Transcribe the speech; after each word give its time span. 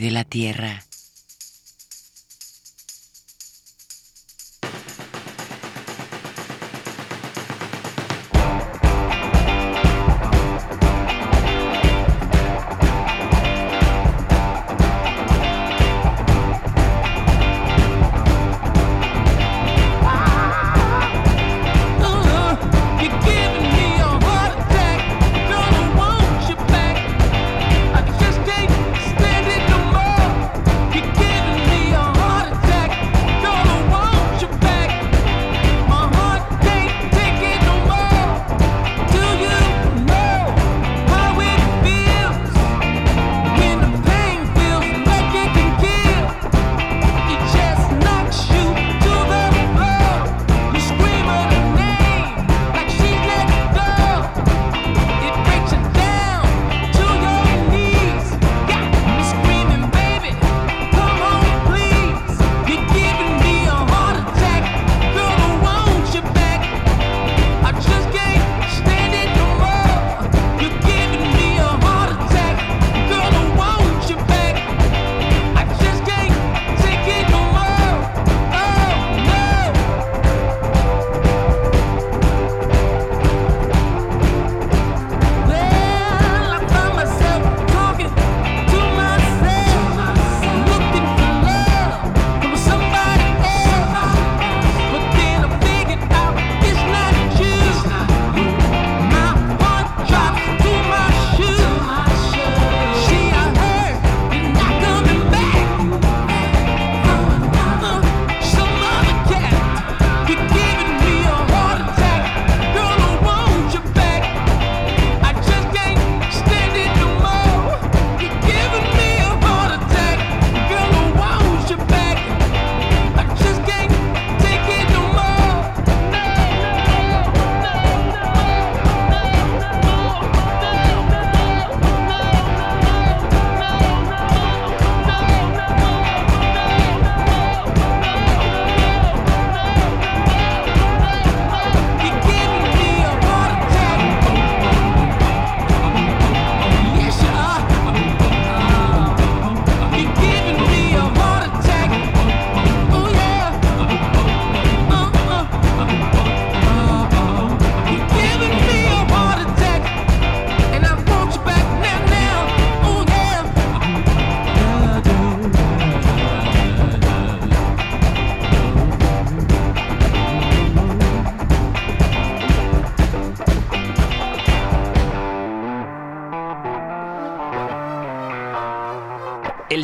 de 0.00 0.10
la 0.10 0.24
Tierra. 0.24 0.84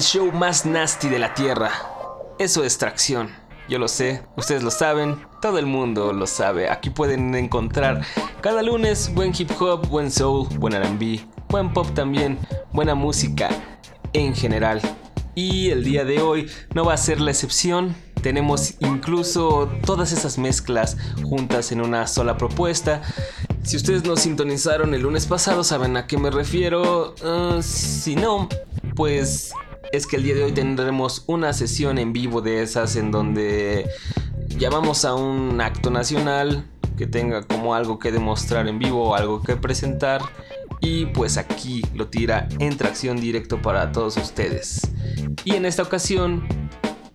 Show 0.00 0.30
más 0.32 0.66
nasty 0.66 1.08
de 1.08 1.18
la 1.18 1.34
Tierra. 1.34 1.70
Eso 2.38 2.64
es 2.64 2.78
tracción. 2.78 3.30
Yo 3.68 3.78
lo 3.78 3.88
sé, 3.88 4.22
ustedes 4.36 4.62
lo 4.62 4.70
saben, 4.70 5.18
todo 5.42 5.58
el 5.58 5.66
mundo 5.66 6.12
lo 6.12 6.26
sabe. 6.26 6.70
Aquí 6.70 6.90
pueden 6.90 7.34
encontrar 7.34 8.02
cada 8.40 8.62
lunes 8.62 9.12
buen 9.14 9.32
hip 9.36 9.50
hop, 9.60 9.88
buen 9.88 10.10
soul, 10.10 10.48
buen 10.58 10.74
RB, 10.74 11.20
buen 11.48 11.72
pop 11.72 11.86
también, 11.94 12.38
buena 12.72 12.94
música 12.94 13.50
en 14.12 14.34
general. 14.34 14.80
Y 15.34 15.70
el 15.70 15.84
día 15.84 16.04
de 16.04 16.20
hoy 16.20 16.50
no 16.74 16.84
va 16.84 16.94
a 16.94 16.96
ser 16.96 17.20
la 17.20 17.30
excepción. 17.30 17.94
Tenemos 18.22 18.74
incluso 18.80 19.70
todas 19.84 20.12
esas 20.12 20.38
mezclas 20.38 20.96
juntas 21.22 21.70
en 21.72 21.80
una 21.80 22.06
sola 22.06 22.36
propuesta. 22.36 23.02
Si 23.62 23.76
ustedes 23.76 24.04
nos 24.04 24.20
sintonizaron 24.20 24.94
el 24.94 25.02
lunes 25.02 25.26
pasado, 25.26 25.62
saben 25.62 25.96
a 25.96 26.06
qué 26.06 26.16
me 26.18 26.30
refiero. 26.30 27.14
Ah, 27.22 27.58
si 27.62 28.16
no, 28.16 28.48
pues 28.96 29.52
es 29.92 30.06
que 30.06 30.16
el 30.16 30.22
día 30.22 30.34
de 30.34 30.44
hoy 30.44 30.52
tendremos 30.52 31.24
una 31.26 31.52
sesión 31.52 31.98
en 31.98 32.12
vivo 32.12 32.40
de 32.40 32.62
esas 32.62 32.96
en 32.96 33.10
donde 33.10 33.88
llamamos 34.48 35.04
a 35.04 35.14
un 35.14 35.60
acto 35.60 35.90
nacional 35.90 36.66
que 36.96 37.06
tenga 37.06 37.42
como 37.42 37.74
algo 37.74 37.98
que 37.98 38.10
demostrar 38.10 38.68
en 38.68 38.78
vivo 38.78 39.14
algo 39.14 39.42
que 39.42 39.56
presentar 39.56 40.20
y 40.80 41.06
pues 41.06 41.36
aquí 41.38 41.82
lo 41.94 42.08
tira 42.08 42.48
en 42.58 42.76
tracción 42.76 43.20
directo 43.20 43.60
para 43.62 43.92
todos 43.92 44.16
ustedes. 44.16 44.82
Y 45.44 45.54
en 45.54 45.64
esta 45.64 45.82
ocasión 45.82 46.46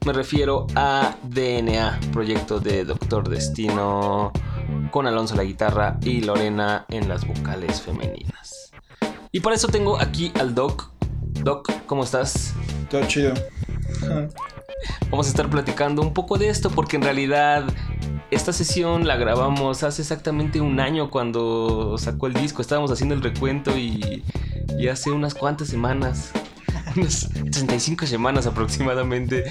me 0.05 0.13
refiero 0.13 0.67
a 0.75 1.15
DNA, 1.23 1.99
proyecto 2.11 2.59
de 2.59 2.83
Doctor 2.83 3.29
Destino 3.29 4.31
con 4.91 5.07
Alonso 5.07 5.35
la 5.35 5.43
guitarra 5.43 5.97
y 6.01 6.21
Lorena 6.21 6.85
en 6.89 7.07
las 7.07 7.25
vocales 7.25 7.81
femeninas. 7.81 8.71
Y 9.31 9.39
para 9.39 9.55
eso 9.55 9.67
tengo 9.67 9.99
aquí 9.99 10.31
al 10.39 10.53
Doc 10.53 10.92
Doc, 11.43 11.69
¿cómo 11.87 12.05
estás? 12.05 12.53
Todo 12.89 13.05
chido. 13.05 13.33
Vamos 15.11 15.27
a 15.27 15.29
estar 15.29 15.49
platicando 15.49 16.01
un 16.01 16.13
poco 16.13 16.37
de 16.37 16.47
esto 16.47 16.69
porque 16.69 16.95
en 16.95 17.01
realidad 17.01 17.65
esta 18.31 18.53
sesión 18.53 19.05
la 19.05 19.17
grabamos 19.17 19.83
hace 19.83 20.01
exactamente 20.01 20.61
un 20.61 20.79
año 20.79 21.09
cuando 21.09 21.97
sacó 21.97 22.27
el 22.27 22.33
disco. 22.33 22.61
Estábamos 22.61 22.91
haciendo 22.91 23.13
el 23.13 23.21
recuento 23.21 23.77
y, 23.77 24.23
hace 24.89 25.11
unas 25.11 25.33
cuantas 25.33 25.67
semanas, 25.67 26.31
unas 26.95 27.29
35 27.29 28.05
semanas 28.05 28.47
aproximadamente, 28.47 29.43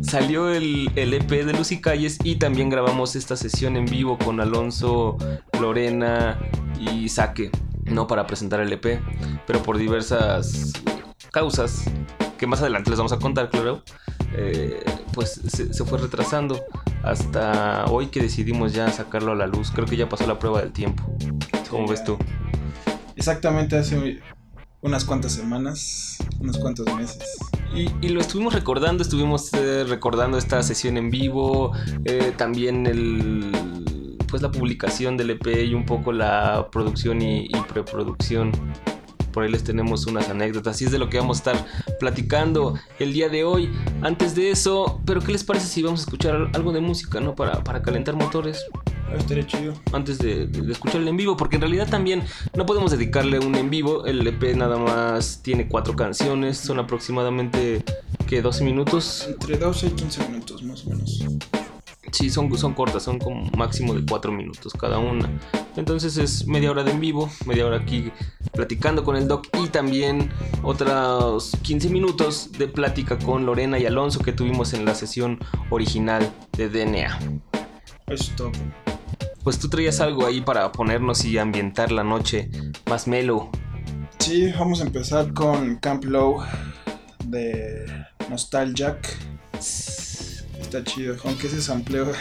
salió 0.00 0.50
el, 0.50 0.90
el 0.96 1.12
EP 1.12 1.28
de 1.28 1.52
Lucy 1.52 1.82
Calles 1.82 2.18
y 2.24 2.36
también 2.36 2.70
grabamos 2.70 3.16
esta 3.16 3.36
sesión 3.36 3.76
en 3.76 3.84
vivo 3.84 4.16
con 4.16 4.40
Alonso, 4.40 5.18
Lorena 5.60 6.38
y 6.80 7.10
Saque. 7.10 7.50
No 7.84 8.06
para 8.06 8.26
presentar 8.26 8.60
el 8.60 8.72
EP, 8.72 9.00
pero 9.46 9.62
por 9.62 9.78
diversas 9.78 10.72
causas, 11.38 11.84
que 12.36 12.48
más 12.48 12.60
adelante 12.62 12.90
les 12.90 12.98
vamos 12.98 13.12
a 13.12 13.18
contar, 13.20 13.48
claro, 13.48 13.84
eh, 14.34 14.82
pues 15.12 15.40
se, 15.46 15.84
fue 15.84 15.98
retrasando 15.98 16.60
hasta 17.04 17.84
hoy 17.84 18.08
que 18.08 18.20
decidimos 18.20 18.72
ya 18.72 18.90
sacarlo 18.90 19.30
a 19.30 19.34
la 19.36 19.46
luz. 19.46 19.70
Creo 19.70 19.86
que 19.86 19.96
ya 19.96 20.08
pasó 20.08 20.26
la 20.26 20.36
prueba 20.40 20.60
del 20.60 20.72
tiempo. 20.72 21.04
¿Cómo 21.70 21.86
ves 21.86 22.02
tú? 22.02 22.18
Exactamente 23.14 23.78
hace 23.78 24.20
unas 24.80 25.04
cuantas 25.04 25.30
semanas, 25.30 26.18
unos 26.40 26.58
cuantos 26.58 26.92
meses. 26.96 27.22
Y, 27.72 28.08
lo 28.08 28.20
estuvimos 28.20 28.52
recordando, 28.52 29.04
estuvimos 29.04 29.52
eh, 29.52 29.84
recordando 29.84 30.38
esta 30.38 30.60
sesión 30.64 30.96
en 30.96 31.08
vivo, 31.08 31.70
eh, 32.04 32.32
también 32.36 32.84
el 32.88 33.52
pues 34.26 34.42
la 34.42 34.50
publicación 34.50 35.16
del 35.16 35.30
EP 35.30 35.46
y 35.64 35.72
un 35.72 35.86
poco 35.86 36.12
la 36.12 36.68
producción 36.70 37.22
y 37.22 37.48
preproducción 37.72 38.52
por 39.38 39.44
ahí 39.44 39.52
les 39.52 39.62
tenemos 39.62 40.04
unas 40.06 40.28
anécdotas 40.30 40.82
y 40.82 40.86
es 40.86 40.90
de 40.90 40.98
lo 40.98 41.08
que 41.08 41.16
vamos 41.20 41.36
a 41.36 41.52
estar 41.52 41.66
platicando 42.00 42.74
el 42.98 43.12
día 43.12 43.28
de 43.28 43.44
hoy. 43.44 43.70
Antes 44.02 44.34
de 44.34 44.50
eso, 44.50 45.00
pero 45.04 45.20
¿qué 45.20 45.30
les 45.30 45.44
parece 45.44 45.68
si 45.68 45.80
vamos 45.80 46.00
a 46.00 46.02
escuchar 46.02 46.50
algo 46.54 46.72
de 46.72 46.80
música, 46.80 47.20
¿no? 47.20 47.36
Para, 47.36 47.62
para 47.62 47.80
calentar 47.80 48.16
motores. 48.16 48.64
Ah, 49.08 49.14
Estaría 49.16 49.46
chido. 49.46 49.74
antes 49.92 50.18
de, 50.18 50.48
de- 50.48 50.62
de 50.62 50.72
escuchar 50.72 51.00
el 51.02 51.06
en 51.06 51.16
vivo, 51.16 51.36
porque 51.36 51.54
en 51.54 51.62
realidad 51.62 51.88
también 51.88 52.24
no 52.56 52.66
podemos 52.66 52.90
dedicarle 52.90 53.38
un 53.38 53.54
en 53.54 53.70
vivo. 53.70 54.06
El 54.06 54.26
EP 54.26 54.56
nada 54.56 54.76
más 54.76 55.38
tiene 55.40 55.68
cuatro 55.68 55.94
canciones, 55.94 56.58
son 56.58 56.80
aproximadamente 56.80 57.84
que 58.26 58.42
12 58.42 58.64
minutos. 58.64 59.26
Entre 59.28 59.56
12 59.56 59.86
y 59.86 59.90
15 59.90 60.28
minutos 60.30 60.64
más 60.64 60.84
o 60.84 60.90
menos. 60.90 61.22
Sí, 62.12 62.30
son, 62.30 62.56
son 62.56 62.74
cortas, 62.74 63.02
son 63.02 63.18
como 63.18 63.50
máximo 63.56 63.94
de 63.94 64.04
4 64.04 64.32
minutos 64.32 64.72
cada 64.72 64.98
una. 64.98 65.30
Entonces 65.76 66.16
es 66.16 66.46
media 66.46 66.70
hora 66.70 66.82
de 66.82 66.90
en 66.90 67.00
vivo, 67.00 67.30
media 67.46 67.66
hora 67.66 67.76
aquí 67.76 68.10
platicando 68.52 69.04
con 69.04 69.16
el 69.16 69.28
doc 69.28 69.46
y 69.62 69.68
también 69.68 70.30
otros 70.62 71.52
15 71.62 71.90
minutos 71.90 72.50
de 72.58 72.66
plática 72.66 73.18
con 73.18 73.46
Lorena 73.46 73.78
y 73.78 73.86
Alonso 73.86 74.20
que 74.20 74.32
tuvimos 74.32 74.72
en 74.72 74.84
la 74.84 74.94
sesión 74.94 75.38
original 75.70 76.32
de 76.56 76.68
DNA. 76.68 77.18
Eso 78.08 78.30
es 78.30 78.36
todo. 78.36 78.52
Pues 79.44 79.58
tú 79.58 79.68
traías 79.68 80.00
algo 80.00 80.26
ahí 80.26 80.40
para 80.40 80.72
ponernos 80.72 81.24
y 81.24 81.38
ambientar 81.38 81.92
la 81.92 82.04
noche 82.04 82.50
más 82.86 83.06
mellow. 83.06 83.50
Sí, 84.18 84.52
vamos 84.58 84.80
a 84.80 84.84
empezar 84.84 85.32
con 85.32 85.76
Camp 85.76 86.04
Low 86.04 86.42
de 87.24 87.86
Nostalgic. 88.28 89.16
Está 90.68 90.84
chido, 90.84 91.16
aunque 91.24 91.46
ese 91.46 91.62
sampleo 91.62 92.12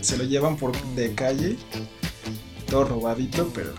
se 0.00 0.16
lo 0.16 0.22
llevan 0.22 0.56
por 0.56 0.80
de 0.94 1.12
calle, 1.12 1.56
todo 2.70 2.84
robadito, 2.84 3.50
pero 3.52 3.72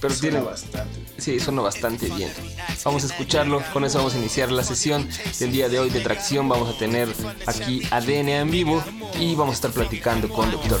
Pero 0.00 0.12
suena 0.12 0.38
tiene, 0.38 0.44
bastante. 0.44 0.98
sí, 1.16 1.38
suena 1.38 1.62
bastante 1.62 2.08
bien. 2.08 2.32
Vamos 2.84 3.04
a 3.04 3.06
escucharlo, 3.06 3.62
con 3.72 3.84
eso 3.84 3.98
vamos 3.98 4.14
a 4.14 4.18
iniciar 4.18 4.50
la 4.50 4.64
sesión 4.64 5.08
del 5.38 5.52
día 5.52 5.68
de 5.68 5.78
hoy 5.78 5.90
de 5.90 6.00
tracción. 6.00 6.48
Vamos 6.48 6.74
a 6.74 6.76
tener 6.78 7.08
aquí 7.46 7.82
a 7.92 8.00
DNA 8.00 8.40
en 8.40 8.50
vivo 8.50 8.82
y 9.20 9.36
vamos 9.36 9.52
a 9.52 9.54
estar 9.54 9.70
platicando 9.70 10.28
con 10.28 10.50
Doctor 10.50 10.80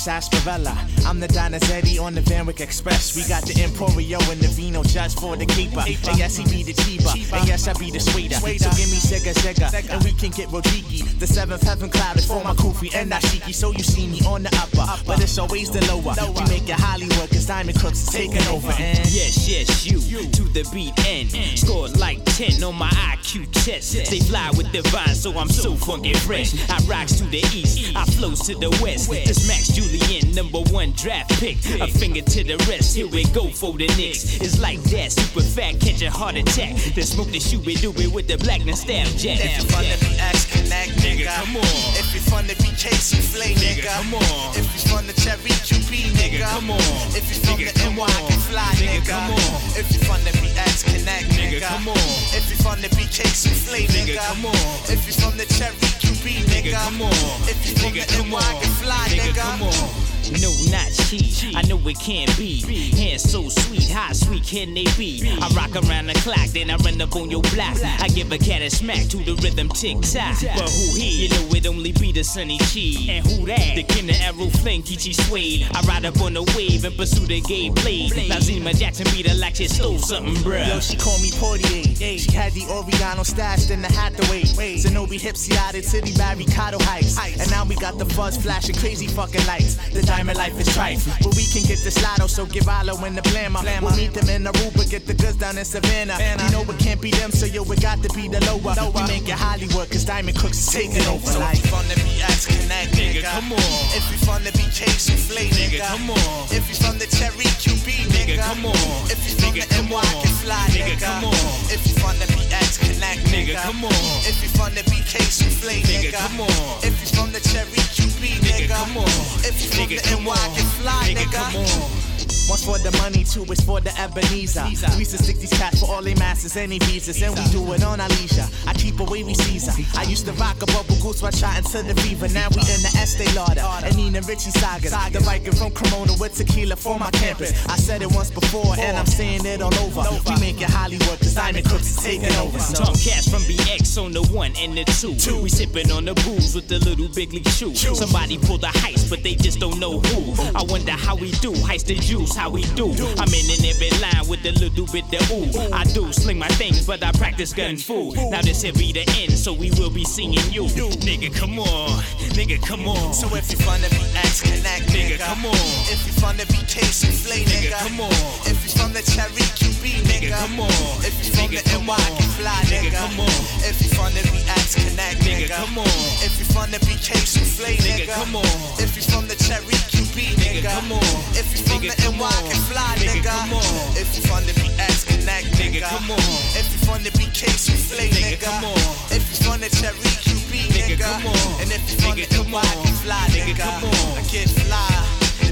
sarsaparilla. 0.00 0.76
I'm 1.06 1.20
the 1.20 1.28
Donizetti 1.28 2.00
on 2.00 2.14
the 2.14 2.22
Van 2.22 2.46
Wyck 2.46 2.60
Express. 2.60 3.14
We 3.14 3.22
got 3.28 3.42
the 3.44 3.52
Emporio 3.60 4.18
and 4.32 4.40
the 4.40 4.48
Vino 4.48 4.82
just 4.82 5.20
for 5.20 5.36
the 5.36 5.44
keeper. 5.44 5.80
And 5.80 6.18
yes, 6.18 6.36
he 6.36 6.44
be 6.44 6.62
the 6.62 6.72
cheaper. 6.72 7.12
And 7.36 7.46
yes, 7.46 7.68
I 7.68 7.74
be 7.74 7.90
the 7.90 8.00
sweeter. 8.00 8.36
So 8.36 8.70
give 8.70 8.88
me 8.88 8.96
Sega 8.96 9.34
Sega, 9.34 9.68
and 9.92 10.02
we 10.02 10.12
can 10.12 10.30
get 10.30 10.50
Rodriguez. 10.50 11.18
The 11.18 11.26
seventh 11.26 11.62
heaven 11.62 11.90
cloud 11.90 12.16
is 12.16 12.26
for 12.26 12.42
my 12.42 12.54
Kufi 12.54 12.94
and 12.94 13.12
Nashiki. 13.12 13.52
So 13.52 13.72
you 13.72 13.84
see 13.84 14.06
me 14.06 14.20
on 14.26 14.42
the 14.42 14.52
upper, 14.56 14.88
but 15.06 15.22
it's 15.22 15.36
always 15.38 15.70
the 15.70 15.84
lower. 15.86 16.14
We 16.32 16.44
make 16.48 16.68
it 16.68 16.80
Hollywood, 16.80 17.28
cause 17.28 17.46
Diamond 17.46 17.78
Crooks 17.78 18.02
is 18.02 18.08
taking 18.08 18.46
over. 18.48 18.72
And 18.72 18.98
Yes, 19.12 19.48
yes, 19.48 19.86
you 19.86 20.00
to 20.00 20.44
the 20.52 20.68
beat 20.72 20.94
end. 21.06 21.30
Scored 21.58 21.98
like 21.98 22.24
10 22.24 22.62
on 22.64 22.76
my 22.76 22.88
IQ 23.12 23.50
test. 23.52 23.92
They 23.92 24.20
fly 24.20 24.50
with 24.56 24.72
the 24.72 24.82
divine, 24.82 25.14
so 25.14 25.36
I'm 25.36 25.48
so 25.50 25.74
funky 25.74 26.14
fresh. 26.14 26.54
I 26.70 26.78
rocks 26.86 27.18
to 27.18 27.24
the 27.24 27.38
east, 27.54 27.94
I 27.94 28.04
flows 28.04 28.40
to 28.46 28.54
the 28.54 28.70
west. 28.82 29.10
This 29.10 29.46
Max 29.46 29.68
Julian, 29.90 30.34
number 30.34 30.60
one 30.70 30.92
draft 30.92 31.30
pick. 31.40 31.58
A 31.80 31.86
finger 31.88 32.22
to 32.22 32.44
the 32.44 32.56
rest, 32.70 32.94
here 32.94 33.08
we 33.08 33.24
go 33.34 33.48
for 33.50 33.72
the 33.74 33.86
Knicks. 33.98 34.38
It's 34.40 34.60
like 34.60 34.78
that, 34.94 35.10
super 35.10 35.42
fat, 35.42 35.80
catch 35.80 36.02
a 36.02 36.10
heart 36.10 36.36
attack. 36.36 36.76
Then 36.94 37.02
smoke 37.04 37.28
the 37.34 37.40
shoe 37.40 37.58
do 37.58 37.90
it 37.98 38.12
with 38.12 38.28
the 38.28 38.38
black 38.38 38.64
nostalgia. 38.64 39.34
If 39.34 39.58
you 39.58 39.64
fun 39.66 39.84
to 39.90 39.98
be 39.98 40.14
X 40.18 40.46
Connect, 40.46 40.90
nigga. 41.02 41.26
come 41.26 41.56
on. 41.56 41.90
If 41.98 42.14
you 42.14 42.20
fun 42.20 42.44
to 42.46 42.54
be 42.62 42.70
Casey 42.78 43.18
Flay, 43.18 43.54
nigga. 43.58 43.82
come 43.90 44.14
on. 44.14 44.54
If 44.54 44.70
you 44.70 44.80
fun 44.94 45.04
to 45.10 45.14
Cherry 45.18 45.50
QB, 45.66 46.14
nigga. 46.14 46.46
come 46.46 46.70
on. 46.70 46.78
If 47.18 47.26
you 47.26 47.40
the 47.42 47.74
come 47.74 47.96
NY, 47.96 48.02
on. 48.06 48.28
can 48.30 48.38
fly, 48.46 48.70
Nigga, 48.78 49.06
come 49.10 49.34
on. 49.34 49.58
If 49.74 49.90
you 49.90 49.98
fun 50.06 50.20
to 50.22 50.32
be 50.38 50.48
X 50.54 50.84
Connect, 50.86 51.26
nigga. 51.34 51.66
come 51.66 51.88
on. 51.88 51.98
If 52.30 52.46
you 52.50 52.56
fun 52.62 52.78
to 52.78 52.90
be 52.94 53.04
Casey 53.10 53.50
Flay, 53.50 53.86
nigga. 53.90 54.16
come 54.22 54.46
on. 54.46 54.54
If 54.86 55.02
you 55.06 55.12
from 55.18 55.36
the 55.36 55.46
Cherry 55.58 55.74
QB, 56.10 56.42
nigga. 56.50 56.72
come 56.72 57.02
on. 57.02 57.12
If 57.48 57.64
you 57.66 57.74
from 57.76 57.92
Nigga, 57.92 58.06
the 58.06 58.16
come 58.16 58.30
NY, 58.30 58.36
on. 58.36 58.62
can 58.62 58.72
fly, 58.82 59.06
Nigga, 59.08 59.32
nigga. 59.32 59.36
come 59.36 59.62
on. 59.62 60.09
No, 60.38 60.50
not 60.70 60.90
cheat. 61.08 61.56
I 61.56 61.62
know 61.62 61.78
it 61.88 61.98
can't 61.98 62.30
be. 62.38 62.60
Hands 62.96 63.22
so 63.22 63.48
sweet, 63.48 63.88
how 63.90 64.12
sweet 64.12 64.44
can 64.44 64.74
they 64.74 64.84
be? 64.96 65.36
I 65.40 65.48
rock 65.54 65.74
around 65.74 66.06
the 66.06 66.14
clock, 66.22 66.48
then 66.48 66.70
I 66.70 66.76
run 66.76 67.00
up 67.00 67.16
on 67.16 67.30
your 67.30 67.42
block. 67.42 67.76
I 67.82 68.08
give 68.08 68.30
a 68.32 68.38
cat 68.38 68.62
a 68.62 68.70
smack 68.70 69.08
to 69.08 69.16
the 69.18 69.34
rhythm 69.42 69.68
tick 69.68 70.00
tock. 70.02 70.36
But 70.56 70.70
who 70.70 70.98
he? 70.98 71.26
You 71.26 71.28
know 71.30 71.48
it 71.54 71.66
only 71.66 71.92
be 71.92 72.12
the 72.12 72.22
sunny 72.22 72.58
chi. 72.58 73.10
And 73.10 73.26
who 73.26 73.46
that? 73.46 73.74
The 73.74 73.82
king 73.82 74.08
of 74.10 74.16
arrow 74.20 74.50
flank, 74.50 74.86
Kichi 74.86 75.14
Suede. 75.14 75.66
I 75.74 75.80
ride 75.82 76.04
up 76.04 76.20
on 76.20 76.34
the 76.34 76.42
wave 76.56 76.84
and 76.84 76.96
pursue 76.96 77.26
the 77.26 77.40
gay 77.40 77.70
blade. 77.70 78.12
Now 78.28 78.40
Zima 78.40 78.72
Jackson 78.72 79.06
beat 79.12 79.28
her 79.28 79.34
like 79.34 79.56
she 79.56 79.68
stole 79.68 79.98
something, 79.98 80.34
bruh. 80.36 80.66
Yo, 80.66 80.80
she 80.80 80.96
called 80.96 81.20
me 81.22 81.30
Portier. 81.32 82.18
She 82.18 82.32
had 82.32 82.52
the 82.52 82.66
Oregano 82.70 83.22
stashed 83.22 83.70
in 83.70 83.82
the 83.82 83.88
Hathaway. 83.88 84.42
Zenobi 84.42 85.18
Hipsy 85.20 85.56
out 85.56 85.74
at 85.74 85.84
City 85.84 86.12
Barricado 86.12 86.80
Heights. 86.82 87.18
And 87.18 87.50
now 87.50 87.64
we 87.64 87.74
got 87.76 87.98
the 87.98 88.06
fuzz 88.06 88.36
flashing 88.36 88.76
crazy 88.76 89.06
fucking 89.06 89.44
lights. 89.46 89.76
The 89.90 90.02
diamond 90.20 90.36
life 90.38 90.60
is 90.60 90.68
trife. 90.68 91.08
But 91.24 91.34
we 91.34 91.44
can 91.48 91.62
get 91.64 91.80
this 91.80 91.96
lotto, 92.02 92.26
so 92.26 92.44
give 92.44 92.68
Alo 92.68 92.92
in 93.04 93.14
the 93.14 93.22
blammer. 93.32 93.64
We'll 93.80 93.96
meet 93.96 94.12
them 94.12 94.28
in 94.28 94.44
Aruba, 94.44 94.84
get 94.90 95.06
the 95.06 95.14
goods 95.14 95.36
down 95.36 95.56
in 95.56 95.64
Savannah. 95.64 96.20
You 96.20 96.50
know 96.52 96.60
it 96.68 96.78
can't 96.78 97.00
be 97.00 97.10
them, 97.10 97.30
so 97.32 97.46
yo, 97.46 97.64
it 97.64 97.80
got 97.80 98.02
to 98.02 98.08
be 98.12 98.28
the 98.28 98.40
lower. 98.44 98.76
We 98.92 99.02
make 99.08 99.24
it 99.28 99.40
Hollywood, 99.40 99.88
cause 99.88 100.04
Diamond 100.04 100.36
Crooks 100.36 100.58
is 100.60 100.68
taking 100.68 101.06
over. 101.08 101.24
So 101.24 101.40
if 101.40 101.64
you 101.64 101.70
fun 101.72 101.84
to 101.88 101.96
be 102.04 102.20
X 102.20 102.44
Connect, 102.44 102.92
nigga. 102.92 103.24
come 103.24 103.52
on. 103.52 103.64
If 103.96 104.04
you 104.12 104.18
fun 104.28 104.42
to 104.44 104.52
be 104.52 104.64
Chase 104.68 105.08
Flay, 105.08 105.48
nigga. 105.56 105.80
come 105.88 106.10
on. 106.10 106.44
If 106.52 106.68
you 106.68 106.76
from 106.76 106.98
the 107.00 107.08
Cherry 107.16 107.48
QB, 107.56 107.88
nigga. 108.12 108.36
come 108.44 108.66
on. 108.66 108.76
If 109.08 109.24
you 109.24 109.32
from 109.40 109.56
Nigga, 109.56 109.64
the 109.68 109.74
come 109.74 109.88
NY, 109.88 109.96
on. 109.96 110.20
can 110.20 110.34
fly, 110.44 110.66
Nigga, 110.68 111.00
come 111.00 111.24
on. 111.24 111.34
If 111.72 111.80
you 111.88 111.94
from 111.96 112.14
the 112.20 112.28
BX 112.36 112.76
Connect, 112.84 113.24
nigga. 113.32 113.56
Nigga, 113.56 113.62
come 113.64 113.84
on. 113.88 114.04
If 114.28 114.36
you 114.44 114.50
from 114.52 114.74
the 114.76 114.84
BK 114.84 115.16
Soufflé, 115.32 115.80
Nigga, 115.80 116.12
nigga. 116.12 116.20
come 116.20 116.40
on. 116.44 116.84
If 116.84 116.94
you 117.00 117.08
from 117.16 117.32
the 117.32 117.40
Cherry 117.40 117.80
QB, 117.96 118.09
nigga. 118.28 118.68
come 118.68 118.96
on. 118.98 119.08
If 119.44 119.62
you 119.62 119.70
from 119.70 119.88
the 119.88 119.96
NY, 119.96 120.54
can 120.54 120.66
fly, 120.78 121.14
Nigga, 121.14 121.24
nigga. 121.24 121.32
come 121.32 121.56
on. 121.56 122.09
One's 122.50 122.64
for 122.64 122.78
the 122.78 122.90
money, 122.98 123.22
two 123.22 123.44
is 123.52 123.60
for 123.60 123.80
the 123.80 123.94
Ebenezer. 123.94 124.66
We 124.98 125.06
used 125.06 125.14
to 125.14 125.22
stick 125.22 125.36
these 125.38 125.54
cats 125.54 125.78
for 125.78 125.86
all 125.94 126.02
they 126.02 126.16
masters, 126.16 126.56
any 126.56 126.80
visas, 126.80 127.22
and 127.22 127.32
we 127.38 127.44
do 127.54 127.62
it 127.74 127.84
on 127.84 128.00
our 128.00 128.08
leisure. 128.18 128.42
I 128.66 128.74
keep 128.74 128.98
a 128.98 129.04
wavy 129.04 129.34
Caesar. 129.34 129.70
I 129.96 130.02
used 130.02 130.26
to 130.26 130.32
rock 130.32 130.60
a 130.60 130.66
bubble 130.66 130.98
goose 130.98 131.22
while 131.22 131.30
shot 131.30 131.58
into 131.58 131.86
the 131.86 131.94
fever. 132.02 132.26
Now 132.34 132.48
we 132.50 132.66
in 132.66 132.82
the 132.82 132.90
Estee 132.98 133.30
Lauder 133.38 133.62
and 133.86 133.96
Nina 133.96 134.20
Richie 134.22 134.50
sagas. 134.50 134.90
The 134.90 135.20
Viking 135.20 135.54
from 135.54 135.70
Cremona 135.70 136.18
with 136.18 136.34
tequila 136.34 136.74
for 136.74 136.98
my 136.98 137.12
campus. 137.12 137.54
I 137.68 137.76
said 137.76 138.02
it 138.02 138.10
once 138.10 138.32
before, 138.32 138.74
and 138.80 138.96
I'm 138.96 139.06
saying 139.06 139.46
it 139.46 139.62
all 139.62 139.74
over. 139.86 140.02
We 140.26 140.34
make 140.40 140.60
it 140.60 140.70
Hollywood, 140.70 141.22
cause 141.22 141.36
Diamond 141.36 141.66
Crooks 141.66 141.86
is 141.86 142.02
taking 142.02 142.34
over. 142.34 142.58
So. 142.58 142.82
Talk 142.82 142.98
cash 142.98 143.30
from 143.30 143.42
BX 143.46 143.96
on 144.02 144.10
the 144.10 144.26
one 144.34 144.50
and 144.58 144.76
the 144.76 144.82
two. 144.98 145.14
two. 145.14 145.40
We 145.40 145.50
sipping 145.50 145.92
on 145.92 146.04
the 146.04 146.14
booze 146.26 146.56
with 146.56 146.66
the 146.66 146.80
little 146.80 147.06
big 147.14 147.32
league 147.32 147.46
shoe. 147.46 147.76
Somebody 147.76 148.38
pull 148.38 148.58
the 148.58 148.74
heist, 148.82 149.08
but 149.08 149.22
they 149.22 149.36
just 149.36 149.60
don't 149.60 149.78
know 149.78 150.00
who. 150.00 150.34
I 150.58 150.64
wonder 150.64 150.98
how 150.98 151.14
we 151.14 151.30
do. 151.38 151.52
Heist 151.52 151.86
the 151.86 151.94
juice, 151.94 152.39
how 152.40 152.48
we 152.48 152.62
do. 152.72 152.88
I'm 153.20 153.28
in 153.36 153.46
in 153.52 153.60
every 153.68 153.92
line 154.00 154.24
with 154.26 154.40
a 154.46 154.52
little 154.56 154.86
bit 154.88 155.04
of 155.12 155.28
ooh. 155.30 155.74
I 155.76 155.84
do 155.92 156.10
sling 156.12 156.38
my 156.38 156.48
things, 156.56 156.86
but 156.86 157.04
I 157.04 157.12
practice 157.12 157.52
gun 157.52 157.76
fu. 157.76 158.12
Now 158.30 158.40
this 158.40 158.62
here 158.62 158.72
be 158.72 158.92
the 158.92 159.04
end, 159.20 159.32
so 159.36 159.52
we 159.52 159.70
will 159.72 159.90
be 159.90 160.04
seeing 160.04 160.32
you. 160.32 160.64
Nigga, 161.04 161.34
come 161.34 161.58
on. 161.58 162.00
Nigga, 162.38 162.56
come 162.66 162.88
on. 162.88 163.12
So 163.12 163.26
if 163.36 163.50
you 163.52 163.58
fun 163.58 163.80
to 163.80 163.90
be 163.90 164.00
X 164.24 164.40
Connect, 164.40 164.88
Nigga, 164.88 165.18
nigga. 165.18 165.26
come 165.28 165.44
on. 165.44 165.54
If 165.92 166.00
you 166.06 166.12
fun 166.14 166.36
to 166.38 166.46
be 166.46 166.58
Case 166.64 167.04
Flay, 167.04 167.44
Nigga, 167.44 167.72
nigga. 167.72 167.84
come 167.84 168.00
on. 168.00 168.12
If 168.48 168.64
you 168.64 168.70
from 168.80 168.92
the 168.94 169.02
Cherry 169.12 169.44
QB, 169.80 170.04
nigga. 170.04 170.36
come 170.36 170.60
on. 170.60 170.68
If 171.00 171.16
you 171.24 171.32
from 171.32 171.48
the 171.48 171.64
NY, 171.64 171.88
on. 171.88 172.16
can 172.20 172.28
fly, 172.36 172.60
Nigga, 172.68 172.92
come 172.92 173.20
on. 173.20 173.32
If 173.64 173.80
you 173.80 173.88
fun 173.96 174.12
to 174.12 174.22
be 174.28 174.44
X 174.60 174.76
Connect, 174.76 175.20
Nigga, 175.24 175.48
nigga. 175.48 175.56
come 175.56 175.78
on. 175.78 175.88
If 176.20 176.36
you 176.38 176.44
from 176.52 176.68
the 176.70 176.78
BK 176.84 177.16
Soufflé, 177.24 177.80
Nigga, 177.80 178.04
nigga. 178.04 178.12
come 178.12 178.36
on. 178.36 178.44
If 178.76 178.92
you 178.96 179.02
from 179.08 179.24
the 179.28 179.36
Cherry 179.40 179.72
QB, 179.88 180.36
nigga. 180.36 180.68
Come 180.68 180.92
on. 180.92 181.00
If 181.32 181.48
you 181.56 181.64
from 181.64 181.80
the 181.80 181.96
NY, 181.96 182.28
can 182.52 182.60
fly, 182.68 182.92
Nigga, 183.00 183.24
come 183.24 183.52
on. 183.56 183.64
If 183.96 184.12
you 184.16 184.22
from 184.28 184.44
the 184.44 184.52
BX 184.52 185.08
Connect, 185.08 185.48
Nigga, 185.56 185.80
come 185.88 186.10
on. 186.12 186.20
If 186.60 186.68
you 186.72 186.80
from 186.84 187.00
the 187.02 187.10
BK 187.16 187.48
Soufflé, 187.56 188.12
Nigga, 188.12 188.36
nigga. 188.36 188.44
come 188.44 188.64
on. 188.68 188.76
If 189.08 189.24
you 189.32 189.36
from 189.40 189.60
the 189.64 189.70
Cherry 189.80 190.12
QB, 190.20 190.76
Nigga, 190.76 191.00
come 191.00 191.24
on. 191.24 191.60
And 191.64 191.72
if 191.72 191.80
you 191.88 191.96
from 192.04 192.20
the 192.20 192.28
NY, 192.28 192.68
can 192.84 192.94
fly, 193.00 193.24
Nigga, 193.32 193.56
come 193.56 193.84
on. 193.88 194.18
I 194.20 194.22
get 194.28 194.48
fly. 194.60 194.92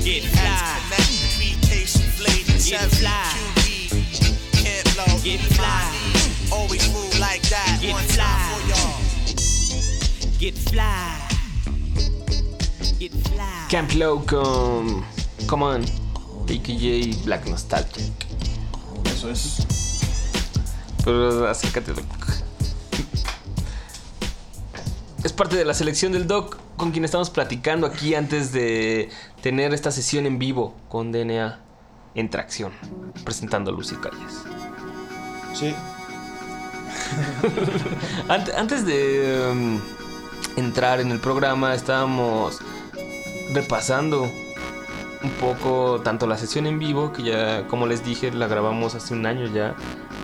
Get 0.04 0.25
fly. 0.37 0.76
Connect, 0.92 1.16
BK 1.40 1.88
Soufflé, 1.88 2.44
the 2.44 2.61
Get 2.61 2.90
fly. 2.92 3.58
Get 4.99 5.38
fly. 5.55 5.95
Always 6.50 6.93
move 6.93 7.17
like 7.21 7.43
that. 7.50 7.78
Get 7.81 7.93
One 7.93 8.02
fly. 8.02 8.25
time 8.25 8.50
for 8.50 8.62
y'all. 8.69 8.99
Get 10.40 10.59
fly. 10.59 11.28
Get 12.99 13.12
fly. 13.12 13.69
Camp 13.69 13.95
Low 13.95 14.25
con 14.26 15.05
Come 15.47 15.62
On, 15.64 15.83
AKJ 16.49 17.25
Black 17.25 17.47
Nostalgic. 17.47 18.11
Eso 19.05 19.31
es. 19.31 19.64
Pero 21.05 21.47
acércate, 21.49 21.93
Doc. 21.93 22.05
Es 25.23 25.33
parte 25.33 25.55
de 25.55 25.64
la 25.64 25.75
selección 25.75 26.11
del 26.11 26.26
Doc 26.26 26.59
con 26.76 26.90
quien 26.90 27.05
estamos 27.05 27.31
platicando 27.31 27.87
aquí 27.87 28.17
antes 28.17 28.50
de 28.50 29.11
tener 29.43 29.73
esta 29.75 29.93
sesión 29.93 30.26
en 30.26 30.40
vivo 30.40 30.75
con 30.88 31.12
DNA 31.12 31.61
en 32.17 32.31
tracción, 32.31 32.73
presentando 33.25 33.71
a 33.71 33.75
Lucy 33.75 33.95
Calles. 33.95 34.67
Sí, 35.55 35.75
Ant- 38.28 38.52
Antes 38.57 38.85
de 38.87 39.49
um, 39.50 39.81
entrar 40.57 41.00
en 41.00 41.11
el 41.11 41.19
programa 41.21 41.75
estábamos 41.75 42.59
repasando 43.55 44.23
un 45.23 45.31
poco 45.40 46.00
tanto 46.05 46.26
la 46.26 46.37
sesión 46.38 46.67
en 46.67 46.78
vivo, 46.78 47.12
que 47.12 47.23
ya 47.25 47.67
como 47.67 47.87
les 47.87 48.05
dije 48.05 48.31
la 48.31 48.47
grabamos 48.47 48.95
hace 48.95 49.14
un 49.14 49.26
año 49.26 49.47
ya, 49.52 49.75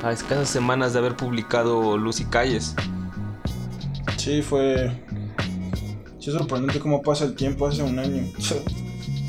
a 0.04 0.12
escasas 0.12 0.49
semanas 0.49 0.93
de 0.93 1.00
haber 1.00 1.16
publicado 1.16 1.97
Lucy 1.97 2.25
Calles. 2.26 2.75
sí, 4.16 4.43
fue. 4.43 5.02
Sí, 6.21 6.31
sorprendente 6.31 6.78
cómo 6.81 7.02
pasa 7.02 7.25
el 7.25 7.35
tiempo 7.35 7.66
hace 7.66 7.83
un 7.83 7.99
año. 7.99 8.23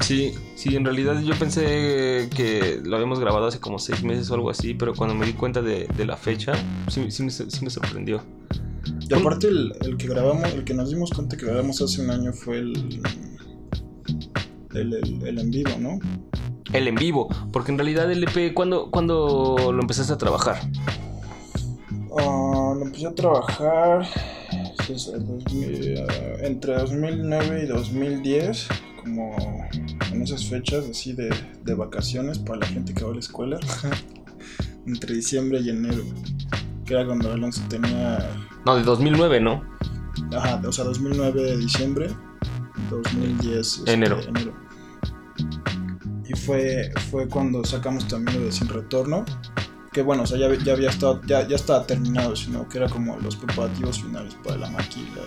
Sí, 0.02 0.34
sí, 0.66 0.76
en 0.76 0.84
realidad 0.84 1.22
yo 1.22 1.36
pensé 1.36 2.28
que 2.36 2.82
lo 2.84 2.96
habíamos 2.96 3.20
grabado 3.20 3.46
hace 3.46 3.60
como 3.60 3.78
seis 3.78 4.04
meses 4.04 4.32
o 4.32 4.34
algo 4.34 4.50
así, 4.50 4.74
pero 4.74 4.96
cuando 4.96 5.14
me 5.14 5.26
di 5.28 5.34
cuenta 5.34 5.62
de, 5.62 5.88
de 5.96 6.06
la 6.06 6.18
fecha, 6.18 6.54
sí, 6.88 7.12
sí 7.12 7.22
me, 7.22 7.30
sí 7.30 7.64
me 7.64 7.70
sorprendió. 7.70 8.24
Y 9.08 9.14
aparte, 9.14 9.48
el, 9.48 9.74
el 9.82 9.98
que 9.98 10.08
grabamos, 10.08 10.52
el 10.54 10.64
que 10.64 10.74
nos 10.74 10.90
dimos 10.90 11.12
cuenta 11.12 11.38
que 11.38 11.46
grabamos 11.46 11.80
hace 11.82 12.02
un 12.02 12.10
año 12.10 12.34
fue 12.34 12.58
el. 12.58 13.02
El, 14.74 14.94
el, 14.94 15.28
el 15.28 15.40
en 15.40 15.52
vivo, 15.52 15.72
¿no? 15.80 16.00
El 16.74 16.88
en 16.88 16.96
vivo, 16.96 17.30
porque 17.54 17.72
en 17.72 17.78
realidad 17.78 18.12
el 18.12 18.24
EP, 18.24 18.54
¿cuándo, 18.54 18.90
cuándo 18.90 19.72
lo 19.72 19.82
empezaste 19.82 20.14
a 20.14 20.18
trabajar? 20.18 20.60
Ah, 22.18 22.74
lo 22.76 22.82
empecé 22.82 23.08
a 23.08 23.14
trabajar 23.14 24.08
sí, 24.86 24.94
es 24.94 25.08
el 25.08 25.26
2000, 25.26 26.06
ah, 26.10 26.14
entre 26.42 26.74
2009 26.74 27.64
y 27.64 27.68
2010, 27.68 28.68
como 29.04 29.36
en 30.12 30.22
esas 30.22 30.46
fechas 30.46 30.86
así 30.90 31.14
de, 31.14 31.30
de 31.64 31.74
vacaciones 31.74 32.40
para 32.40 32.60
la 32.60 32.68
gente 32.68 32.94
que 32.94 33.04
va 33.04 33.12
a 33.12 33.14
la 33.14 33.20
escuela, 33.20 33.60
entre 34.88 35.16
diciembre 35.16 35.60
y 35.60 35.70
enero, 35.70 36.04
que 36.86 36.94
era 36.94 37.06
cuando 37.06 37.32
Alonso 37.32 37.62
tenía, 37.70 38.30
No, 38.66 38.76
de 38.76 38.84
2009, 38.84 39.40
¿no? 39.42 39.64
ajá, 40.36 40.62
o 40.66 40.72
sea, 40.72 40.86
2009 40.86 41.42
de 41.42 41.58
diciembre, 41.58 42.10
2010 42.90 43.78
este, 43.78 43.92
Enero. 43.94 44.20
Y 46.28 46.34
fue, 46.34 46.92
fue 47.12 47.28
cuando 47.28 47.64
sacamos 47.64 48.08
también 48.08 48.40
lo 48.40 48.46
de 48.46 48.52
Sin 48.52 48.68
Retorno. 48.68 49.26
Que 49.96 50.02
bueno, 50.02 50.24
o 50.24 50.26
sea, 50.26 50.38
ya, 50.38 50.54
ya 50.54 50.74
había 50.74 50.90
estado, 50.90 51.22
ya, 51.26 51.48
ya 51.48 51.56
estaba 51.56 51.88
terminado, 51.88 52.36
sino 52.36 52.68
que 52.68 52.80
era 52.80 52.90
como 52.90 53.18
los 53.22 53.38
preparativos 53.38 54.02
finales 54.02 54.36
para 54.44 54.58
la 54.58 54.70
maquila 54.70 55.22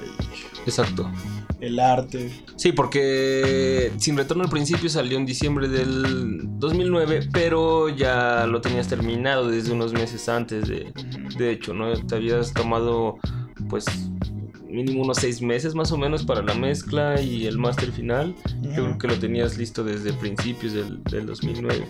Exacto. 0.67 1.11
y 1.59 1.65
el 1.65 1.81
arte. 1.81 2.31
Sí, 2.57 2.73
porque 2.73 3.91
Sin 3.97 4.19
Retorno 4.19 4.45
al 4.45 4.51
principio 4.51 4.91
salió 4.91 5.17
en 5.17 5.25
diciembre 5.25 5.69
del 5.69 6.43
2009, 6.59 7.31
pero 7.33 7.89
ya 7.89 8.47
lo 8.47 8.61
tenías 8.61 8.89
terminado 8.89 9.49
desde 9.49 9.73
unos 9.73 9.95
meses 9.95 10.29
antes 10.29 10.69
de, 10.69 10.93
de 11.39 11.51
hecho, 11.51 11.73
¿no? 11.73 11.91
Te 12.07 12.17
habías 12.17 12.53
tomado, 12.53 13.17
pues, 13.71 13.87
mínimo 14.69 15.01
unos 15.01 15.17
seis 15.17 15.41
meses 15.41 15.75
más 15.75 15.93
o 15.93 15.97
menos 15.97 16.27
para 16.27 16.43
la 16.43 16.53
mezcla 16.53 17.19
y 17.23 17.47
el 17.47 17.57
máster 17.57 17.91
final. 17.91 18.35
Yo 18.61 18.85
creo 18.85 18.99
que 18.99 19.09
lo 19.09 19.19
tenías 19.19 19.57
listo 19.57 19.83
desde 19.83 20.13
principios 20.13 20.75
del, 20.75 21.03
del 21.05 21.25
2009. 21.25 21.87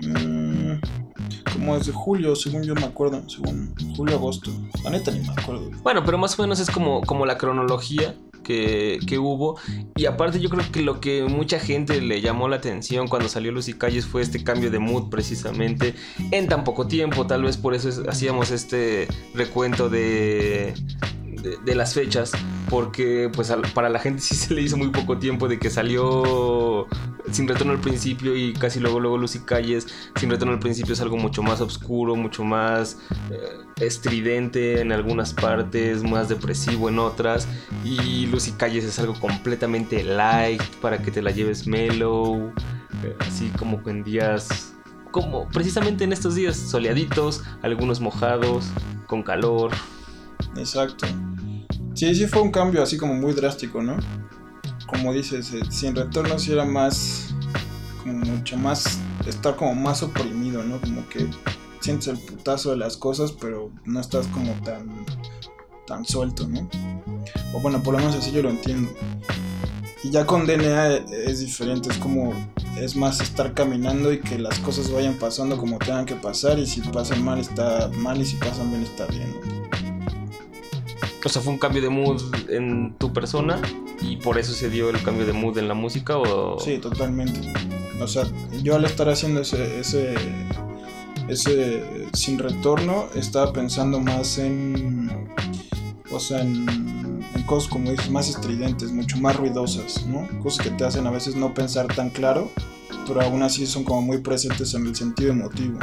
Mm, 0.00 1.03
como 1.52 1.78
desde 1.78 1.92
julio, 1.92 2.34
según 2.36 2.62
yo 2.64 2.74
me 2.74 2.84
acuerdo, 2.84 3.22
según 3.28 3.74
julio-agosto. 3.96 4.50
La 4.82 4.90
neta 4.90 5.10
ni 5.10 5.20
me 5.20 5.30
acuerdo. 5.30 5.70
Bueno, 5.82 6.02
pero 6.04 6.18
más 6.18 6.38
o 6.38 6.42
menos 6.42 6.60
es 6.60 6.70
como, 6.70 7.00
como 7.02 7.26
la 7.26 7.38
cronología 7.38 8.14
que, 8.42 8.98
que 9.06 9.18
hubo. 9.18 9.58
Y 9.96 10.06
aparte 10.06 10.38
yo 10.38 10.50
creo 10.50 10.64
que 10.70 10.82
lo 10.82 11.00
que 11.00 11.24
mucha 11.24 11.58
gente 11.58 12.00
le 12.00 12.20
llamó 12.20 12.48
la 12.48 12.56
atención 12.56 13.08
cuando 13.08 13.28
salió 13.28 13.50
Lucy 13.50 13.74
Calles 13.74 14.06
fue 14.06 14.22
este 14.22 14.44
cambio 14.44 14.70
de 14.70 14.78
mood 14.78 15.08
precisamente 15.10 15.94
en 16.30 16.46
tan 16.46 16.62
poco 16.62 16.86
tiempo. 16.86 17.26
Tal 17.26 17.42
vez 17.42 17.56
por 17.56 17.74
eso 17.74 17.88
es- 17.88 18.02
hacíamos 18.06 18.50
este 18.52 19.08
recuento 19.34 19.88
de, 19.88 20.74
de, 21.64 21.74
las 21.74 21.94
fechas. 21.94 22.32
Porque 22.70 23.30
pues 23.34 23.52
para 23.74 23.88
la 23.88 23.98
gente 23.98 24.20
sí 24.22 24.34
se 24.34 24.54
le 24.54 24.62
hizo 24.62 24.76
muy 24.76 24.88
poco 24.88 25.18
tiempo 25.18 25.48
de 25.48 25.58
que 25.58 25.70
salió 25.70 26.86
sin 27.30 27.48
retorno 27.48 27.72
al 27.72 27.80
principio 27.80 28.36
y 28.36 28.52
casi 28.52 28.80
luego 28.80 29.00
luego 29.00 29.18
Lucy 29.18 29.40
Calles. 29.40 29.86
Sin 30.16 30.30
retorno 30.30 30.52
al 30.54 30.60
principio 30.60 30.92
es 30.92 31.00
algo 31.00 31.16
mucho 31.16 31.42
más 31.42 31.60
oscuro, 31.60 32.16
mucho 32.16 32.44
más 32.44 32.98
eh, 33.30 33.40
estridente 33.80 34.80
en 34.80 34.92
algunas 34.92 35.32
partes, 35.32 36.02
más 36.02 36.28
depresivo 36.28 36.88
en 36.88 36.98
otras. 36.98 37.48
Y 37.84 38.26
Lucy 38.26 38.52
Calles 38.52 38.84
es 38.84 38.98
algo 38.98 39.14
completamente 39.18 40.02
light 40.02 40.62
para 40.80 40.98
que 40.98 41.10
te 41.10 41.22
la 41.22 41.30
lleves 41.30 41.66
mellow, 41.66 42.52
eh, 43.02 43.16
así 43.20 43.50
como 43.58 43.80
en 43.86 44.04
días, 44.04 44.74
como 45.10 45.48
precisamente 45.48 46.04
en 46.04 46.12
estos 46.12 46.34
días 46.34 46.56
soleaditos, 46.56 47.42
algunos 47.62 48.00
mojados, 48.00 48.66
con 49.06 49.22
calor. 49.22 49.70
Exacto. 50.56 51.06
Sí, 51.94 52.14
sí 52.14 52.26
fue 52.26 52.42
un 52.42 52.50
cambio 52.50 52.82
así 52.82 52.96
como 52.96 53.14
muy 53.14 53.32
drástico, 53.32 53.80
¿no? 53.80 53.96
Como 54.86 55.12
dices, 55.12 55.52
eh, 55.52 55.62
sin 55.70 55.94
retorno 55.94 56.38
sí 56.38 56.52
era 56.52 56.64
más, 56.64 57.34
como 58.02 58.18
mucho 58.18 58.56
más, 58.56 58.98
estar 59.26 59.56
como 59.56 59.74
más 59.74 60.02
oprimido, 60.02 60.62
¿no? 60.62 60.80
Como 60.80 61.08
que 61.08 61.26
sientes 61.80 62.08
el 62.08 62.18
putazo 62.18 62.70
de 62.70 62.76
las 62.76 62.96
cosas, 62.96 63.32
pero 63.32 63.70
no 63.84 64.00
estás 64.00 64.26
como 64.28 64.52
tan, 64.62 64.88
tan 65.86 66.04
suelto, 66.04 66.46
¿no? 66.46 66.68
O 67.52 67.60
bueno, 67.60 67.82
por 67.82 67.94
lo 67.94 68.00
menos 68.00 68.14
así 68.16 68.30
yo 68.32 68.42
lo 68.42 68.50
entiendo. 68.50 68.90
Y 70.02 70.10
ya 70.10 70.26
con 70.26 70.46
DNA 70.46 70.96
es 71.26 71.40
diferente, 71.40 71.88
es 71.88 71.96
como, 71.96 72.34
es 72.76 72.94
más 72.94 73.20
estar 73.20 73.54
caminando 73.54 74.12
y 74.12 74.20
que 74.20 74.38
las 74.38 74.58
cosas 74.58 74.90
vayan 74.92 75.14
pasando 75.14 75.56
como 75.56 75.78
tengan 75.78 76.04
que 76.04 76.14
pasar 76.14 76.58
y 76.58 76.66
si 76.66 76.82
pasan 76.82 77.24
mal 77.24 77.38
está 77.38 77.90
mal 77.96 78.20
y 78.20 78.26
si 78.26 78.36
pasan 78.36 78.70
bien 78.70 78.82
está 78.82 79.06
bien. 79.06 79.30
¿no? 79.30 79.54
O 81.24 81.28
sea, 81.30 81.40
fue 81.40 81.54
un 81.54 81.58
cambio 81.58 81.80
de 81.80 81.88
mood 81.88 82.20
en 82.50 82.94
tu 82.98 83.10
persona 83.10 83.58
y 84.06 84.16
por 84.16 84.38
eso 84.38 84.52
se 84.52 84.68
dio 84.68 84.90
el 84.90 85.02
cambio 85.02 85.26
de 85.26 85.32
mood 85.32 85.56
en 85.58 85.68
la 85.68 85.74
música 85.74 86.18
o... 86.18 86.58
Sí, 86.58 86.78
totalmente. 86.78 87.40
O 88.00 88.06
sea, 88.06 88.24
yo 88.62 88.76
al 88.76 88.84
estar 88.84 89.08
haciendo 89.08 89.40
ese, 89.40 89.80
ese, 89.80 90.14
ese 91.28 92.08
sin 92.12 92.38
retorno, 92.38 93.06
estaba 93.14 93.52
pensando 93.52 94.00
más 94.00 94.38
en, 94.38 95.26
o 96.10 96.20
sea, 96.20 96.42
en, 96.42 97.24
en 97.34 97.42
cosas 97.46 97.70
como 97.70 97.90
dices, 97.90 98.10
más 98.10 98.28
estridentes, 98.28 98.92
mucho 98.92 99.16
más 99.18 99.36
ruidosas, 99.36 100.04
¿no? 100.06 100.28
Cosas 100.42 100.66
que 100.66 100.70
te 100.70 100.84
hacen 100.84 101.06
a 101.06 101.10
veces 101.10 101.34
no 101.34 101.54
pensar 101.54 101.86
tan 101.86 102.10
claro, 102.10 102.50
pero 103.06 103.22
aún 103.22 103.42
así 103.42 103.66
son 103.66 103.84
como 103.84 104.02
muy 104.02 104.18
presentes 104.18 104.74
en 104.74 104.86
el 104.86 104.94
sentido 104.94 105.32
emotivo. 105.32 105.78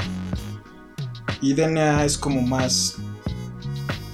Y 1.41 1.53
DNA 1.53 2.05
es 2.05 2.17
como 2.17 2.41
más 2.41 2.97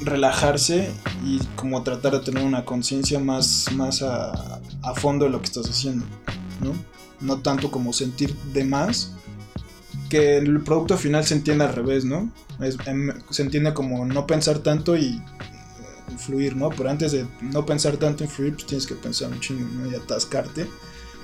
relajarse 0.02 0.92
y 1.26 1.40
como 1.56 1.84
tratar 1.84 2.14
de 2.14 2.20
tener 2.20 2.44
una 2.44 2.66
conciencia 2.66 3.20
más, 3.20 3.68
más 3.74 4.02
a, 4.02 4.60
a 4.84 4.94
fondo 4.96 5.26
de 5.26 5.32
lo 5.32 5.40
que 5.40 5.46
estás 5.46 5.70
haciendo, 5.70 6.06
¿no? 6.62 6.74
No 7.20 7.40
tanto 7.42 7.72
como 7.72 7.94
sentir 7.94 8.36
de 8.54 8.64
más, 8.64 9.14
que 10.10 10.38
el 10.38 10.62
producto 10.62 10.98
final 10.98 11.26
se 11.26 11.34
entiende 11.34 11.66
al 11.66 11.74
revés, 11.74 12.06
¿no? 12.06 12.32
Es- 12.62 12.78
em, 12.86 13.12
se 13.30 13.42
entiende 13.42 13.74
como 13.74 14.06
no 14.06 14.26
pensar 14.28 14.60
tanto 14.60 14.96
y 14.96 15.16
eh, 15.16 16.18
fluir, 16.18 16.56
¿no? 16.56 16.70
Pero 16.70 16.90
antes 16.90 17.12
de 17.12 17.26
no 17.42 17.66
pensar 17.66 17.98
tanto 17.98 18.24
y 18.24 18.28
fluir, 18.28 18.54
pues 18.54 18.66
tienes 18.68 18.86
que 18.88 18.96
pensar 18.96 19.30
un 19.32 19.40
chingo, 19.40 19.68
¿no? 19.74 19.92
Y 19.92 19.96
atascarte, 19.96 20.68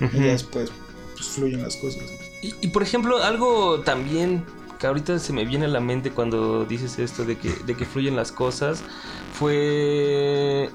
y 0.00 0.18
después 0.20 0.70
pues, 1.14 1.28
fluyen 1.28 1.62
las 1.62 1.76
cosas. 1.76 2.02
¿no? 2.02 2.08
Y, 2.42 2.54
y, 2.60 2.68
por 2.68 2.82
ejemplo, 2.82 3.22
algo 3.22 3.80
también 3.80 4.44
que 4.84 4.88
ahorita 4.88 5.18
se 5.18 5.32
me 5.32 5.46
viene 5.46 5.64
a 5.64 5.68
la 5.68 5.80
mente 5.80 6.10
cuando 6.10 6.66
dices 6.66 6.98
esto 6.98 7.24
de 7.24 7.38
que, 7.38 7.48
de 7.64 7.74
que 7.74 7.86
fluyen 7.86 8.16
las 8.16 8.30
cosas 8.30 8.84
fue 9.32 10.68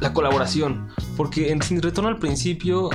la 0.00 0.14
colaboración. 0.14 0.88
Porque 1.18 1.52
en 1.52 1.60
Sin 1.60 1.82
Retorno 1.82 2.08
al 2.08 2.18
principio 2.18 2.88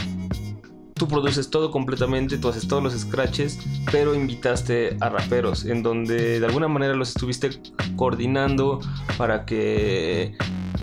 tú 0.96 1.08
produces 1.08 1.52
todo 1.52 1.70
completamente, 1.70 2.40
tú 2.40 2.50
haces 2.50 2.68
todos 2.68 2.82
los 2.82 2.94
scratches, 3.00 3.60
pero 3.92 4.16
invitaste 4.16 4.98
a 5.00 5.10
raperos, 5.10 5.64
en 5.64 5.84
donde 5.84 6.40
de 6.40 6.46
alguna 6.48 6.68
manera 6.68 6.96
los 6.96 7.10
estuviste 7.10 7.52
coordinando 7.96 8.80
para 9.16 9.46
que 9.46 10.36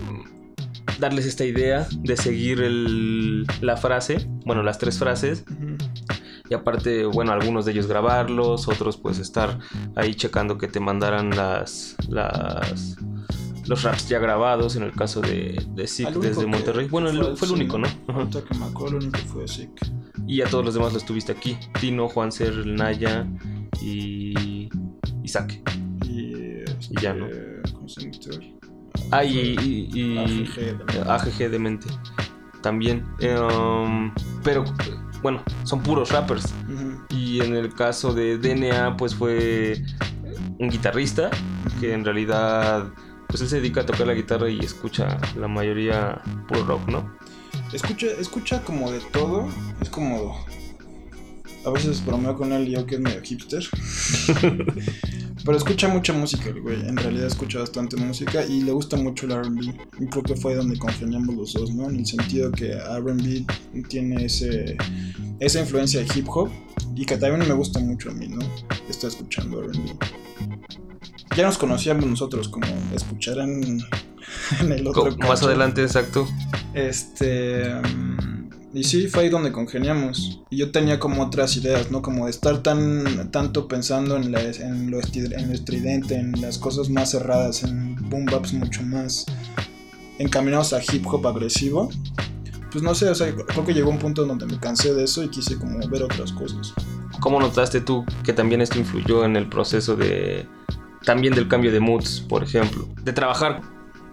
mm, 0.09 0.99
darles 1.01 1.25
esta 1.25 1.43
idea 1.43 1.85
de 1.99 2.15
seguir 2.15 2.61
el- 2.61 3.45
la 3.59 3.75
frase, 3.75 4.25
bueno, 4.45 4.63
las 4.63 4.77
tres 4.77 4.97
frases. 4.97 5.43
Y 6.49 6.53
aparte, 6.53 7.05
bueno, 7.05 7.31
algunos 7.31 7.65
de 7.65 7.71
ellos 7.71 7.87
grabarlos, 7.87 8.67
otros 8.67 8.97
pues 8.97 9.19
estar 9.19 9.59
ahí 9.95 10.13
checando 10.15 10.57
que 10.57 10.67
te 10.67 10.79
mandaran 10.79 11.29
las, 11.35 11.95
las 12.09 12.95
los 13.67 13.81
raps 13.81 14.07
ya 14.09 14.19
grabados, 14.19 14.75
en 14.75 14.83
el 14.83 14.91
caso 14.91 15.21
de, 15.21 15.59
de 15.73 15.87
único 15.87 16.19
desde 16.19 16.45
Monterrey. 16.45 16.87
Bueno, 16.87 17.09
el- 17.09 17.35
fue 17.35 17.47
el 17.47 17.53
único, 17.55 17.79
¿no? 17.79 17.87
Ajá. 18.07 18.19
Ahorita 18.19 18.43
que 18.43 18.57
me 18.59 18.65
acuerdo, 18.65 18.97
el 18.99 19.03
único 19.05 19.17
fue. 19.25 19.45
Y 20.27 20.41
a 20.41 20.45
todos 20.45 20.63
los 20.65 20.73
demás 20.75 20.93
los 20.93 21.03
tuviste 21.05 21.31
aquí. 21.31 21.57
Tino, 21.79 22.07
Juan 22.07 22.31
Ser, 22.31 22.53
el 22.53 22.75
Naya 22.75 23.25
y 23.81 24.69
Isaac. 25.23 25.59
Y, 26.05 26.63
Y 26.91 27.01
ya, 27.01 27.13
¿no? 27.13 27.25
este, 27.27 27.73
¿Cómo 27.73 27.89
se 27.89 28.01
llama 28.01 28.11
este? 28.13 28.55
Ah, 29.11 29.23
y, 29.23 29.55
y, 29.61 29.89
y- 29.93 30.17
AGG 30.19 30.85
de- 30.85 31.11
AGG. 31.11 31.49
También. 32.61 33.03
Eh, 33.19 33.35
um, 33.39 34.11
pero, 34.43 34.63
bueno, 35.21 35.43
son 35.63 35.81
puros 35.81 36.11
rappers. 36.11 36.53
Y 37.09 37.41
en 37.41 37.55
el 37.55 37.73
caso 37.73 38.13
de 38.13 38.37
DNA, 38.37 38.97
pues 38.97 39.15
fue 39.15 39.83
un 40.59 40.69
guitarrista 40.69 41.29
que 41.79 41.93
en 41.93 42.05
realidad, 42.05 42.91
pues 43.27 43.41
él 43.41 43.47
se 43.47 43.57
dedica 43.57 43.81
a 43.81 43.85
tocar 43.85 44.07
la 44.07 44.13
guitarra 44.13 44.49
y 44.49 44.59
escucha 44.59 45.17
la 45.37 45.47
mayoría 45.47 46.21
puro 46.47 46.63
rock, 46.65 46.87
¿no? 46.87 47.17
Escucha, 47.73 48.07
escucha 48.19 48.61
como 48.63 48.91
de 48.91 48.99
todo. 48.99 49.47
Es 49.81 49.89
como. 49.89 50.45
A 51.65 51.71
veces 51.71 52.05
bromeo 52.05 52.35
con 52.35 52.53
él 52.53 52.67
y 52.67 52.71
yo 52.71 52.85
que 52.85 52.95
es 52.95 53.01
medio 53.01 53.21
hipster. 53.23 53.63
Pero 55.45 55.57
escucha 55.59 55.87
mucha 55.87 56.11
música, 56.11 56.49
el 56.49 56.59
güey. 56.59 56.87
En 56.87 56.97
realidad 56.97 57.27
escucha 57.27 57.59
bastante 57.59 57.95
música 57.97 58.43
y 58.43 58.61
le 58.61 58.71
gusta 58.71 58.97
mucho 58.97 59.27
el 59.27 59.43
RB. 59.43 59.75
Y 59.99 60.07
creo 60.07 60.23
que 60.23 60.35
fue 60.35 60.55
donde 60.55 60.77
congeniamos 60.79 61.35
los 61.35 61.53
dos, 61.53 61.71
¿no? 61.73 61.87
En 61.87 61.97
el 61.97 62.05
sentido 62.05 62.51
que 62.51 62.73
RB 62.73 63.45
tiene 63.87 64.25
ese, 64.25 64.75
esa 65.39 65.59
influencia 65.59 65.99
de 65.99 66.07
hip 66.15 66.27
hop 66.29 66.49
y 66.95 67.05
que 67.05 67.17
también 67.17 67.47
me 67.47 67.53
gusta 67.53 67.79
mucho 67.79 68.09
a 68.09 68.13
mí, 68.13 68.27
¿no? 68.27 68.39
Está 68.89 69.07
escuchando 69.07 69.61
RB. 69.61 69.97
Ya 71.37 71.45
nos 71.45 71.59
conocíamos 71.59 72.05
nosotros, 72.07 72.49
como 72.49 72.65
escucharán 72.95 73.61
en 74.61 74.71
el 74.71 74.87
otro 74.87 75.15
Más 75.17 75.43
adelante, 75.43 75.83
exacto. 75.83 76.27
Este. 76.73 77.69
mm, 77.75 78.34
Y 78.75 78.83
sí, 78.83 79.07
fue 79.07 79.23
ahí 79.23 79.29
donde 79.29 79.53
congeniamos. 79.53 80.41
Y 80.49 80.57
yo 80.57 80.69
tenía 80.71 80.99
como 80.99 81.23
otras 81.23 81.55
ideas, 81.55 81.91
¿no? 81.91 82.01
Como 82.01 82.25
de 82.25 82.31
estar 82.31 82.61
tan 82.61 83.31
tanto 83.31 83.69
pensando 83.69 84.17
en, 84.17 84.33
la- 84.33 84.41
en, 84.41 84.91
lo, 84.91 84.99
en 84.99 85.47
lo 85.47 85.53
estridente, 85.53 86.15
en 86.15 86.33
las 86.41 86.57
cosas 86.57 86.89
más 86.89 87.11
cerradas, 87.11 87.63
en 87.63 87.95
boom 88.09 88.25
baps 88.25 88.51
mucho 88.51 88.83
más 88.83 89.25
encaminados 90.19 90.73
a 90.73 90.81
hip 90.81 91.07
hop 91.07 91.25
agresivo. 91.25 91.89
Pues 92.69 92.83
no 92.83 92.93
sé, 92.93 93.07
o 93.07 93.15
sea, 93.15 93.33
creo 93.33 93.65
que 93.65 93.73
llegó 93.73 93.89
un 93.89 93.97
punto 93.97 94.25
donde 94.25 94.45
me 94.45 94.59
cansé 94.59 94.93
de 94.93 95.05
eso 95.05 95.23
y 95.23 95.29
quise 95.29 95.57
como 95.57 95.79
ver 95.87 96.03
otras 96.03 96.33
cosas. 96.33 96.73
¿Cómo 97.21 97.39
notaste 97.39 97.79
tú 97.79 98.03
que 98.25 98.33
también 98.33 98.59
esto 98.59 98.77
influyó 98.77 99.23
en 99.23 99.37
el 99.37 99.47
proceso 99.47 99.95
de... 99.95 100.45
También 101.05 101.33
del 101.33 101.47
cambio 101.47 101.71
de 101.71 101.79
moods, 101.79 102.19
por 102.27 102.43
ejemplo? 102.43 102.89
De 103.03 103.13
trabajar 103.13 103.61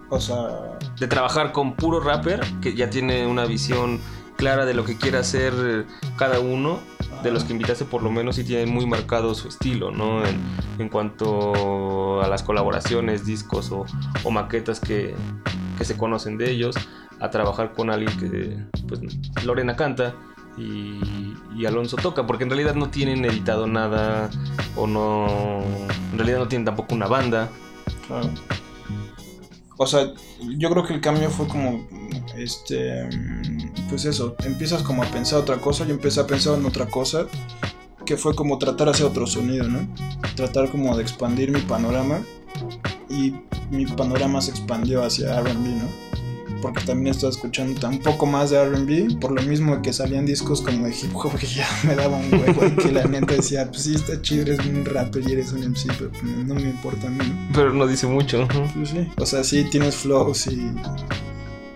O 0.09 0.21
sea, 0.21 0.77
de 0.97 1.07
trabajar 1.07 1.51
con 1.51 1.75
puro 1.75 1.99
rapper 1.99 2.39
que 2.61 2.73
ya 2.75 2.89
tiene 2.89 3.27
una 3.27 3.45
visión 3.45 3.99
clara 4.43 4.65
de 4.65 4.73
lo 4.73 4.83
que 4.83 4.97
quiere 4.97 5.17
hacer 5.17 5.85
cada 6.17 6.41
uno 6.41 6.81
de 7.23 7.31
los 7.31 7.45
que 7.45 7.53
invitaste 7.53 7.85
por 7.85 8.03
lo 8.03 8.11
menos 8.11 8.37
y 8.37 8.43
tienen 8.43 8.69
muy 8.73 8.85
marcado 8.85 9.33
su 9.35 9.47
estilo, 9.47 9.89
¿no? 9.89 10.21
En, 10.25 10.89
cuanto 10.89 12.21
a 12.21 12.27
las 12.27 12.43
colaboraciones, 12.43 13.25
discos 13.25 13.71
o, 13.71 13.85
maquetas 14.31 14.81
que, 14.81 15.15
que 15.77 15.85
se 15.85 15.95
conocen 15.95 16.37
de 16.37 16.51
ellos, 16.51 16.75
a 17.21 17.29
trabajar 17.29 17.71
con 17.71 17.89
alguien 17.89 18.11
que, 18.19 18.57
pues, 18.85 18.99
Lorena 19.45 19.77
canta 19.77 20.13
y, 20.57 21.65
Alonso 21.65 21.95
toca, 21.95 22.27
porque 22.27 22.43
en 22.43 22.49
realidad 22.49 22.75
no 22.75 22.89
tienen 22.89 23.23
editado 23.23 23.65
nada 23.65 24.29
o 24.75 24.87
no, 24.87 25.61
en 26.11 26.17
realidad 26.17 26.39
no 26.39 26.49
tienen 26.49 26.65
tampoco 26.65 26.95
una 26.95 27.07
banda. 27.07 27.47
O 29.77 29.87
sea, 29.87 30.13
yo 30.57 30.69
creo 30.69 30.83
que 30.85 30.93
el 30.93 31.01
cambio 31.01 31.29
fue 31.29 31.47
como, 31.47 31.87
este, 32.37 33.09
pues 33.89 34.05
eso, 34.05 34.35
empiezas 34.45 34.83
como 34.83 35.03
a 35.03 35.07
pensar 35.07 35.39
otra 35.39 35.57
cosa, 35.57 35.85
yo 35.85 35.93
empecé 35.93 36.19
a 36.19 36.27
pensar 36.27 36.57
en 36.57 36.65
otra 36.65 36.85
cosa, 36.87 37.25
que 38.05 38.17
fue 38.17 38.35
como 38.35 38.57
tratar 38.57 38.89
hacer 38.89 39.05
otro 39.05 39.25
sonido, 39.25 39.67
¿no? 39.67 39.87
Tratar 40.35 40.69
como 40.69 40.95
de 40.95 41.03
expandir 41.03 41.51
mi 41.51 41.61
panorama 41.61 42.21
y 43.09 43.33
mi 43.71 43.85
panorama 43.85 44.41
se 44.41 44.51
expandió 44.51 45.03
hacia 45.03 45.39
RB, 45.41 45.57
¿no? 45.57 46.22
Porque 46.63 46.81
también 46.85 47.13
estaba 47.13 47.29
escuchando 47.31 47.87
un 47.89 47.99
poco 47.99 48.25
más 48.25 48.49
de 48.51 48.63
RB, 48.63 49.19
por 49.19 49.31
lo 49.33 49.41
mismo 49.41 49.81
que 49.81 49.91
salían 49.91 50.25
discos 50.25 50.61
como 50.61 50.85
de 50.87 50.91
hip 50.95 51.13
hop 51.13 51.35
que 51.37 51.45
ya 51.45 51.67
me 51.85 51.93
daban 51.93 52.23
un 52.23 52.39
huevo 52.39 52.65
y 52.65 52.71
que 52.81 52.91
la 52.93 53.03
neta 53.03 53.33
decía, 53.33 53.67
pues 53.69 53.83
sí, 53.83 53.95
está 53.95 54.21
chido, 54.21 54.43
eres 54.43 54.59
un 54.65 54.85
rapper 54.85 55.27
y 55.27 55.33
eres 55.33 55.51
un 55.51 55.61
MC, 55.61 55.87
pero 55.99 56.09
no 56.45 56.55
me 56.55 56.61
importa 56.61 57.07
a 57.07 57.09
mí. 57.09 57.25
Pero 57.53 57.73
no 57.73 57.85
dice 57.85 58.07
mucho. 58.07 58.47
Pues 58.73 58.89
sí, 58.91 59.07
o 59.17 59.25
sea, 59.25 59.43
sí 59.43 59.65
tienes 59.69 59.95
flows 59.97 60.47
y 60.47 60.71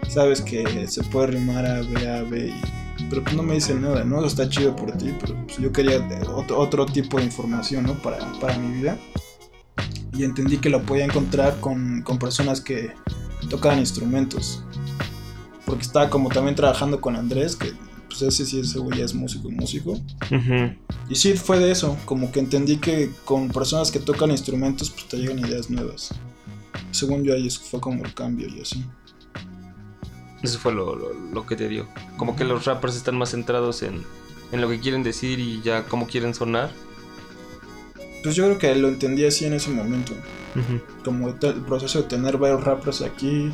sabes 0.09 0.41
que 0.41 0.87
se 0.87 1.03
puede 1.03 1.27
rimar 1.27 1.65
a 1.65 1.81
B, 1.81 2.09
A, 2.09 2.23
B, 2.23 2.47
y- 2.47 3.03
pero 3.09 3.23
pues 3.23 3.35
no 3.35 3.43
me 3.43 3.55
dice 3.55 3.75
nada, 3.75 4.03
¿no? 4.05 4.25
Está 4.25 4.47
chido 4.49 4.73
por 4.75 4.91
ti, 4.93 5.13
pero 5.19 5.35
pues 5.45 5.57
yo 5.57 5.71
quería 5.71 5.97
otro, 6.33 6.57
otro 6.59 6.85
tipo 6.85 7.17
de 7.17 7.25
información, 7.25 7.83
¿no? 7.85 7.93
Para, 7.95 8.17
para 8.39 8.57
mi 8.57 8.77
vida. 8.79 8.97
Y 10.17 10.23
entendí 10.23 10.57
que 10.57 10.69
lo 10.69 10.81
podía 10.81 11.03
encontrar 11.05 11.59
con, 11.59 12.01
con 12.03 12.17
personas 12.17 12.61
que 12.61 12.91
tocaban 13.51 13.77
instrumentos. 13.79 14.63
Porque 15.67 15.83
estaba 15.83 16.09
como 16.09 16.29
también 16.29 16.55
trabajando 16.55 16.99
con 17.01 17.15
Andrés, 17.15 17.55
que 17.55 17.73
pues 18.07 18.21
ese 18.21 18.45
sí, 18.45 18.61
ese 18.61 18.79
güey 18.79 18.99
ya 18.99 19.05
es 19.05 19.13
músico, 19.13 19.51
músico. 19.51 19.99
Y 21.09 21.15
sí, 21.15 21.33
fue 21.33 21.59
de 21.59 21.69
eso, 21.71 21.95
como 22.05 22.31
que 22.31 22.39
entendí 22.39 22.77
que 22.77 23.11
con 23.25 23.49
personas 23.49 23.91
que 23.91 23.99
tocan 23.99 24.31
instrumentos, 24.31 24.89
pues 24.89 25.07
te 25.09 25.17
llegan 25.17 25.39
ideas 25.39 25.69
nuevas. 25.69 26.09
Según 26.91 27.23
yo, 27.23 27.33
ahí 27.33 27.47
eso 27.47 27.59
fue 27.61 27.81
como 27.81 28.03
el 28.05 28.13
cambio 28.13 28.47
y 28.47 28.61
así. 28.61 28.83
Eso 30.41 30.57
fue 30.57 30.73
lo, 30.73 30.95
lo- 30.95 31.13
lo 31.13 31.45
que 31.45 31.55
te 31.57 31.67
dio. 31.67 31.87
Como 32.15 32.35
que 32.37 32.45
los 32.45 32.63
rappers 32.65 32.95
están 32.95 33.17
más 33.17 33.31
centrados 33.31 33.83
en, 33.83 34.03
en 34.53 34.61
lo 34.61 34.69
que 34.69 34.79
quieren 34.79 35.03
decir 35.03 35.39
y 35.39 35.61
ya 35.61 35.83
cómo 35.85 36.07
quieren 36.07 36.33
sonar. 36.33 36.71
Pues 38.23 38.35
yo 38.35 38.45
creo 38.45 38.57
que 38.57 38.75
lo 38.75 38.87
entendí 38.87 39.25
así 39.25 39.45
en 39.45 39.53
ese 39.53 39.69
momento. 39.69 40.13
Como 41.03 41.27
el 41.29 41.35
proceso 41.35 42.01
de 42.01 42.07
tener 42.07 42.37
varios 42.37 42.63
rappers 42.63 43.01
aquí. 43.01 43.51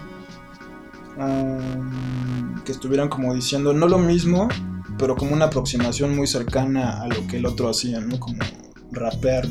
Que 2.66 2.72
estuvieran 2.72 3.10
como 3.10 3.34
diciendo, 3.34 3.74
no 3.74 3.88
lo 3.88 3.98
mismo, 3.98 4.48
pero 4.98 5.16
como 5.16 5.34
una 5.34 5.46
aproximación 5.46 6.16
muy 6.16 6.28
cercana 6.28 7.02
a 7.02 7.08
lo 7.08 7.26
que 7.28 7.38
el 7.38 7.46
otro 7.46 7.70
hacía, 7.70 8.00
¿no? 8.00 8.20
Como 8.20 8.40
rapear 8.92 9.48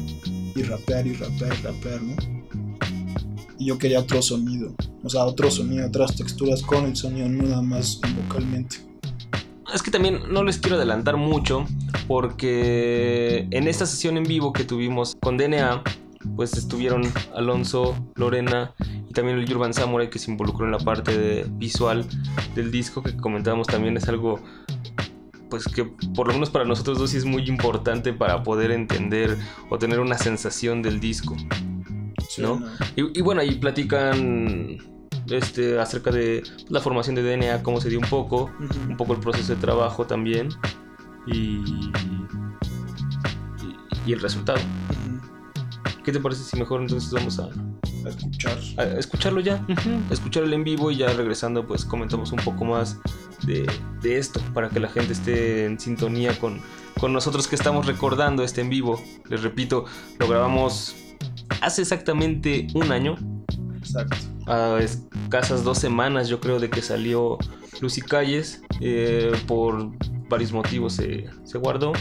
y 0.54 0.62
rapear 0.62 1.06
y 1.06 1.14
rapear 1.14 1.52
y 1.58 1.62
rapear, 1.62 2.02
¿no? 2.02 2.16
Y 3.58 3.66
yo 3.66 3.78
quería 3.78 4.00
otro 4.00 4.22
sonido, 4.22 4.74
o 5.04 5.08
sea, 5.08 5.24
otro 5.24 5.50
sonido, 5.50 5.86
otras 5.86 6.16
texturas 6.16 6.62
con 6.62 6.84
el 6.84 6.96
sonido, 6.96 7.28
no 7.28 7.44
nada 7.44 7.62
más 7.62 8.00
vocalmente. 8.24 8.76
Es 9.72 9.82
que 9.82 9.90
también 9.90 10.20
no 10.30 10.42
les 10.42 10.58
quiero 10.58 10.76
adelantar 10.76 11.16
mucho 11.16 11.66
porque 12.06 13.46
en 13.50 13.68
esta 13.68 13.86
sesión 13.86 14.16
en 14.16 14.24
vivo 14.24 14.52
que 14.52 14.64
tuvimos 14.64 15.16
con 15.20 15.36
DNA, 15.36 15.82
pues 16.36 16.54
estuvieron 16.54 17.02
Alonso, 17.34 17.96
Lorena 18.16 18.74
también 19.12 19.38
el 19.38 19.50
Urban 19.52 19.74
Samurai 19.74 20.10
que 20.10 20.18
se 20.18 20.30
involucró 20.30 20.66
en 20.66 20.72
la 20.72 20.78
parte 20.78 21.16
de 21.16 21.46
visual 21.48 22.04
del 22.54 22.70
disco 22.70 23.02
que 23.02 23.16
comentábamos 23.16 23.66
también 23.66 23.96
es 23.96 24.08
algo 24.08 24.40
pues 25.50 25.66
que 25.66 25.84
por 26.14 26.28
lo 26.28 26.32
menos 26.32 26.48
para 26.48 26.64
nosotros 26.64 26.98
dos 26.98 27.10
sí 27.10 27.18
es 27.18 27.26
muy 27.26 27.46
importante 27.46 28.12
para 28.12 28.42
poder 28.42 28.70
entender 28.70 29.36
o 29.68 29.78
tener 29.78 30.00
una 30.00 30.16
sensación 30.16 30.80
del 30.80 30.98
disco. 30.98 31.36
¿no? 32.38 32.62
Y, 32.96 33.18
y 33.18 33.20
bueno, 33.20 33.42
ahí 33.42 33.56
platican 33.56 34.78
este, 35.28 35.78
acerca 35.78 36.10
de 36.10 36.42
la 36.68 36.80
formación 36.80 37.14
de 37.14 37.22
DNA, 37.22 37.62
cómo 37.62 37.80
se 37.80 37.88
dio 37.88 37.98
un 37.98 38.08
poco, 38.08 38.50
un 38.88 38.96
poco 38.96 39.12
el 39.12 39.20
proceso 39.20 39.54
de 39.54 39.60
trabajo 39.60 40.06
también 40.06 40.48
y, 41.26 41.58
y, 41.58 41.92
y 44.06 44.12
el 44.12 44.20
resultado. 44.20 44.60
¿Qué 46.04 46.12
te 46.12 46.20
parece 46.20 46.42
si 46.42 46.56
mejor 46.58 46.80
entonces 46.80 47.10
vamos 47.12 47.38
a, 47.38 47.44
A 48.04 48.08
escuchar. 48.08 48.58
a 48.78 48.82
escucharlo 48.98 49.40
ya? 49.40 49.64
Escucharlo 50.10 50.52
en 50.54 50.64
vivo 50.64 50.90
y 50.90 50.96
ya 50.96 51.12
regresando 51.12 51.66
pues 51.66 51.84
comentamos 51.84 52.32
un 52.32 52.38
poco 52.40 52.64
más 52.64 52.98
de, 53.46 53.70
de 54.00 54.18
esto 54.18 54.40
para 54.52 54.68
que 54.68 54.80
la 54.80 54.88
gente 54.88 55.12
esté 55.12 55.64
en 55.66 55.78
sintonía 55.78 56.36
con, 56.38 56.60
con 57.00 57.12
nosotros 57.12 57.46
que 57.46 57.54
estamos 57.56 57.86
recordando 57.86 58.42
este 58.42 58.60
en 58.60 58.70
vivo. 58.70 59.00
Les 59.28 59.42
repito, 59.42 59.84
lo 60.18 60.28
grabamos 60.28 60.94
hace 61.60 61.82
exactamente 61.82 62.66
un 62.74 62.90
año, 62.90 63.16
Exacto. 63.78 64.16
a 64.46 64.80
escasas 64.80 65.62
dos 65.62 65.78
semanas 65.78 66.28
yo 66.28 66.40
creo 66.40 66.58
de 66.58 66.68
que 66.70 66.82
salió 66.82 67.38
Lucy 67.80 68.00
Calles, 68.00 68.62
eh, 68.80 69.30
por 69.46 69.92
varios 70.28 70.52
motivos 70.52 70.94
se, 70.94 71.28
se 71.44 71.58
guardó. 71.58 71.92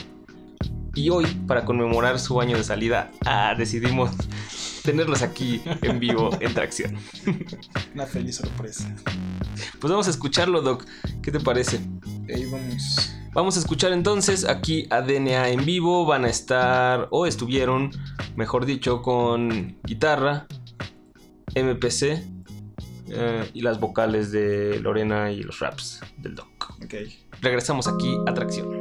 Y 0.94 1.10
hoy, 1.10 1.26
para 1.48 1.64
conmemorar 1.64 2.20
su 2.20 2.42
año 2.42 2.58
de 2.58 2.64
salida, 2.64 3.12
ah, 3.26 3.56
decidimos 3.58 4.12
tenerlos 4.84 5.22
aquí 5.22 5.62
en 5.82 6.00
vivo 6.00 6.32
en 6.40 6.54
tracción. 6.54 6.98
Una 7.96 8.06
feliz 8.06 8.38
sorpresa. 8.38 8.94
Pues 9.80 9.90
vamos 9.90 10.08
a 10.08 10.10
escucharlo, 10.10 10.62
Doc. 10.62 10.86
¿Qué 11.22 11.32
te 11.32 11.40
parece? 11.40 11.80
Ahí 12.34 12.46
vamos. 12.46 13.16
Vamos 13.34 13.56
a 13.56 13.60
escuchar 13.62 13.94
entonces 13.94 14.44
aquí 14.44 14.88
a 14.90 15.02
DNA 15.02 15.50
en 15.50 15.66
vivo. 15.66 16.06
Van 16.06 16.26
a 16.26 16.30
estar, 16.30 17.08
o 17.12 17.26
estuvieron, 17.26 17.92
mejor 18.36 18.66
dicho, 18.66 19.02
con 19.02 19.78
guitarra, 19.84 20.48
MPC 21.56 22.04
eh, 23.08 23.50
y 23.54 23.62
las 23.62 23.80
vocales 23.80 24.32
de 24.32 24.80
Lorena 24.82 25.32
y 25.32 25.44
los 25.44 25.60
raps 25.60 26.02
del 26.18 26.36
Doc. 26.36 26.76
Ok. 26.84 26.96
Regresamos 27.42 27.88
aquí 27.88 28.18
a 28.28 28.34
Tracción. 28.34 28.81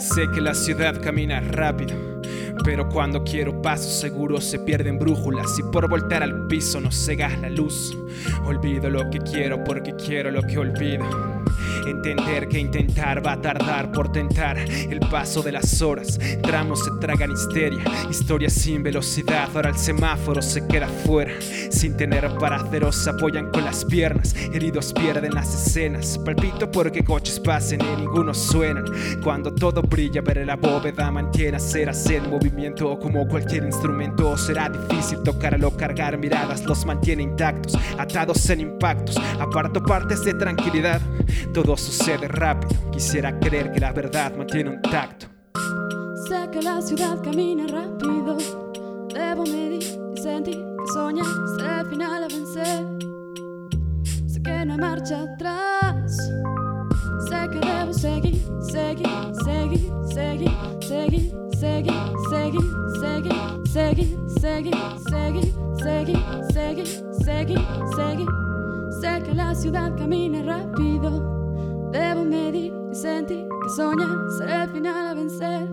Sé 0.00 0.30
que 0.30 0.40
la 0.40 0.54
ciudad 0.54 0.98
camina 1.02 1.40
rápido, 1.40 1.94
pero 2.64 2.88
cuando 2.88 3.22
quiero 3.22 3.60
pasos 3.60 4.00
seguros 4.00 4.44
se 4.44 4.58
pierden 4.58 4.98
brújulas 4.98 5.58
y 5.58 5.62
por 5.70 5.90
voltear 5.90 6.22
al 6.22 6.46
piso 6.46 6.80
nos 6.80 6.94
cega 6.94 7.28
la 7.36 7.50
luz. 7.50 7.94
Olvido 8.46 8.88
lo 8.88 9.10
que 9.10 9.18
quiero 9.18 9.62
porque 9.62 9.94
quiero 9.94 10.30
lo 10.30 10.42
que 10.42 10.56
olvido. 10.56 11.04
Entender 11.86 12.48
que 12.48 12.58
intentar 12.58 13.24
va 13.24 13.32
a 13.32 13.40
tardar 13.40 13.90
por 13.92 14.12
tentar 14.12 14.58
el 14.58 15.00
paso 15.00 15.42
de 15.42 15.52
las 15.52 15.80
horas. 15.82 16.18
Tramos 16.42 16.84
se 16.84 16.90
tragan 17.00 17.32
histeria, 17.32 17.82
historias 18.10 18.52
sin 18.52 18.82
velocidad. 18.82 19.48
Ahora 19.54 19.70
el 19.70 19.76
semáforo 19.76 20.42
se 20.42 20.66
queda 20.66 20.88
fuera. 20.88 21.32
Sin 21.70 21.96
tener 21.96 22.28
paraderos 22.38 22.96
se 22.96 23.10
apoyan 23.10 23.50
con 23.50 23.64
las 23.64 23.84
piernas. 23.84 24.34
Heridos 24.52 24.92
pierden 24.92 25.34
las 25.34 25.54
escenas. 25.54 26.18
Palpito 26.18 26.70
porque 26.70 27.02
coches 27.02 27.40
pasen 27.40 27.80
y 27.80 28.00
ninguno 28.00 28.34
suenan. 28.34 28.84
Cuando 29.22 29.52
todo 29.52 29.82
brilla, 29.90 30.22
ver 30.22 30.46
la 30.46 30.56
bóveda 30.56 31.10
mantiene 31.10 31.56
aceras 31.56 32.08
en 32.08 32.30
movimiento. 32.30 32.98
Como 32.98 33.26
cualquier 33.28 33.64
instrumento, 33.64 34.36
será 34.38 34.70
difícil 34.70 35.22
tocarlo, 35.22 35.76
cargar 35.76 36.16
miradas. 36.16 36.64
Los 36.64 36.86
mantiene 36.86 37.24
intactos, 37.24 37.76
atados 37.98 38.48
en 38.48 38.60
impactos. 38.60 39.16
Aparto 39.38 39.82
partes 39.82 40.24
de 40.24 40.32
tranquilidad. 40.34 41.00
Todo 41.52 41.76
sucede 41.76 42.28
rápido. 42.28 42.90
Quisiera 42.90 43.38
creer 43.38 43.72
que 43.72 43.80
la 43.80 43.92
verdad 43.92 44.34
mantiene 44.36 44.70
un 44.70 44.80
tacto. 44.80 45.26
Sé 46.28 46.48
que 46.52 46.62
la 46.62 46.80
ciudad 46.80 47.22
camina 47.22 47.66
rápido. 47.66 48.38
Debo 49.12 49.42
medir 49.42 49.82
y 49.82 50.22
sentir 50.22 50.54
que 50.54 50.92
soñar 50.94 51.26
es 51.26 51.64
el 51.64 51.86
final 51.90 52.24
a 52.24 52.28
vencer. 52.28 52.86
Sé 54.28 54.42
que 54.42 54.64
no 54.64 54.74
hay 54.74 54.78
marcha 54.78 55.22
atrás. 55.22 56.16
Sé 57.28 57.48
que 57.50 57.60
debo 57.60 57.92
seguir, 57.92 58.36
seguir, 58.60 59.06
seguir, 59.44 59.92
seguir, 60.14 60.50
seguir, 60.82 61.32
seguir, 61.58 62.12
seguir, 62.30 62.62
seguir, 63.00 63.42
seguir, 63.70 64.18
seguir, 64.38 64.80
seguir, 65.10 65.52
seguir, 65.82 66.18
seguir, 66.52 66.86
seguir, 67.24 67.58
seguir. 67.96 68.26
Sé 69.00 69.22
que 69.22 69.34
la 69.34 69.54
ciudad 69.54 69.96
camina 69.96 70.42
rápido. 70.42 71.90
Debo 71.92 72.24
medir 72.24 72.72
y 72.90 72.94
sentir 72.94 73.46
que 73.62 73.68
soñar 73.76 74.08
es 74.28 74.52
el 74.52 74.70
final 74.70 75.06
a 75.08 75.14
vencer. 75.14 75.68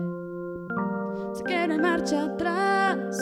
Sé 1.34 1.44
que 1.44 1.68
no 1.68 1.74
hay 1.74 1.80
marcha 1.80 2.24
atrás. 2.24 3.16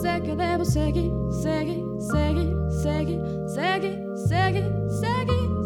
Sé 0.00 0.20
que 0.22 0.34
debo 0.36 0.64
seguir, 0.64 1.12
seguir, 1.42 1.84
seguir, 1.98 2.56
seguir, 2.70 3.20
seguir, 3.48 4.04
seguir, 4.28 4.72
seguir, 4.88 5.59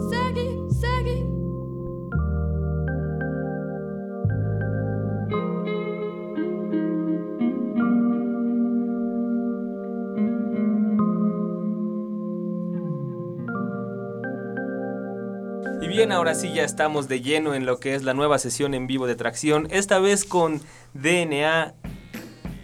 Y 15.84 15.88
bien, 15.88 16.12
ahora 16.12 16.34
sí 16.34 16.50
ya 16.54 16.64
estamos 16.64 17.08
de 17.08 17.20
lleno 17.20 17.54
en 17.54 17.66
lo 17.66 17.78
que 17.78 17.94
es 17.94 18.02
la 18.04 18.14
nueva 18.14 18.38
sesión 18.38 18.72
en 18.72 18.86
vivo 18.86 19.06
de 19.06 19.16
Tracción, 19.16 19.68
esta 19.70 19.98
vez 19.98 20.24
con 20.24 20.62
DNA 20.94 21.74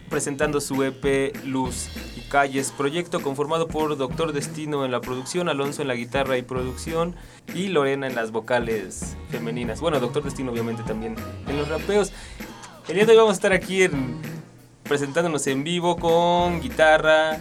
presentando 0.09 0.61
su 0.62 0.83
EP 0.83 1.37
Luz 1.44 1.90
y 2.16 2.22
Calles, 2.30 2.72
proyecto 2.72 3.20
conformado 3.20 3.68
por 3.68 3.96
Doctor 3.98 4.33
Destino 4.33 4.87
en 4.87 4.90
la 4.90 5.02
producción, 5.02 5.50
Alonso 5.50 5.83
en 5.83 5.88
la 5.88 5.94
guitarra 5.96 6.38
y 6.38 6.42
producción 6.42 7.14
y 7.54 7.68
Lorena 7.68 8.06
en 8.06 8.14
las 8.16 8.30
vocales 8.33 9.16
femeninas. 9.28 9.80
Bueno, 9.83 10.00
Doctor 10.00 10.24
Destino 10.24 10.50
obviamente 10.50 10.83
también 10.83 11.14
en 11.46 11.56
los 11.59 11.68
rapeos. 11.68 12.12
El 12.88 12.94
día 12.94 13.04
de 13.04 13.12
hoy 13.12 13.18
vamos 13.18 13.33
a 13.33 13.35
estar 13.35 13.52
aquí 13.52 13.83
en- 13.83 14.16
presentándonos 14.85 15.46
en 15.46 15.62
vivo 15.62 15.96
con 15.96 16.61
guitarra, 16.62 17.38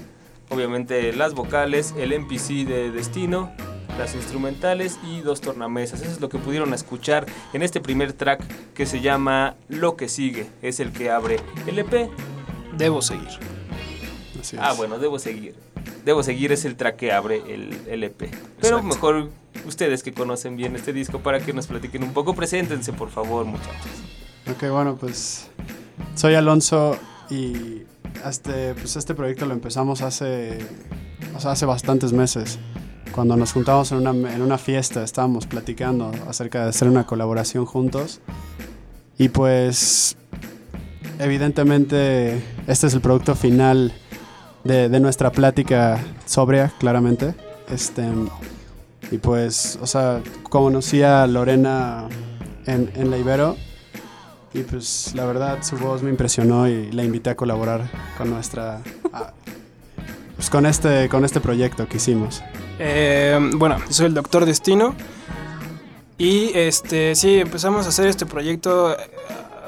obviamente 0.49 1.13
las 1.13 1.33
vocales, 1.33 1.95
el 1.97 2.11
MPC 2.11 2.65
de 2.65 2.91
Destino, 2.91 3.51
las 3.99 4.15
instrumentales 4.15 4.97
y 5.05 5.19
dos 5.21 5.41
tornamesas. 5.41 6.01
Eso 6.01 6.11
es 6.11 6.19
lo 6.21 6.29
que 6.29 6.39
pudieron 6.39 6.73
escuchar 6.73 7.25
en 7.53 7.61
este 7.61 7.79
primer 7.81 8.13
track 8.13 8.41
que 8.73 8.85
se 8.87 9.01
llama 9.01 9.55
Lo 9.67 9.95
que 9.95 10.09
sigue. 10.09 10.47
Es 10.63 10.79
el 10.79 10.91
que 10.91 11.11
abre 11.11 11.39
el 11.67 11.77
EP. 11.77 12.09
Debo 12.77 13.01
seguir. 13.03 13.27
Así 14.39 14.57
Ah, 14.59 14.71
es. 14.71 14.77
bueno, 14.77 14.97
debo 14.97 15.19
seguir. 15.19 15.53
Debo 16.05 16.23
seguir 16.23 16.51
es 16.53 16.63
el 16.65 16.75
track 16.75 16.95
que 16.95 17.11
abre 17.11 17.43
el, 17.53 17.77
el 17.87 18.03
EP. 18.05 18.17
Pero 18.61 18.77
Exacto. 18.79 18.83
mejor 18.83 19.29
ustedes 19.67 20.01
que 20.01 20.13
conocen 20.13 20.55
bien 20.55 20.75
este 20.75 20.93
disco 20.93 21.19
para 21.19 21.41
que 21.41 21.51
nos 21.53 21.67
platiquen 21.67 22.03
un 22.03 22.13
poco. 22.13 22.33
Preséntense, 22.33 22.93
por 22.93 23.09
favor, 23.09 23.45
muchachos. 23.45 23.91
Ok, 24.49 24.69
bueno, 24.71 24.95
pues 24.95 25.49
soy 26.15 26.35
Alonso 26.35 26.97
y 27.29 27.81
este, 28.25 28.73
pues 28.75 28.95
este 28.95 29.13
proyecto 29.13 29.45
lo 29.45 29.53
empezamos 29.53 30.01
hace, 30.01 30.57
o 31.35 31.39
sea, 31.41 31.51
hace 31.51 31.65
bastantes 31.65 32.13
meses. 32.13 32.57
Cuando 33.13 33.35
nos 33.35 33.53
juntamos 33.53 33.91
en 33.91 34.07
una, 34.07 34.33
en 34.33 34.41
una 34.41 34.57
fiesta, 34.57 35.03
estábamos 35.03 35.45
platicando 35.45 36.11
acerca 36.27 36.63
de 36.63 36.69
hacer 36.69 36.87
una 36.87 37.05
colaboración 37.05 37.65
juntos. 37.65 38.21
Y 39.17 39.29
pues, 39.29 40.15
evidentemente, 41.19 42.41
este 42.67 42.87
es 42.87 42.93
el 42.93 43.01
producto 43.01 43.35
final 43.35 43.93
de, 44.63 44.89
de 44.89 44.99
nuestra 44.99 45.31
plática 45.31 45.99
sobria, 46.25 46.71
claramente. 46.79 47.35
Este, 47.69 48.07
y 49.11 49.17
pues, 49.17 49.77
o 49.81 49.87
sea, 49.87 50.21
conocí 50.43 51.01
a 51.01 51.27
Lorena 51.27 52.07
en, 52.65 52.91
en 52.95 53.11
la 53.11 53.17
Ibero 53.17 53.57
y 54.53 54.63
pues 54.63 55.13
la 55.13 55.25
verdad 55.25 55.59
su 55.61 55.77
voz 55.77 56.01
me 56.01 56.09
impresionó 56.09 56.67
y 56.67 56.91
la 56.91 57.03
invité 57.03 57.29
a 57.29 57.35
colaborar 57.35 57.89
con 58.17 58.29
nuestra... 58.29 58.81
pues 60.35 60.49
con 60.49 60.65
este, 60.65 61.09
con 61.09 61.25
este 61.25 61.39
proyecto 61.39 61.87
que 61.87 61.97
hicimos. 61.97 62.41
Eh, 62.79 63.37
bueno, 63.55 63.77
soy 63.89 64.07
el 64.07 64.13
Doctor 64.13 64.45
Destino. 64.45 64.95
Y 66.17 66.51
este, 66.57 67.15
sí, 67.15 67.39
empezamos 67.39 67.85
a 67.85 67.89
hacer 67.89 68.07
este 68.07 68.25
proyecto 68.25 68.91
eh, 68.91 68.97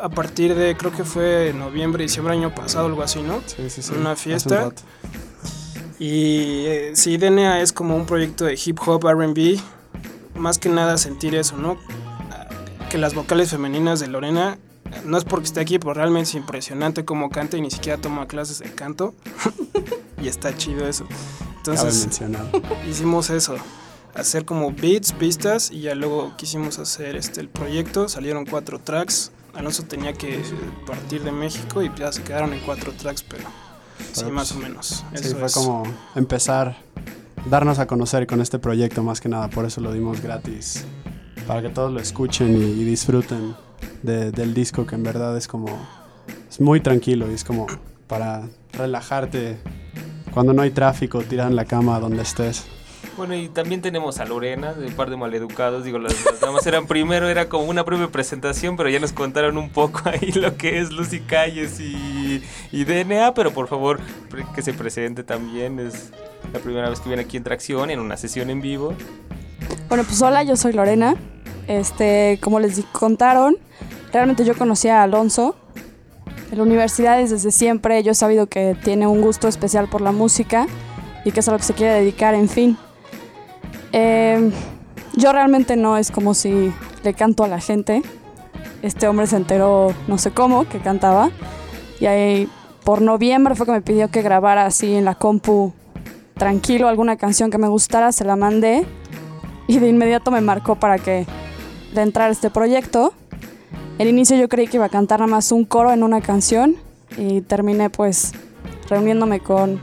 a 0.01 0.09
partir 0.09 0.55
de, 0.55 0.75
creo 0.75 0.91
que 0.91 1.03
fue 1.03 1.53
noviembre, 1.57 2.03
diciembre 2.03 2.33
año 2.33 2.53
pasado, 2.53 2.87
algo 2.87 3.03
así, 3.03 3.21
¿no? 3.21 3.41
Sí, 3.45 3.69
sí, 3.69 3.81
sí. 3.81 3.93
Una 3.93 4.15
fiesta. 4.15 4.67
un. 4.67 4.73
Y 5.99 6.65
eh, 6.65 6.91
sí, 6.95 7.17
DNA 7.17 7.61
es 7.61 7.71
como 7.71 7.95
un 7.95 8.05
proyecto 8.05 8.45
de 8.45 8.59
hip 8.65 8.79
hop, 8.85 9.05
RB. 9.05 9.59
Más 10.35 10.57
que 10.57 10.69
nada 10.69 10.97
sentir 10.97 11.35
eso, 11.35 11.57
¿no? 11.57 11.77
Que 12.89 12.97
las 12.97 13.13
vocales 13.13 13.51
femeninas 13.51 13.99
de 13.99 14.07
Lorena, 14.07 14.57
no 15.05 15.17
es 15.17 15.23
porque 15.23 15.45
esté 15.45 15.59
aquí, 15.59 15.79
pero 15.79 15.93
realmente 15.93 16.29
es 16.29 16.35
impresionante 16.35 17.05
cómo 17.05 17.29
canta 17.29 17.57
y 17.57 17.61
ni 17.61 17.71
siquiera 17.71 18.01
toma 18.01 18.27
clases 18.27 18.59
de 18.59 18.71
canto. 18.73 19.13
y 20.21 20.27
está 20.27 20.55
chido 20.57 20.87
eso. 20.87 21.05
Entonces 21.65 22.07
hicimos 22.89 23.29
eso, 23.29 23.55
hacer 24.15 24.45
como 24.45 24.71
beats, 24.71 25.11
pistas 25.13 25.69
y 25.71 25.81
ya 25.81 25.95
luego 25.95 26.33
quisimos 26.37 26.79
hacer 26.79 27.15
este 27.15 27.39
el 27.41 27.49
proyecto. 27.49 28.09
Salieron 28.09 28.45
cuatro 28.45 28.79
tracks. 28.79 29.31
Alonso 29.53 29.83
tenía 29.83 30.13
que 30.13 30.41
partir 30.87 31.23
de 31.23 31.31
México 31.31 31.83
y 31.83 31.91
ya 31.97 32.11
se 32.11 32.23
quedaron 32.23 32.53
en 32.53 32.61
cuatro 32.61 32.93
tracks, 32.93 33.21
pero 33.23 33.43
sí, 34.13 34.21
Pero, 34.21 34.29
más 34.31 34.51
o 34.51 34.55
pues, 34.55 34.67
menos. 34.69 34.87
Sí, 34.87 35.03
Eso 35.13 35.35
fue 35.35 35.45
es. 35.47 35.53
como 35.53 35.83
empezar, 36.15 36.77
darnos 37.49 37.77
a 37.77 37.85
conocer 37.85 38.25
con 38.27 38.39
este 38.41 38.59
proyecto 38.59 39.03
más 39.03 39.19
que 39.19 39.27
nada, 39.27 39.49
por 39.49 39.65
eso 39.65 39.81
lo 39.81 39.91
dimos 39.91 40.21
gratis, 40.21 40.85
para 41.47 41.61
que 41.61 41.67
todos 41.69 41.91
lo 41.91 41.99
escuchen 41.99 42.55
y, 42.55 42.63
y 42.63 42.83
disfruten 42.85 43.53
de- 44.03 44.31
del 44.31 44.53
disco 44.53 44.85
que 44.87 44.95
en 44.95 45.03
verdad 45.03 45.35
es 45.37 45.49
como, 45.49 45.67
es 46.49 46.61
muy 46.61 46.79
tranquilo 46.79 47.29
y 47.29 47.33
es 47.33 47.43
como 47.43 47.67
para 48.07 48.47
relajarte 48.71 49.57
cuando 50.33 50.53
no 50.53 50.61
hay 50.61 50.71
tráfico, 50.71 51.21
tirar 51.21 51.49
en 51.49 51.55
la 51.55 51.65
cama 51.65 51.99
donde 51.99 52.21
estés. 52.21 52.65
Bueno, 53.17 53.35
y 53.35 53.49
también 53.49 53.81
tenemos 53.81 54.19
a 54.19 54.25
Lorena, 54.25 54.73
de 54.73 54.87
un 54.87 54.93
par 54.93 55.09
de 55.09 55.17
maleducados. 55.17 55.83
Digo, 55.83 55.99
las, 55.99 56.13
las 56.25 56.39
damas 56.39 56.65
eran 56.65 56.87
primero, 56.87 57.27
era 57.27 57.49
como 57.49 57.65
una 57.65 57.83
breve 57.83 58.07
presentación, 58.07 58.77
pero 58.77 58.89
ya 58.89 58.99
nos 58.99 59.11
contaron 59.11 59.57
un 59.57 59.69
poco 59.69 60.01
ahí 60.05 60.31
lo 60.31 60.55
que 60.57 60.79
es 60.79 60.91
Lucy 60.91 61.19
Calles 61.19 61.79
y, 61.79 62.43
y 62.71 62.83
DNA. 62.83 63.33
Pero 63.33 63.51
por 63.51 63.67
favor, 63.67 63.99
que 64.55 64.61
se 64.61 64.73
presente 64.73 65.23
también. 65.23 65.79
Es 65.79 66.11
la 66.53 66.59
primera 66.59 66.89
vez 66.89 66.99
que 66.99 67.09
viene 67.09 67.23
aquí 67.23 67.37
en 67.37 67.43
Tracción, 67.43 67.89
en 67.89 67.99
una 67.99 68.17
sesión 68.17 68.49
en 68.49 68.61
vivo. 68.61 68.93
Bueno, 69.89 70.03
pues 70.03 70.21
hola, 70.21 70.43
yo 70.43 70.55
soy 70.55 70.73
Lorena. 70.73 71.15
Este, 71.67 72.39
como 72.41 72.59
les 72.59 72.83
contaron, 72.91 73.57
realmente 74.11 74.45
yo 74.45 74.57
conocí 74.57 74.87
a 74.87 75.03
Alonso. 75.03 75.55
La 76.51 76.63
universidad 76.63 77.17
desde 77.17 77.51
siempre 77.51 78.03
yo 78.03 78.11
he 78.11 78.15
sabido 78.15 78.47
que 78.47 78.75
tiene 78.83 79.07
un 79.07 79.21
gusto 79.21 79.47
especial 79.47 79.87
por 79.87 80.01
la 80.01 80.11
música 80.11 80.67
y 81.23 81.31
que 81.31 81.39
es 81.39 81.47
a 81.47 81.51
lo 81.51 81.57
que 81.57 81.63
se 81.63 81.73
quiere 81.73 81.93
dedicar, 81.93 82.33
en 82.33 82.49
fin. 82.49 82.77
Eh, 83.93 84.51
yo 85.15 85.31
realmente 85.31 85.77
no 85.77 85.97
es 85.97 86.11
como 86.11 86.33
si 86.33 86.73
le 87.03 87.13
canto 87.13 87.43
a 87.43 87.47
la 87.47 87.59
gente. 87.59 88.01
Este 88.81 89.07
hombre 89.07 89.27
se 89.27 89.37
enteró, 89.37 89.93
no 90.07 90.17
sé 90.17 90.31
cómo, 90.31 90.67
que 90.67 90.79
cantaba. 90.79 91.31
Y 91.99 92.07
ahí, 92.07 92.49
por 92.83 93.01
noviembre 93.01 93.55
fue 93.55 93.65
que 93.65 93.71
me 93.71 93.81
pidió 93.81 94.09
que 94.09 94.21
grabara 94.21 94.65
así 94.65 94.93
en 94.93 95.05
la 95.05 95.15
compu 95.15 95.73
tranquilo 96.37 96.87
alguna 96.87 97.17
canción 97.17 97.51
que 97.51 97.59
me 97.59 97.67
gustara, 97.67 98.11
se 98.11 98.25
la 98.25 98.35
mandé 98.35 98.83
y 99.67 99.77
de 99.77 99.87
inmediato 99.87 100.31
me 100.31 100.41
marcó 100.41 100.75
para 100.75 100.97
que 100.97 101.27
le 101.93 102.01
entrara 102.01 102.29
a 102.29 102.31
este 102.31 102.49
proyecto. 102.49 103.13
El 104.01 104.07
inicio 104.07 104.35
yo 104.35 104.49
creí 104.49 104.67
que 104.67 104.77
iba 104.77 104.85
a 104.85 104.89
cantar 104.89 105.19
nada 105.19 105.29
más 105.29 105.51
un 105.51 105.63
coro 105.63 105.93
en 105.93 106.01
una 106.01 106.21
canción 106.21 106.75
y 107.17 107.41
terminé 107.41 107.91
pues 107.91 108.31
reuniéndome 108.89 109.41
con 109.41 109.79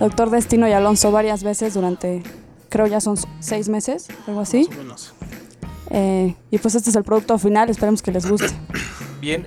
Doctor 0.00 0.30
Destino 0.30 0.66
y 0.66 0.72
Alonso 0.72 1.12
varias 1.12 1.44
veces 1.44 1.74
durante, 1.74 2.24
creo 2.68 2.88
ya 2.88 3.00
son 3.00 3.16
seis 3.38 3.68
meses, 3.68 4.08
algo 4.26 4.40
así. 4.40 4.66
Más 4.68 4.76
o 4.76 4.82
menos. 4.82 5.14
Eh, 5.90 6.34
y 6.50 6.58
pues 6.58 6.74
este 6.74 6.90
es 6.90 6.96
el 6.96 7.04
producto 7.04 7.38
final, 7.38 7.70
esperemos 7.70 8.02
que 8.02 8.10
les 8.10 8.28
guste. 8.28 8.48
Bien, 9.20 9.46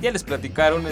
ya 0.00 0.12
les 0.12 0.22
platicaron 0.22 0.84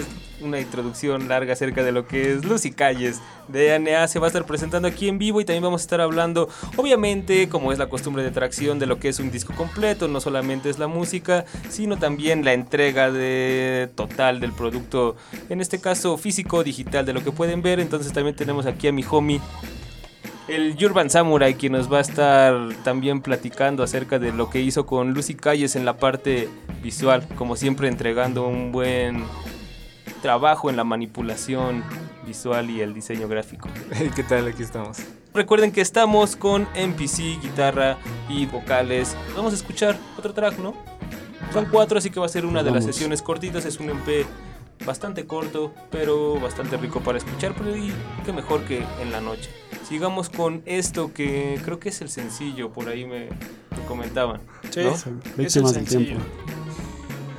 una 0.45 0.59
introducción 0.59 1.27
larga 1.27 1.53
acerca 1.53 1.83
de 1.83 1.91
lo 1.91 2.07
que 2.07 2.31
es 2.31 2.45
Lucy 2.45 2.71
Calles 2.71 3.21
de 3.47 3.73
ANA. 3.73 4.07
Se 4.07 4.19
va 4.19 4.27
a 4.27 4.29
estar 4.29 4.45
presentando 4.45 4.87
aquí 4.87 5.07
en 5.07 5.17
vivo 5.17 5.41
y 5.41 5.45
también 5.45 5.63
vamos 5.63 5.81
a 5.81 5.83
estar 5.83 6.01
hablando, 6.01 6.49
obviamente, 6.77 7.49
como 7.49 7.71
es 7.71 7.79
la 7.79 7.89
costumbre 7.89 8.23
de 8.23 8.31
tracción, 8.31 8.79
de 8.79 8.85
lo 8.85 8.99
que 8.99 9.09
es 9.09 9.19
un 9.19 9.31
disco 9.31 9.53
completo. 9.55 10.07
No 10.07 10.21
solamente 10.21 10.69
es 10.69 10.79
la 10.79 10.87
música, 10.87 11.45
sino 11.69 11.97
también 11.97 12.45
la 12.45 12.53
entrega 12.53 13.11
de 13.11 13.89
total 13.95 14.39
del 14.39 14.53
producto, 14.53 15.15
en 15.49 15.61
este 15.61 15.79
caso 15.79 16.17
físico, 16.17 16.63
digital, 16.63 17.05
de 17.05 17.13
lo 17.13 17.23
que 17.23 17.31
pueden 17.31 17.61
ver. 17.61 17.79
Entonces 17.79 18.13
también 18.13 18.35
tenemos 18.35 18.65
aquí 18.65 18.87
a 18.87 18.91
mi 18.91 19.03
homie 19.09 19.41
el 20.47 20.77
Urban 20.83 21.09
Samurai, 21.09 21.55
quien 21.55 21.73
nos 21.73 21.91
va 21.91 21.97
a 21.97 22.01
estar 22.01 22.53
también 22.83 23.21
platicando 23.21 23.83
acerca 23.83 24.19
de 24.19 24.31
lo 24.31 24.49
que 24.49 24.61
hizo 24.61 24.85
con 24.85 25.13
Lucy 25.13 25.33
Calles 25.33 25.75
en 25.75 25.85
la 25.85 25.97
parte 25.97 26.49
visual, 26.83 27.27
como 27.35 27.55
siempre 27.55 27.87
entregando 27.87 28.47
un 28.47 28.71
buen 28.71 29.23
trabajo 30.25 30.71
en 30.71 30.75
la 30.75 30.83
manipulación 30.83 31.83
visual 32.25 32.71
y 32.71 32.81
el 32.81 32.95
diseño 32.95 33.27
gráfico. 33.27 33.69
¿Qué 34.15 34.23
tal? 34.23 34.47
Aquí 34.47 34.63
estamos. 34.63 34.97
Recuerden 35.35 35.71
que 35.71 35.81
estamos 35.81 36.35
con 36.35 36.63
MPC, 36.63 37.39
guitarra 37.43 37.99
y 38.27 38.47
vocales. 38.47 39.15
Vamos 39.35 39.53
a 39.53 39.55
escuchar 39.55 39.95
otro 40.17 40.33
track, 40.33 40.57
¿no? 40.57 40.73
Son 41.53 41.67
cuatro, 41.71 41.99
así 41.99 42.09
que 42.09 42.19
va 42.19 42.25
a 42.25 42.29
ser 42.29 42.43
una 42.43 42.63
de 42.63 42.71
las 42.71 42.81
Vamos. 42.81 42.95
sesiones 42.95 43.21
cortitas. 43.21 43.65
Es 43.65 43.79
un 43.79 43.91
MP 43.91 44.25
bastante 44.83 45.27
corto, 45.27 45.71
pero 45.91 46.39
bastante 46.39 46.75
rico 46.77 47.01
para 47.01 47.19
escuchar. 47.19 47.53
Pero 47.55 47.77
y 47.77 47.93
qué 48.25 48.33
mejor 48.33 48.61
que 48.63 48.83
en 49.03 49.11
la 49.11 49.21
noche. 49.21 49.51
Sigamos 49.87 50.29
con 50.31 50.63
esto 50.65 51.13
que 51.13 51.61
creo 51.63 51.77
que 51.79 51.89
es 51.89 52.01
el 52.01 52.09
sencillo, 52.09 52.71
por 52.71 52.89
ahí 52.89 53.05
me, 53.05 53.25
me 53.25 53.85
comentaban. 53.87 54.41
Sí, 54.71 54.81
¿no? 54.81 54.95
es 55.37 55.55
el 55.55 55.67
sencillo. 55.67 56.17
tiempo. 56.17 56.25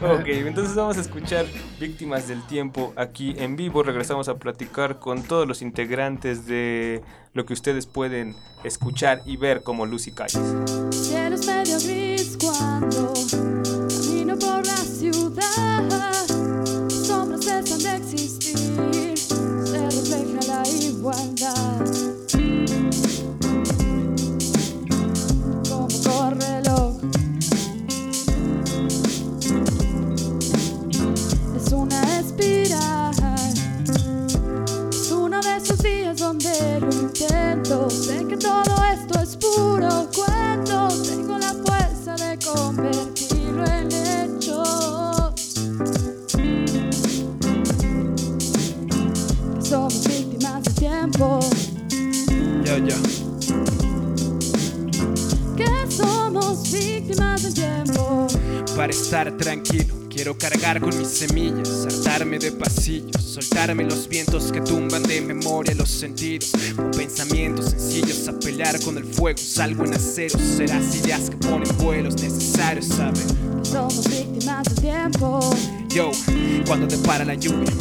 Ok, 0.03 0.27
entonces 0.27 0.75
vamos 0.75 0.99
a 0.99 1.01
escuchar 1.01 1.47
Víctimas 1.81 2.29
del 2.29 2.47
Tiempo 2.47 2.93
aquí 2.97 3.35
en 3.39 3.57
vivo. 3.57 3.83
Regresamos 3.83 4.29
a 4.29 4.37
platicar 4.37 4.99
con 4.99 5.23
todos 5.23 5.49
los 5.49 5.63
integrantes 5.63 6.47
de 6.47 7.03
lo 7.33 7.47
que 7.47 7.55
ustedes 7.55 7.87
pueden 7.87 8.37
escuchar 8.63 9.23
y 9.25 9.39
ver 9.39 9.63
como 9.63 9.87
Lucy 9.87 10.13
Calles. 10.13 10.39
Cielo 10.91 11.37
es 11.37 11.47
medio 11.47 11.79
gris 11.81 12.37
cuando 12.39 13.15
camino 13.89 14.39
por 14.39 14.67
la 14.67 14.77
ciudad. 14.77 16.13
Sombras 16.89 17.45
cesan 17.45 17.79
de 17.79 17.97
existir, 17.97 19.17
se 19.17 19.81
refleja 19.83 20.41
la 20.47 20.69
igualdad. 20.69 21.36
Cargar 60.51 60.81
con 60.81 60.97
mis 60.97 61.09
semillas, 61.09 61.87
hartarme 61.87 62.39
de 62.39 62.53
pasillos, 62.53 63.21
soltarme 63.21 63.83
los 63.83 64.09
vientos 64.09 64.53
que 64.53 64.61
tumban 64.61 65.03
de 65.03 65.21
memoria 65.21 65.75
los 65.75 65.91
sentidos. 65.91 66.53
Con 66.77 66.93
pensamientos 66.93 67.71
sencillos 67.71 68.29
a 68.29 68.39
pelear 68.39 68.81
con 68.83 68.97
el 68.97 69.05
fuego, 69.05 69.39
salgo 69.39 69.85
en 69.85 69.95
acero, 69.95 70.39
serás 70.39 70.95
ideas 70.95 71.31
que 71.31 71.37
ponen 71.37 71.77
vuelos 71.79 72.23
necesarios, 72.23 72.87
¿sabes? 72.87 73.25
Que 73.63 73.71
somos 73.71 74.09
víctimas 74.09 74.65
del 74.67 74.77
tiempo. 74.77 75.41
Yo, 75.89 76.13
cuando 76.65 76.87
te 76.87 76.97
para 76.99 77.25
la 77.25 77.35
lluvia, 77.35 77.73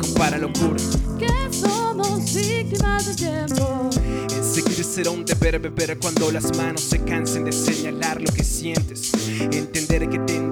compara 0.00 0.38
locura. 0.38 0.82
Que 1.18 1.54
somos 1.54 2.34
víctimas 2.34 3.04
del 3.04 3.16
tiempo. 3.16 3.90
En 4.34 4.44
seguir 4.44 4.82
será 4.82 5.10
un 5.10 5.26
deber 5.26 5.58
beber 5.58 5.98
cuando 5.98 6.32
las 6.32 6.56
manos 6.56 6.80
se 6.80 7.00
cansen 7.04 7.44
de 7.44 7.52
señalar 7.52 8.22
lo 8.22 8.32
que 8.32 8.44
sientes. 8.44 9.12
Entender 9.52 10.08
que 10.08 10.18
pone 10.20 10.47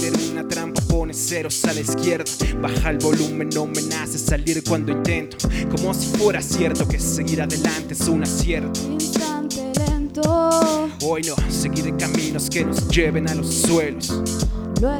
ceros 1.16 1.64
a 1.64 1.72
la 1.72 1.80
izquierda. 1.80 2.30
Baja 2.60 2.90
el 2.90 2.98
volumen, 2.98 3.48
no 3.54 3.66
me 3.66 3.82
nace 3.82 4.18
salir 4.18 4.62
cuando 4.62 4.92
intento. 4.92 5.36
Como 5.70 5.94
si 5.94 6.06
fuera 6.16 6.42
cierto 6.42 6.86
que 6.86 7.00
seguir 7.00 7.40
adelante 7.42 7.94
es 7.94 8.06
un 8.06 8.22
acierto. 8.22 8.80
Instante 8.90 9.72
lento. 9.78 10.90
Hoy 11.02 11.22
no, 11.22 11.34
seguiré 11.50 11.96
caminos 11.96 12.50
que 12.50 12.64
nos 12.64 12.86
lleven 12.88 13.28
a 13.28 13.34
los 13.34 13.52
suelos. 13.52 14.12
Lo 14.80 14.92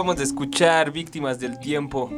Acabamos 0.00 0.16
de 0.16 0.24
escuchar 0.24 0.92
Víctimas 0.92 1.38
del 1.40 1.58
Tiempo, 1.58 2.10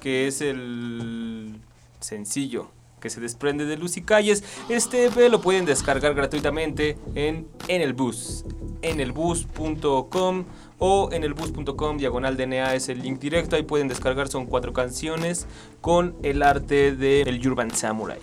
que 0.00 0.28
es 0.28 0.40
el 0.40 1.56
sencillo 1.98 2.68
que 3.00 3.10
se 3.10 3.20
desprende 3.20 3.64
de 3.64 3.76
Luz 3.76 3.96
y 3.96 4.02
Calles. 4.02 4.44
Este 4.68 5.06
EP 5.06 5.28
lo 5.28 5.40
pueden 5.40 5.64
descargar 5.64 6.14
gratuitamente 6.14 6.96
en, 7.16 7.48
en 7.66 7.82
el 7.82 7.92
bus, 7.92 8.44
en 8.82 9.00
elbus.com 9.00 10.44
o 10.78 11.08
en 11.10 11.24
elbus.com 11.24 11.96
diagonal 11.98 12.36
DNA 12.36 12.76
es 12.76 12.88
el 12.88 13.02
link 13.02 13.18
directo. 13.18 13.56
Ahí 13.56 13.64
pueden 13.64 13.88
descargar, 13.88 14.28
son 14.28 14.46
cuatro 14.46 14.72
canciones 14.72 15.48
con 15.80 16.14
el 16.22 16.40
arte 16.40 16.94
del 16.94 17.44
Urban 17.44 17.72
Samurai. 17.72 18.20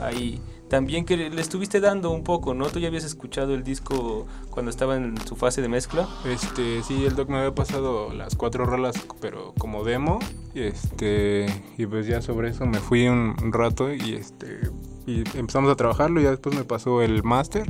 Ahí 0.00 0.40
también 0.70 1.04
que 1.04 1.16
le 1.16 1.40
estuviste 1.40 1.80
dando 1.80 2.12
un 2.12 2.22
poco, 2.22 2.54
¿no? 2.54 2.68
Tú 2.68 2.78
ya 2.78 2.86
habías 2.86 3.02
escuchado 3.02 3.54
el 3.54 3.64
disco 3.64 4.28
cuando 4.50 4.70
estaba 4.70 4.96
en 4.96 5.18
su 5.26 5.34
fase 5.34 5.60
de 5.62 5.68
mezcla. 5.68 6.08
Este, 6.24 6.84
sí, 6.84 7.04
el 7.04 7.16
doc 7.16 7.28
me 7.28 7.38
había 7.38 7.52
pasado 7.52 8.14
las 8.14 8.36
cuatro 8.36 8.64
rolas, 8.64 8.94
pero 9.20 9.52
como 9.58 9.82
demo. 9.82 10.20
Este, 10.54 11.46
y 11.76 11.86
pues 11.86 12.06
ya 12.06 12.22
sobre 12.22 12.50
eso 12.50 12.66
me 12.66 12.78
fui 12.78 13.08
un, 13.08 13.34
un 13.42 13.52
rato 13.52 13.92
y 13.92 14.14
este, 14.14 14.60
y 15.06 15.24
empezamos 15.36 15.72
a 15.72 15.74
trabajarlo 15.74 16.20
y 16.20 16.24
ya 16.24 16.30
después 16.30 16.54
me 16.54 16.62
pasó 16.62 17.02
el 17.02 17.24
máster, 17.24 17.68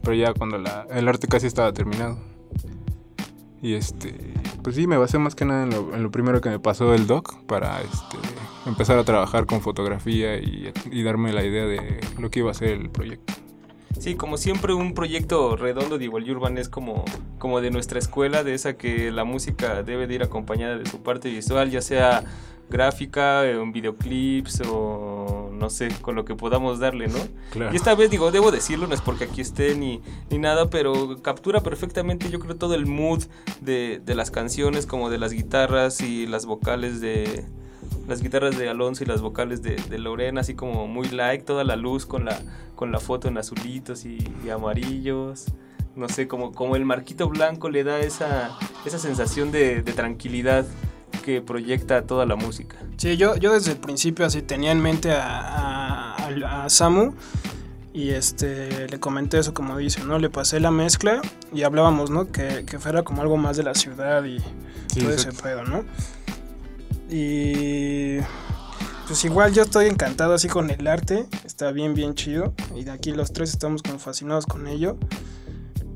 pero 0.00 0.14
ya 0.14 0.32
cuando 0.32 0.56
la, 0.56 0.86
el 0.90 1.06
arte 1.08 1.28
casi 1.28 1.46
estaba 1.46 1.74
terminado. 1.74 2.18
Y 3.60 3.74
este, 3.74 4.31
pues 4.62 4.76
sí, 4.76 4.86
me 4.86 4.96
basé 4.96 5.18
más 5.18 5.34
que 5.34 5.44
nada 5.44 5.64
en 5.64 5.70
lo, 5.70 5.94
en 5.94 6.02
lo 6.02 6.10
primero 6.10 6.40
que 6.40 6.50
me 6.50 6.58
pasó 6.58 6.94
el 6.94 7.06
doc 7.06 7.42
para 7.44 7.80
este, 7.80 8.16
empezar 8.66 8.98
a 8.98 9.04
trabajar 9.04 9.46
con 9.46 9.60
fotografía 9.60 10.36
y, 10.36 10.72
darme 11.02 11.32
la 11.32 11.44
idea 11.44 11.66
de 11.66 12.00
lo 12.18 12.30
que 12.30 12.40
iba 12.40 12.50
a 12.50 12.54
ser 12.54 12.70
el 12.70 12.90
proyecto. 12.90 13.34
Sí, 13.98 14.14
como 14.14 14.36
siempre 14.36 14.72
un 14.72 14.94
proyecto 14.94 15.56
redondo 15.56 15.98
de 15.98 16.04
Igual 16.04 16.28
Urban 16.30 16.58
es 16.58 16.68
como, 16.68 17.04
como 17.38 17.60
de 17.60 17.70
nuestra 17.70 17.98
escuela, 17.98 18.42
de 18.42 18.54
esa 18.54 18.76
que 18.76 19.10
la 19.10 19.24
música 19.24 19.82
debe 19.82 20.06
de 20.06 20.14
ir 20.14 20.22
acompañada 20.22 20.78
de 20.78 20.86
su 20.86 21.02
parte 21.02 21.28
visual, 21.28 21.70
ya 21.70 21.82
sea 21.82 22.24
gráfica, 22.70 23.48
en 23.48 23.72
videoclips 23.72 24.62
o 24.66 25.41
no 25.62 25.70
sé, 25.70 25.90
con 26.02 26.16
lo 26.16 26.24
que 26.24 26.34
podamos 26.34 26.80
darle, 26.80 27.06
¿no? 27.06 27.20
Claro. 27.52 27.72
Y 27.72 27.76
esta 27.76 27.94
vez 27.94 28.10
digo, 28.10 28.32
debo 28.32 28.50
decirlo, 28.50 28.88
no 28.88 28.94
es 28.94 29.00
porque 29.00 29.24
aquí 29.24 29.40
esté 29.40 29.76
ni, 29.76 30.00
ni 30.28 30.38
nada, 30.38 30.68
pero 30.70 31.22
captura 31.22 31.60
perfectamente 31.60 32.28
yo 32.30 32.40
creo 32.40 32.56
todo 32.56 32.74
el 32.74 32.84
mood 32.84 33.22
de, 33.60 34.02
de 34.04 34.14
las 34.16 34.32
canciones, 34.32 34.86
como 34.86 35.08
de 35.08 35.18
las 35.18 35.32
guitarras 35.32 36.00
y 36.00 36.26
las 36.26 36.46
vocales 36.46 37.00
de, 37.00 37.44
las 38.08 38.22
guitarras 38.22 38.58
de 38.58 38.68
Alonso 38.68 39.04
y 39.04 39.06
las 39.06 39.22
vocales 39.22 39.62
de, 39.62 39.76
de, 39.76 39.98
Lorena, 39.98 40.40
así 40.40 40.54
como 40.54 40.88
muy 40.88 41.08
light, 41.10 41.44
toda 41.44 41.62
la 41.62 41.76
luz 41.76 42.06
con 42.06 42.24
la, 42.24 42.40
con 42.74 42.90
la 42.90 42.98
foto 42.98 43.28
en 43.28 43.38
azulitos 43.38 44.04
y, 44.04 44.18
y 44.44 44.50
amarillos. 44.50 45.46
No 45.94 46.08
sé, 46.08 46.26
como, 46.26 46.52
como 46.52 46.74
el 46.74 46.84
marquito 46.84 47.28
blanco 47.28 47.70
le 47.70 47.84
da 47.84 48.00
esa, 48.00 48.58
esa 48.84 48.98
sensación 48.98 49.52
de, 49.52 49.82
de 49.82 49.92
tranquilidad 49.92 50.66
que 51.24 51.40
proyecta 51.40 52.02
toda 52.02 52.26
la 52.26 52.36
música. 52.36 52.76
Sí, 52.96 53.16
yo, 53.16 53.36
yo 53.36 53.52
desde 53.52 53.72
el 53.72 53.78
principio 53.78 54.26
así 54.26 54.42
tenía 54.42 54.72
en 54.72 54.80
mente 54.80 55.12
a, 55.12 56.14
a, 56.14 56.64
a 56.64 56.70
Samu 56.70 57.14
y 57.92 58.10
este 58.10 58.88
le 58.88 58.98
comenté 58.98 59.38
eso 59.38 59.52
como 59.52 59.76
dice, 59.76 60.02
¿no? 60.04 60.18
Le 60.18 60.30
pasé 60.30 60.60
la 60.60 60.70
mezcla 60.70 61.20
y 61.52 61.62
hablábamos, 61.62 62.10
¿no? 62.10 62.32
Que, 62.32 62.64
que 62.64 62.78
fuera 62.78 63.02
como 63.02 63.22
algo 63.22 63.36
más 63.36 63.56
de 63.56 63.62
la 63.62 63.74
ciudad 63.74 64.24
y 64.24 64.38
Sí, 64.92 65.00
todo 65.00 65.10
ese 65.10 65.32
pedo, 65.32 65.64
¿no? 65.64 65.84
Y 67.10 68.18
pues 69.06 69.24
igual 69.24 69.52
yo 69.52 69.62
estoy 69.62 69.86
encantado 69.86 70.32
así 70.32 70.48
con 70.48 70.70
el 70.70 70.86
arte, 70.86 71.26
está 71.44 71.70
bien, 71.72 71.94
bien 71.94 72.14
chido. 72.14 72.54
Y 72.74 72.84
de 72.84 72.90
aquí 72.90 73.12
los 73.12 73.32
tres 73.32 73.50
estamos 73.50 73.82
como 73.82 73.98
fascinados 73.98 74.46
con 74.46 74.66
ello. 74.66 74.96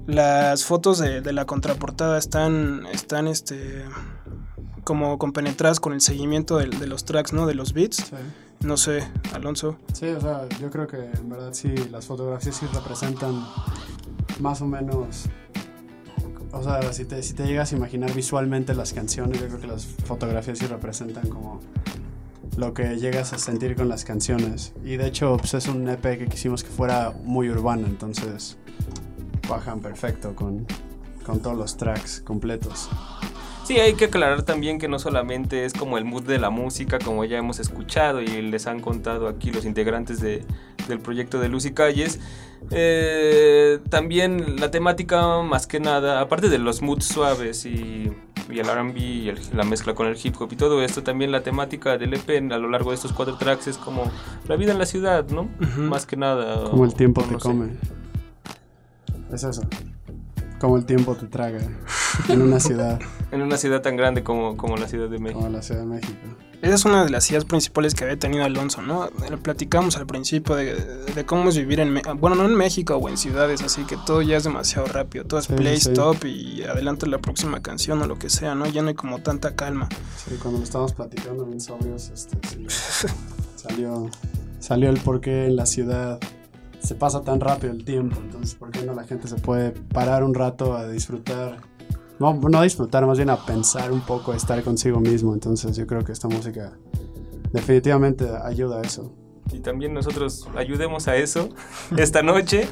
Las 0.06 0.64
fotos 0.64 0.98
de, 0.98 1.20
de 1.22 1.32
la 1.32 1.46
contraportada 1.46 2.18
están, 2.18 2.86
están 2.92 3.26
este, 3.26 3.84
como 4.86 5.18
compenetradas 5.18 5.80
con 5.80 5.92
el 5.94 6.00
seguimiento 6.00 6.58
del- 6.58 6.78
de, 6.78 6.86
los 6.86 7.04
tracks, 7.04 7.32
¿no? 7.32 7.44
De 7.46 7.54
los 7.54 7.72
beats. 7.72 7.96
Sí. 7.96 8.14
No 8.60 8.76
sé, 8.76 9.02
Alonso. 9.34 9.76
Sí, 9.92 10.06
o 10.06 10.20
sea, 10.20 10.48
yo 10.60 10.70
creo 10.70 10.86
que 10.86 10.96
en 10.96 11.28
verdad 11.28 11.52
sí, 11.52 11.74
las 11.90 12.06
fotografías 12.06 12.54
sí 12.54 12.66
representan 12.72 13.44
más 14.40 14.62
o 14.62 14.66
menos. 14.66 15.24
O 16.52 16.62
sea, 16.62 16.92
si 16.92 17.04
te, 17.04 17.20
si 17.24 17.34
te 17.34 17.46
llegas 17.46 17.72
a 17.72 17.76
imaginar 17.76 18.14
visualmente 18.14 18.74
las 18.74 18.92
canciones, 18.92 19.40
yo 19.40 19.48
creo 19.48 19.60
que 19.60 19.66
las 19.66 19.84
fotografías 19.86 20.58
sí 20.60 20.66
representan 20.66 21.28
como 21.28 21.60
lo 22.56 22.72
que 22.72 22.96
llegas 22.96 23.32
a 23.32 23.38
sentir 23.38 23.74
con 23.74 23.88
las 23.88 24.04
canciones. 24.04 24.72
Y 24.84 24.96
de 24.98 25.08
hecho, 25.08 25.36
pues 25.36 25.52
es 25.54 25.66
un 25.66 25.88
EP 25.88 26.16
que 26.16 26.28
quisimos 26.28 26.62
que 26.62 26.70
fuera 26.70 27.12
muy 27.24 27.50
urbano, 27.50 27.88
entonces 27.88 28.56
bajan 29.48 29.80
perfecto 29.80 30.34
con, 30.36 30.64
con 31.26 31.40
todos 31.40 31.56
los 31.56 31.76
tracks 31.76 32.20
completos. 32.20 32.88
Sí, 33.66 33.80
hay 33.80 33.94
que 33.94 34.04
aclarar 34.04 34.42
también 34.44 34.78
que 34.78 34.86
no 34.86 34.98
solamente 35.00 35.64
es 35.64 35.72
como 35.72 35.98
el 35.98 36.04
mood 36.04 36.22
de 36.22 36.38
la 36.38 36.50
música, 36.50 36.98
como 37.00 37.24
ya 37.24 37.38
hemos 37.38 37.58
escuchado 37.58 38.22
y 38.22 38.26
les 38.42 38.68
han 38.68 38.78
contado 38.80 39.26
aquí 39.26 39.50
los 39.50 39.64
integrantes 39.64 40.20
de- 40.20 40.44
del 40.86 41.00
proyecto 41.00 41.40
de 41.40 41.48
Luz 41.48 41.64
y 41.66 41.72
Calles. 41.72 42.20
eh, 42.70 43.78
también 43.90 44.56
la 44.60 44.70
temática, 44.70 45.40
más 45.42 45.66
que 45.66 45.78
nada, 45.78 46.20
aparte 46.20 46.48
de 46.48 46.58
los 46.58 46.80
moods 46.82 47.04
suaves 47.06 47.64
y, 47.66 48.10
y 48.50 48.58
el 48.58 48.66
RB 48.68 48.96
y 48.98 49.28
el- 49.28 49.38
la 49.52 49.62
mezcla 49.64 49.94
con 49.94 50.06
el 50.08 50.16
hip 50.20 50.34
hop 50.40 50.52
y 50.52 50.56
todo 50.56 50.82
esto, 50.82 51.02
también 51.02 51.30
la 51.32 51.42
temática 51.42 51.96
del 51.98 52.14
EP 52.14 52.38
a 52.52 52.58
lo 52.58 52.68
largo 52.70 52.90
de 52.90 52.96
estos 52.96 53.12
cuatro 53.12 53.36
tracks 53.36 53.66
es 53.68 53.78
como 53.78 54.10
la 54.48 54.56
vida 54.56 54.72
en 54.72 54.78
la 54.78 54.86
ciudad, 54.86 55.28
¿no? 55.28 55.48
Más 55.76 56.06
que 56.06 56.16
nada. 56.16 56.64
Como 56.70 56.84
el 56.86 56.94
tiempo 56.94 57.20
o 57.20 57.24
te 57.24 57.32
no 57.32 57.40
sé. 57.40 57.48
come. 57.48 57.68
Es 59.32 59.44
eso. 59.44 59.62
Como 60.60 60.76
el 60.78 60.84
tiempo 60.86 61.14
te 61.16 61.26
traga 61.26 61.60
en 62.28 62.42
una 62.42 62.60
ciudad 62.60 62.98
En 63.32 63.42
una 63.42 63.56
ciudad 63.58 63.82
tan 63.82 63.96
grande 63.96 64.22
como, 64.22 64.56
como 64.56 64.76
la 64.76 64.86
Ciudad 64.88 65.08
de 65.08 65.18
México. 65.18 65.40
como 65.40 65.52
la 65.52 65.60
Ciudad 65.62 65.80
de 65.80 65.86
México. 65.86 66.14
Esa 66.62 66.74
es 66.74 66.84
una 66.86 67.04
de 67.04 67.10
las 67.10 67.28
ideas 67.30 67.44
principales 67.44 67.94
que 67.94 68.04
había 68.04 68.18
tenido 68.18 68.44
Alonso, 68.44 68.80
¿no? 68.80 69.10
Lo 69.30 69.38
platicamos 69.42 69.96
al 69.98 70.06
principio 70.06 70.54
de, 70.54 70.74
de 71.14 71.26
cómo 71.26 71.50
es 71.50 71.56
vivir 71.58 71.80
en... 71.80 71.92
Me- 71.92 72.02
Bueno, 72.18 72.36
no 72.36 72.44
en 72.46 72.54
México 72.54 72.96
o 72.96 73.08
en 73.10 73.18
ciudades, 73.18 73.62
así 73.62 73.82
que 73.84 73.96
todo 74.06 74.22
ya 74.22 74.36
es 74.38 74.44
demasiado 74.44 74.86
rápido. 74.86 75.24
Todo 75.26 75.40
es 75.40 75.46
Sí, 75.46 75.52
play, 75.54 75.78
sí. 75.78 75.90
stop 75.90 76.24
y 76.24 76.62
adelante 76.62 77.06
la 77.06 77.18
próxima 77.18 77.60
canción 77.60 78.00
o 78.00 78.06
lo 78.06 78.18
que 78.18 78.30
sea, 78.30 78.54
¿no? 78.54 78.64
Ya 78.66 78.80
no 78.80 78.88
hay 78.88 78.94
como 78.94 79.18
tanta 79.18 79.54
calma. 79.54 79.88
Sí, 80.24 80.36
cuando 80.40 80.58
lo 80.60 80.64
estábamos 80.64 80.94
platicando 80.94 81.44
bien 81.44 81.60
sobrios, 81.60 82.08
este, 82.08 82.38
sí, 82.48 82.66
salió, 83.56 84.08
salió 84.58 84.88
el 84.88 84.98
por 85.00 85.20
qué 85.20 85.46
en 85.46 85.56
la 85.56 85.66
ciudad 85.66 86.18
se 86.86 86.94
pasa 86.94 87.22
tan 87.22 87.40
rápido 87.40 87.72
el 87.72 87.84
tiempo. 87.84 88.16
Entonces, 88.22 88.54
¿por 88.54 88.70
qué 88.70 88.82
no 88.84 88.94
la 88.94 89.02
gente 89.04 89.26
se 89.26 89.34
puede 89.36 89.72
parar 89.72 90.22
un 90.22 90.34
rato 90.34 90.76
a 90.76 90.86
disfrutar? 90.86 91.58
No, 92.20 92.32
no 92.34 92.58
a 92.60 92.62
disfrutar, 92.62 93.04
más 93.06 93.18
bien 93.18 93.28
a 93.28 93.44
pensar 93.44 93.90
un 93.90 94.00
poco, 94.00 94.30
a 94.32 94.36
estar 94.36 94.62
consigo 94.62 95.00
mismo. 95.00 95.34
Entonces, 95.34 95.76
yo 95.76 95.86
creo 95.86 96.04
que 96.04 96.12
esta 96.12 96.28
música 96.28 96.72
definitivamente 97.52 98.28
ayuda 98.44 98.78
a 98.78 98.82
eso. 98.82 99.12
Y 99.52 99.60
también 99.60 99.94
nosotros 99.94 100.48
ayudemos 100.56 101.08
a 101.08 101.16
eso 101.16 101.48
esta 101.96 102.22
noche 102.22 102.68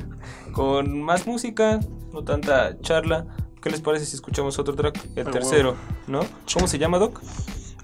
con 0.53 1.03
más 1.03 1.27
música, 1.27 1.81
no 2.13 2.23
tanta 2.23 2.79
charla. 2.81 3.27
¿Qué 3.61 3.71
les 3.71 3.81
parece 3.81 4.05
si 4.05 4.15
escuchamos 4.15 4.59
otro 4.61 4.77
track? 4.77 5.09
El 5.17 5.27
Ah, 5.27 5.31
tercero, 5.31 5.75
¿no? 6.07 6.21
¿Cómo 6.53 6.69
se 6.69 6.79
llama, 6.79 6.99
Doc? 6.99 7.21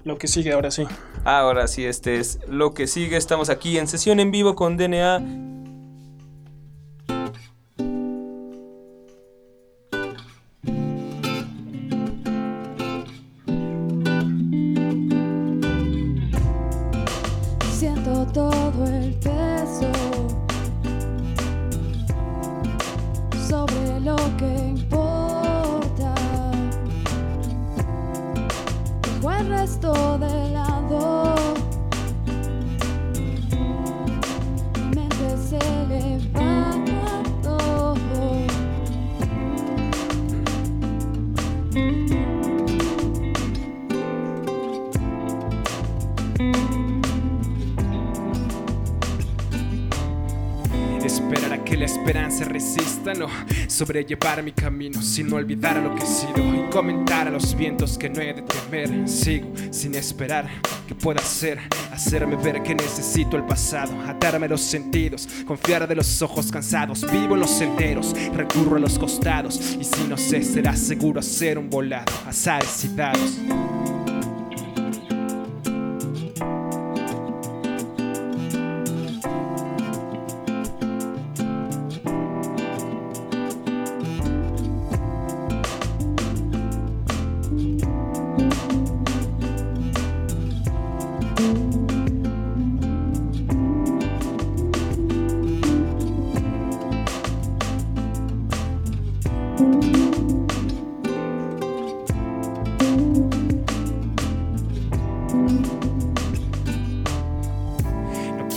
Lo 0.05 0.17
que 0.17 0.29
sigue 0.29 0.53
ahora 0.53 0.71
sí. 0.71 0.85
Ahora 1.25 1.67
sí, 1.67 1.85
este 1.85 2.19
es 2.19 2.39
lo 2.49 2.73
que 2.73 2.87
sigue. 2.87 3.17
Estamos 3.17 3.51
aquí 3.51 3.79
en 3.79 3.89
sesión 3.89 4.21
en 4.21 4.31
vivo 4.31 4.55
con 4.55 4.77
DNA. 4.77 5.50
Sobrellevar 53.91 54.41
mi 54.41 54.53
camino 54.53 55.03
sin 55.03 55.33
olvidar 55.33 55.77
a 55.77 55.81
lo 55.81 55.97
que 55.97 56.05
he 56.05 56.07
sido 56.07 56.39
y 56.55 56.71
comentar 56.71 57.27
a 57.27 57.31
los 57.33 57.57
vientos 57.57 57.99
que 57.99 58.09
no 58.09 58.21
he 58.21 58.33
de 58.33 58.43
temer. 58.43 59.09
Sigo 59.09 59.51
sin 59.73 59.97
esperar 59.97 60.49
que 60.87 60.95
pueda 60.95 61.21
ser, 61.21 61.59
hacerme 61.91 62.37
ver 62.37 62.63
que 62.63 62.73
necesito 62.73 63.37
el 63.37 63.45
pasado, 63.45 63.93
atarme 64.07 64.47
los 64.47 64.61
sentidos, 64.61 65.29
confiar 65.45 65.89
de 65.89 65.97
los 65.97 66.23
ojos 66.23 66.53
cansados. 66.53 67.05
Vivo 67.11 67.35
en 67.35 67.41
los 67.41 67.51
senderos, 67.51 68.15
recurro 68.33 68.77
a 68.77 68.79
los 68.79 68.97
costados 68.97 69.59
y 69.81 69.83
si 69.83 70.05
no 70.09 70.17
sé, 70.17 70.45
será 70.45 70.77
seguro 70.77 71.19
hacer 71.19 71.59
un 71.59 71.69
volado, 71.69 72.13
azares 72.29 72.85
y 72.85 72.95
dados. 72.95 73.41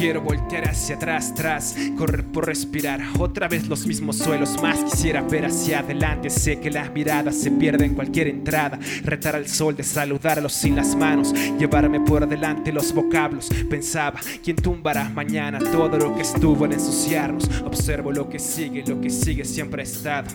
Quiero 0.04 0.22
voltear 0.22 0.68
hacia 0.68 0.98
atrás, 0.98 1.34
tras, 1.34 1.78
correr 1.98 2.26
por 2.26 2.46
respirar. 2.46 3.00
Otra 3.20 3.48
vez 3.48 3.70
los 3.70 3.88
mismos 3.88 4.18
suelos, 4.18 4.62
más 4.62 4.78
quisiera 4.84 5.22
ver 5.22 5.46
hacia 5.46 5.80
adelante. 5.80 6.30
Sé 6.30 6.60
que 6.60 6.70
la 6.70 6.90
mirada 6.90 7.32
se 7.32 7.50
pierde 7.52 7.86
en 7.86 7.96
cualquier 7.96 8.28
entrada. 8.28 8.78
Retar 9.06 9.38
al 9.38 9.48
sol 9.48 9.78
de 9.78 9.84
saludarlos 9.84 10.52
sin 10.52 10.76
las 10.76 10.94
manos, 10.94 11.34
llevarme 11.58 12.02
por 12.02 12.28
delante 12.28 12.74
los 12.74 12.94
vocablos. 12.94 13.48
Pensaba, 13.70 14.20
¿quién 14.44 14.58
tumbará 14.58 15.08
mañana 15.08 15.58
todo 15.60 15.98
lo 15.98 16.14
que 16.14 16.24
estuvo 16.24 16.66
en 16.66 16.74
ensuciarnos? 16.74 17.50
Observo 17.64 18.12
lo 18.12 18.28
que 18.28 18.40
sigue, 18.40 18.84
lo 18.86 19.00
que 19.00 19.10
sigue 19.10 19.46
siempre 19.46 19.84
ha 19.84 19.86
estado 19.86 20.28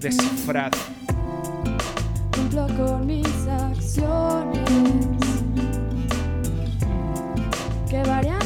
descifrado. 0.00 0.78
cumplo 2.32 2.66
con 2.68 3.06
mis 3.06 3.26
acciones 3.48 4.70
que 7.90 8.02
varían 8.08 8.43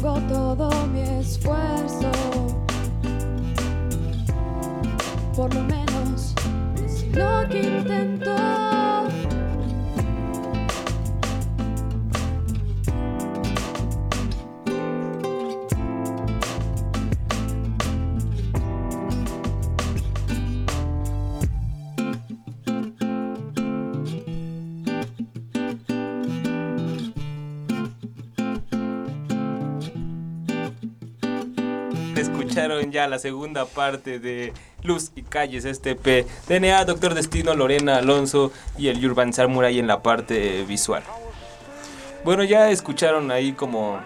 Pongo 0.00 0.20
todo 0.28 0.70
mi 0.86 1.00
esfuerzo, 1.00 2.10
por 5.34 5.52
lo 5.52 5.62
menos 5.64 6.34
es 6.84 7.04
lo 7.14 7.48
que 7.48 7.60
intento. 7.60 8.67
Ya 32.90 33.06
la 33.08 33.18
segunda 33.18 33.66
parte 33.66 34.18
de 34.18 34.52
Luz 34.82 35.10
y 35.14 35.22
Calles, 35.22 35.64
este 35.64 35.94
P. 35.94 36.26
DNA, 36.48 36.84
Doctor 36.84 37.14
Destino, 37.14 37.54
Lorena 37.54 37.98
Alonso 37.98 38.52
y 38.76 38.88
el 38.88 39.04
Urban 39.04 39.32
Samurai 39.32 39.78
en 39.78 39.86
la 39.86 40.02
parte 40.02 40.64
visual. 40.64 41.02
Bueno, 42.24 42.44
ya 42.44 42.70
escucharon 42.70 43.30
ahí 43.30 43.52
como 43.52 44.00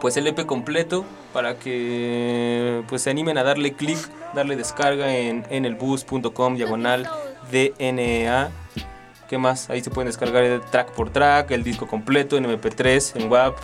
pues 0.00 0.16
el 0.16 0.26
EP 0.26 0.44
completo 0.46 1.04
para 1.32 1.58
que 1.58 2.82
pues 2.88 3.02
se 3.02 3.10
animen 3.10 3.38
a 3.38 3.44
darle 3.44 3.74
clic, 3.74 3.98
darle 4.34 4.56
descarga 4.56 5.16
en, 5.16 5.44
en 5.50 5.64
el 5.64 5.76
bus.com 5.76 6.56
diagonal 6.56 7.08
DNA. 7.50 8.50
¿Qué 9.28 9.38
más? 9.38 9.70
Ahí 9.70 9.80
se 9.80 9.90
pueden 9.90 10.08
descargar 10.08 10.60
track 10.70 10.90
por 10.92 11.10
track, 11.10 11.52
el 11.52 11.64
disco 11.64 11.86
completo 11.86 12.36
en 12.36 12.44
MP3, 12.44 13.20
en 13.20 13.30
WAP, 13.30 13.56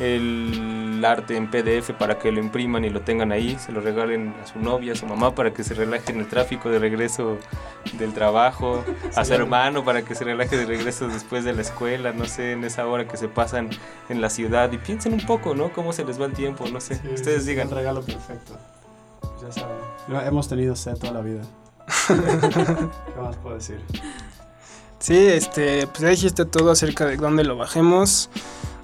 el 0.00 1.02
arte 1.06 1.36
en 1.36 1.50
PDF 1.50 1.90
para 1.98 2.18
que 2.18 2.30
lo 2.32 2.40
impriman 2.40 2.84
y 2.84 2.90
lo 2.90 3.00
tengan 3.02 3.32
ahí, 3.32 3.56
se 3.58 3.72
lo 3.72 3.80
regalen 3.80 4.34
a 4.42 4.46
su 4.46 4.58
novia, 4.58 4.92
a 4.92 4.96
su 4.96 5.06
mamá 5.06 5.34
para 5.34 5.52
que 5.52 5.64
se 5.64 5.74
relaje 5.74 6.12
en 6.12 6.20
el 6.20 6.28
tráfico 6.28 6.68
de 6.70 6.78
regreso 6.78 7.38
del 7.94 8.12
trabajo, 8.12 8.84
a 9.16 9.24
su 9.24 9.34
hermano 9.34 9.84
para 9.84 10.02
que 10.02 10.14
se 10.14 10.24
relaje 10.24 10.56
de 10.56 10.66
regreso 10.66 11.08
después 11.08 11.44
de 11.44 11.52
la 11.52 11.62
escuela, 11.62 12.12
no 12.12 12.24
sé, 12.26 12.52
en 12.52 12.64
esa 12.64 12.86
hora 12.86 13.06
que 13.06 13.16
se 13.16 13.28
pasan 13.28 13.70
en 14.08 14.20
la 14.20 14.30
ciudad 14.30 14.70
y 14.72 14.78
piensen 14.78 15.12
un 15.12 15.24
poco, 15.26 15.54
¿no? 15.54 15.72
Cómo 15.72 15.92
se 15.92 16.04
les 16.04 16.20
va 16.20 16.26
el 16.26 16.32
tiempo, 16.32 16.64
no 16.72 16.80
sé, 16.80 17.00
ustedes 17.12 17.46
digan. 17.46 17.68
Un 17.68 17.74
regalo 17.74 18.02
perfecto. 18.02 18.58
Ya 19.42 19.50
saben. 19.52 19.76
Lo- 20.08 20.20
Hemos 20.20 20.48
tenido 20.48 20.76
sed 20.76 20.96
toda 20.96 21.12
la 21.14 21.20
vida. 21.20 21.42
¿Qué 22.08 23.20
más 23.20 23.36
puedo 23.36 23.56
decir? 23.56 23.80
Sí, 24.98 25.16
este, 25.26 25.86
pues 25.88 26.00
ya 26.00 26.08
dijiste 26.08 26.44
todo 26.44 26.70
acerca 26.70 27.06
de 27.06 27.16
dónde 27.16 27.42
lo 27.42 27.56
bajemos, 27.56 28.30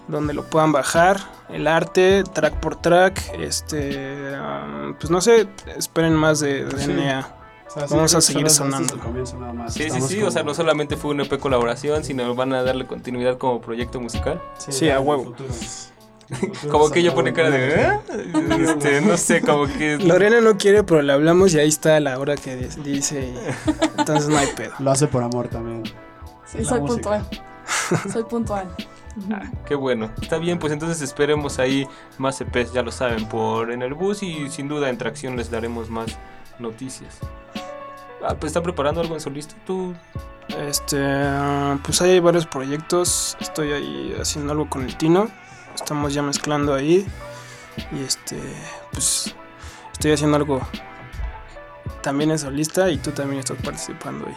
dónde 0.08 0.34
lo 0.34 0.44
puedan 0.44 0.72
bajar, 0.72 1.18
el 1.48 1.66
arte, 1.66 2.24
track 2.32 2.54
por 2.60 2.76
track, 2.76 3.20
este, 3.38 4.32
um, 4.38 4.94
pues 4.94 5.10
no 5.10 5.20
sé, 5.20 5.48
esperen 5.76 6.14
más 6.14 6.40
de, 6.40 6.64
de 6.64 6.78
sí. 6.80 6.92
DNA. 6.92 7.34
O 7.66 7.70
sea, 7.70 7.86
sí, 7.86 7.94
Vamos 7.94 8.14
a 8.14 8.20
seguir 8.22 8.48
sonando. 8.48 8.94
Sí, 9.68 9.90
sí, 9.90 10.00
sí, 10.00 10.22
o 10.22 10.30
sea, 10.30 10.42
no 10.42 10.54
solamente 10.54 10.96
fue 10.96 11.10
un 11.10 11.20
EP 11.20 11.38
colaboración, 11.38 12.02
sino 12.02 12.34
van 12.34 12.54
a 12.54 12.62
darle 12.62 12.86
continuidad 12.86 13.36
como 13.36 13.60
proyecto 13.60 14.00
musical. 14.00 14.40
Sí, 14.56 14.88
a 14.88 14.98
huevo. 15.00 15.34
Como 16.70 16.90
que 16.90 17.00
ella 17.00 17.10
saldrá 17.10 17.14
pone 17.14 17.32
cara 17.32 17.50
de... 17.50 17.74
"¿Eh?". 17.74 18.00
Este, 18.64 19.00
no 19.00 19.16
sé, 19.16 19.40
como 19.42 19.66
que... 19.66 19.96
Lorena 19.98 20.40
no 20.42 20.56
quiere, 20.58 20.82
pero 20.82 21.00
le 21.02 21.12
hablamos 21.12 21.54
y 21.54 21.58
ahí 21.58 21.68
está 21.68 21.98
la 22.00 22.18
hora 22.18 22.36
que 22.36 22.54
di- 22.56 22.82
dice. 22.82 23.34
y- 23.34 23.38
entonces 23.98 24.28
no 24.28 24.36
hay 24.38 24.48
pedo. 24.54 24.72
Lo 24.78 24.90
hace 24.90 25.06
por 25.06 25.22
amor 25.22 25.48
también. 25.48 25.84
Sí, 26.46 26.58
La 26.58 26.64
soy 26.64 26.80
música. 26.80 27.22
puntual. 27.24 27.42
Soy 28.12 28.24
puntual. 28.24 28.74
Ah, 29.32 29.42
qué 29.66 29.74
bueno. 29.74 30.10
Está 30.20 30.38
bien, 30.38 30.58
pues 30.58 30.72
entonces 30.72 31.00
esperemos 31.02 31.58
ahí 31.58 31.86
más 32.18 32.40
EPs, 32.40 32.72
ya 32.72 32.82
lo 32.82 32.92
saben, 32.92 33.28
por 33.28 33.70
en 33.70 33.82
el 33.82 33.94
bus 33.94 34.22
y 34.22 34.48
sin 34.48 34.68
duda 34.68 34.88
en 34.88 34.98
tracción 34.98 35.36
les 35.36 35.50
daremos 35.50 35.90
más 35.90 36.18
noticias. 36.58 37.18
Ah, 38.22 38.34
pues 38.38 38.50
está 38.50 38.62
preparando 38.62 39.00
algo 39.00 39.14
en 39.14 39.20
solista. 39.20 39.54
Tú, 39.66 39.94
Este, 40.58 40.98
pues 41.84 42.00
hay 42.02 42.20
varios 42.20 42.46
proyectos. 42.46 43.36
Estoy 43.40 43.72
ahí 43.72 44.16
haciendo 44.20 44.52
algo 44.52 44.68
con 44.68 44.82
el 44.84 44.96
Tino. 44.96 45.28
Estamos 45.74 46.14
ya 46.14 46.22
mezclando 46.22 46.74
ahí. 46.74 47.06
Y 47.92 48.02
este, 48.02 48.40
pues 48.92 49.34
estoy 49.92 50.12
haciendo 50.12 50.36
algo 50.36 50.60
también 52.02 52.30
en 52.30 52.38
solista 52.38 52.90
y 52.90 52.96
tú 52.98 53.10
también 53.12 53.40
estás 53.40 53.58
participando 53.62 54.26
ahí. 54.26 54.34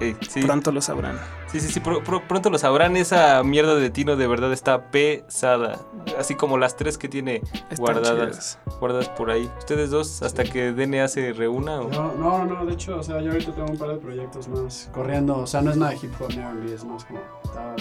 eh, 0.00 0.16
sí, 0.28 0.42
Pronto 0.42 0.72
lo 0.72 0.80
sabrán. 0.80 1.18
Sí, 1.52 1.60
sí, 1.60 1.68
sí, 1.72 1.80
pro- 1.80 2.02
pronto 2.02 2.50
lo 2.50 2.58
sabrán. 2.58 2.96
Esa 2.96 3.42
mierda 3.42 3.74
de 3.74 3.90
Tino 3.90 4.16
de 4.16 4.26
verdad 4.26 4.52
está 4.52 4.90
pesada. 4.90 5.78
Así 6.18 6.34
como 6.34 6.58
las 6.58 6.76
tres 6.76 6.98
que 6.98 7.08
tiene 7.08 7.36
Están 7.52 7.76
guardadas, 7.78 8.30
chidas. 8.30 8.58
guardadas 8.80 9.08
por 9.10 9.30
ahí. 9.30 9.50
Ustedes 9.58 9.90
dos, 9.90 10.22
hasta 10.22 10.44
que 10.44 10.72
DNA 10.72 11.08
se 11.08 11.32
reúna. 11.32 11.80
o- 11.80 11.88
No, 11.88 12.14
no, 12.14 12.44
no, 12.44 12.66
de 12.66 12.72
hecho, 12.74 12.98
o 12.98 13.02
sea, 13.02 13.20
yo 13.20 13.30
ahorita 13.32 13.52
tengo 13.52 13.70
un 13.70 13.78
par 13.78 13.88
de 13.90 13.96
proyectos 13.96 14.48
más 14.48 14.88
corriendo. 14.92 15.36
O 15.38 15.46
sea, 15.46 15.60
no 15.62 15.70
es 15.70 15.76
nada 15.76 15.92
de 15.92 15.98
hip 15.98 16.12
hop 16.20 16.28
ni 16.30 16.36
R&B, 16.38 16.74
es 16.74 16.84
más 16.84 17.04
como, 17.04 17.20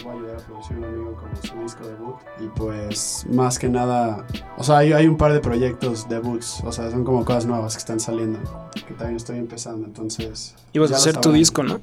voy 0.04 0.12
a 0.12 0.14
ayudar 0.14 0.36
a 0.36 0.40
producir 0.46 0.78
un 0.78 0.84
amigo 0.86 1.14
con 1.16 1.30
su 1.50 1.56
disco 1.64 1.86
debut. 1.88 2.16
Y 2.40 2.48
pues, 2.58 3.26
más 3.30 3.58
que 3.60 3.70
nada, 3.70 4.26
o 4.58 4.64
sea, 4.64 4.78
hay, 4.80 4.94
hay 4.94 5.08
un 5.08 5.18
par 5.18 5.34
de 5.34 5.40
proyectos 5.40 6.08
debuts, 6.10 6.62
o 6.64 6.72
sea, 6.72 6.90
son 6.92 7.04
como 7.04 7.24
cosas 7.26 7.46
nuevas 7.46 7.74
que 7.76 7.80
están 7.80 8.00
saliendo, 8.00 8.40
que 8.88 8.94
también 8.94 9.18
estoy 9.18 9.38
empezando, 9.38 9.86
entonces... 9.86 10.56
Ibas 10.74 10.92
a 10.92 10.96
hacer 10.98 11.18
tu 11.18 11.32
disco, 11.32 11.64
¿no? 11.64 11.80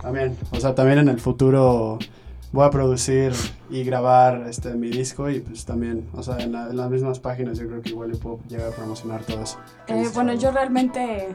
También, 0.00 0.36
o 0.52 0.60
sea, 0.60 0.74
también 0.74 0.98
en 0.98 1.08
el 1.08 1.18
futuro 1.20 1.98
voy 2.52 2.64
a 2.64 2.70
producir 2.70 3.32
y 3.70 3.82
grabar 3.84 4.46
este 4.48 4.72
mi 4.74 4.88
disco 4.88 5.28
y 5.28 5.40
pues 5.40 5.64
también, 5.64 6.08
o 6.14 6.22
sea, 6.22 6.38
en, 6.38 6.52
la- 6.52 6.68
en 6.70 6.76
las 6.76 6.88
mismas 6.90 7.18
páginas 7.18 7.58
yo 7.58 7.66
creo 7.66 7.82
que 7.82 7.90
igual 7.90 8.10
le 8.12 8.16
puedo 8.16 8.38
llegar 8.48 8.68
a 8.68 8.70
promocionar 8.70 9.22
todo 9.24 9.42
eso. 9.42 9.58
Eh, 9.88 10.08
bueno, 10.14 10.32
yo 10.34 10.52
realmente 10.52 11.34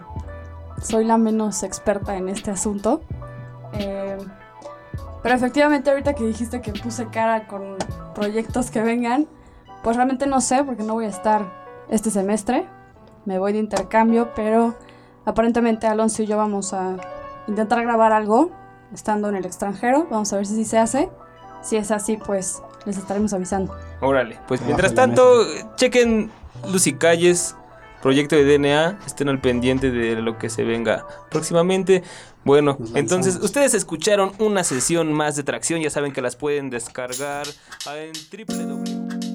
soy 0.82 1.04
la 1.06 1.18
menos 1.18 1.64
experta 1.64 2.16
en 2.18 2.30
este 2.30 2.50
asunto. 2.52 3.02
Eh, 3.74 4.18
pero 5.22 5.36
efectivamente 5.36 5.90
ahorita 5.92 6.14
que 6.14 6.24
dijiste 6.26 6.62
que 6.62 6.72
puse 6.74 7.08
cara 7.08 7.46
con 7.48 7.76
proyectos 8.16 8.72
que 8.72 8.82
vengan, 8.82 9.28
pues 9.84 9.96
realmente 9.96 10.26
no 10.28 10.42
sé 10.42 10.64
porque 10.64 10.84
no 10.84 10.94
voy 10.94 11.06
a 11.06 11.10
estar 11.10 11.46
este 11.90 12.10
semestre. 12.10 12.66
Me 13.26 13.38
voy 13.38 13.54
de 13.54 13.60
intercambio, 13.60 14.30
pero 14.36 14.76
aparentemente 15.26 15.86
Alonso 15.88 16.24
y 16.24 16.26
yo 16.26 16.38
vamos 16.38 16.74
a 16.74 16.96
intentar 17.48 17.82
grabar 17.84 18.12
algo 18.12 18.52
estando 18.94 19.30
en 19.30 19.36
el 19.36 19.46
extranjero. 19.46 20.08
Vamos 20.10 20.32
a 20.34 20.38
ver 20.38 20.46
si 20.46 20.56
sí 20.56 20.66
se 20.66 20.78
hace. 20.78 21.10
Si 21.62 21.78
es 21.78 21.92
así, 21.92 22.18
pues 22.18 22.62
les 22.86 22.98
estaremos 22.98 23.34
avisando. 23.34 23.76
Órale, 24.02 24.40
pues 24.48 24.62
mientras 24.62 24.94
tanto, 24.96 25.24
chequen 25.76 26.32
Lucy 26.72 26.94
Calles, 26.94 27.56
proyecto 28.02 28.36
de 28.36 28.58
DNA, 28.58 29.00
estén 29.06 29.30
al 29.30 29.40
pendiente 29.40 29.92
de 29.92 30.16
lo 30.16 30.38
que 30.38 30.50
se 30.50 30.64
venga 30.64 31.06
próximamente. 31.30 32.04
Bueno, 32.44 32.78
entonces 32.96 33.36
ustedes 33.36 33.76
escucharon 33.76 34.32
una 34.40 34.64
sesión 34.64 35.14
más 35.14 35.36
de 35.36 35.44
tracción, 35.44 35.80
ya 35.82 35.92
saben 35.92 36.12
que 36.12 36.22
las 36.22 36.36
pueden 36.36 36.72
descargar 36.72 37.46
en 37.96 38.12
www. 38.48 39.32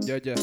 Ya, 0.00 0.16
ya. 0.16 0.34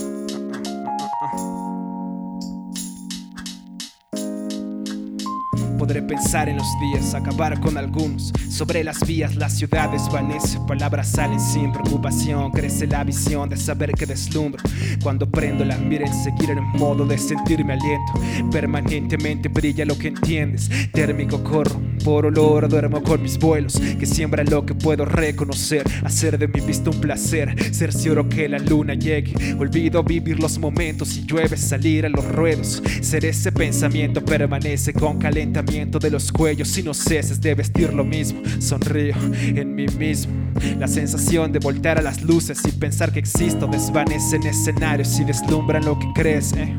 Podré 5.78 6.02
pensar 6.02 6.50
en 6.50 6.58
los 6.58 6.68
días, 6.80 7.14
acabar 7.14 7.60
con 7.60 7.78
algunos. 7.78 8.32
Sobre 8.50 8.84
las 8.84 9.06
vías, 9.06 9.36
la 9.36 9.50
ciudad 9.50 9.90
desvanece, 9.90 10.60
palabras 10.68 11.10
salen 11.10 11.40
sin 11.40 11.72
preocupación. 11.72 12.52
Crece 12.52 12.88
la 12.88 13.04
visión 13.04 13.50
de 13.50 13.58
saber 13.58 13.92
que 13.92 14.06
deslumbro. 14.06 14.62
Cuando 15.04 15.30
prendo 15.30 15.66
la 15.66 15.78
mira, 15.78 16.06
en 16.06 16.14
seguir 16.14 16.52
en 16.52 16.60
el 16.60 16.64
modo 16.80 17.06
de 17.06 17.18
sentirme 17.18 17.74
aliento. 17.74 18.14
Permanentemente 18.52 19.50
brilla 19.50 19.86
lo 19.86 19.98
que 19.98 20.10
entiendes. 20.10 20.70
Térmico 20.94 21.44
corro, 21.44 21.82
por 22.04 22.26
olor 22.26 22.70
duermo 22.70 23.04
con 23.04 23.22
mis 23.22 23.38
vuelos. 23.38 23.80
Que 24.00 24.06
siembra 24.06 24.44
lo 24.44 24.66
que 24.66 24.76
puedo 24.76 25.06
reconocer. 25.06 25.84
Hacer 26.04 26.38
de 26.38 26.48
mi 26.48 26.62
vista 26.62 26.90
un 26.90 27.02
placer. 27.02 27.56
Cercioro 27.74 28.30
que 28.30 28.48
la 28.48 28.60
luna 28.60 28.94
llegue. 28.94 29.34
Olvido 29.60 30.04
vivir 30.04 30.40
los 30.40 30.58
momentos 30.60 31.18
y 31.18 31.26
llueve 31.26 31.58
salir 31.58 32.06
a 32.06 32.10
los 32.10 32.26
ruedos. 32.26 32.82
Ser 33.02 33.26
ese 33.26 33.52
pensamiento 33.52 34.24
permanece 34.24 34.94
con 34.94 35.20
calentamiento 35.20 35.65
de 35.66 36.12
los 36.12 36.32
cuellos 36.32 36.78
y 36.78 36.84
no 36.84 36.94
ceses 36.94 37.42
de 37.42 37.56
vestir 37.56 37.94
lo 37.94 38.04
mismo. 38.04 38.42
Sonrío 38.60 39.16
en 39.34 39.74
mí 39.76 39.88
mismo. 39.98 40.34
La 40.80 40.88
sensación 40.88 41.52
de 41.52 41.60
voltear 41.60 41.98
a 41.98 42.02
las 42.02 42.22
luces 42.22 42.62
y 42.66 42.72
pensar 42.72 43.12
que 43.12 43.20
existo 43.20 43.68
desvanece 43.68 44.38
en 44.38 44.44
escenarios 44.44 45.20
y 45.20 45.26
deslumbran 45.26 45.84
lo 45.84 45.98
que 46.00 46.08
crece. 46.14 46.76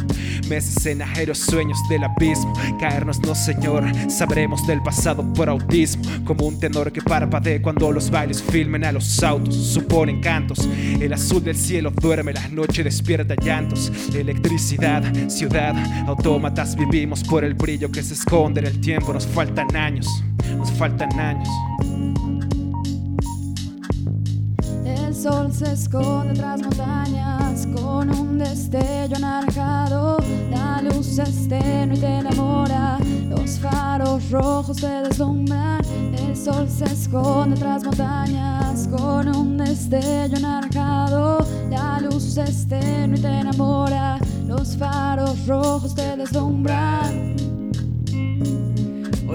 Meses 0.48 0.86
en 0.86 1.02
ajeros 1.02 1.38
sueños 1.38 1.78
del 1.90 2.04
abismo. 2.04 2.52
Caernos 2.80 3.20
no, 3.20 3.34
señor. 3.34 3.84
Sabremos 4.08 4.66
del 4.66 4.82
pasado 4.82 5.30
por 5.34 5.48
autismo. 5.48 6.04
Como 6.24 6.46
un 6.46 6.58
tenor 6.58 6.92
que 6.92 7.02
parpadee 7.02 7.60
cuando 7.60 7.92
los 7.92 8.10
bailes 8.10 8.42
filmen 8.42 8.84
a 8.84 8.92
los 8.92 9.22
autos. 9.22 9.54
Suponen 9.54 10.20
cantos. 10.20 10.68
El 11.00 11.12
azul 11.12 11.42
del 11.42 11.56
cielo 11.56 11.90
duerme 11.90 12.32
la 12.32 12.48
noche, 12.48 12.84
despierta 12.84 13.34
llantos. 13.34 13.92
Electricidad, 14.14 15.02
ciudad, 15.28 15.74
autómatas 16.06 16.76
vivimos 16.76 17.22
por 17.24 17.44
el 17.44 17.54
brillo 17.54 17.90
que 17.90 18.02
se 18.02 18.14
esconde 18.14 18.60
en 18.60 18.66
el 18.66 18.75
tiempo. 18.76 19.12
Nos 19.12 19.26
faltan 19.26 19.74
años, 19.76 20.06
nos 20.56 20.70
faltan 20.72 21.12
años. 21.18 21.48
El 24.84 25.14
sol 25.14 25.52
se 25.52 25.72
esconde 25.72 26.34
tras 26.34 26.60
montañas 26.60 27.66
con 27.74 28.10
un 28.10 28.38
destello 28.38 29.16
anaranjado. 29.16 30.18
La 30.50 30.82
luz 30.82 31.18
es 31.18 31.48
tenue 31.48 31.96
y 31.96 32.00
te 32.00 32.18
enamora. 32.18 32.98
Los 33.28 33.58
faros 33.58 34.30
rojos 34.30 34.76
te 34.76 35.02
deslumbran. 35.02 35.80
El 36.12 36.36
sol 36.36 36.68
se 36.68 36.84
esconde 36.84 37.56
tras 37.56 37.82
montañas 37.84 38.88
con 38.88 39.28
un 39.34 39.56
destello 39.56 40.36
anaranjado. 40.36 41.46
La 41.70 42.00
luz 42.00 42.36
es 42.36 42.68
tenue 42.68 43.18
y 43.18 43.22
te 43.22 43.28
enamora. 43.28 44.18
Los 44.46 44.76
faros 44.76 45.46
rojos 45.46 45.94
te 45.94 46.16
deslumbran. 46.16 47.55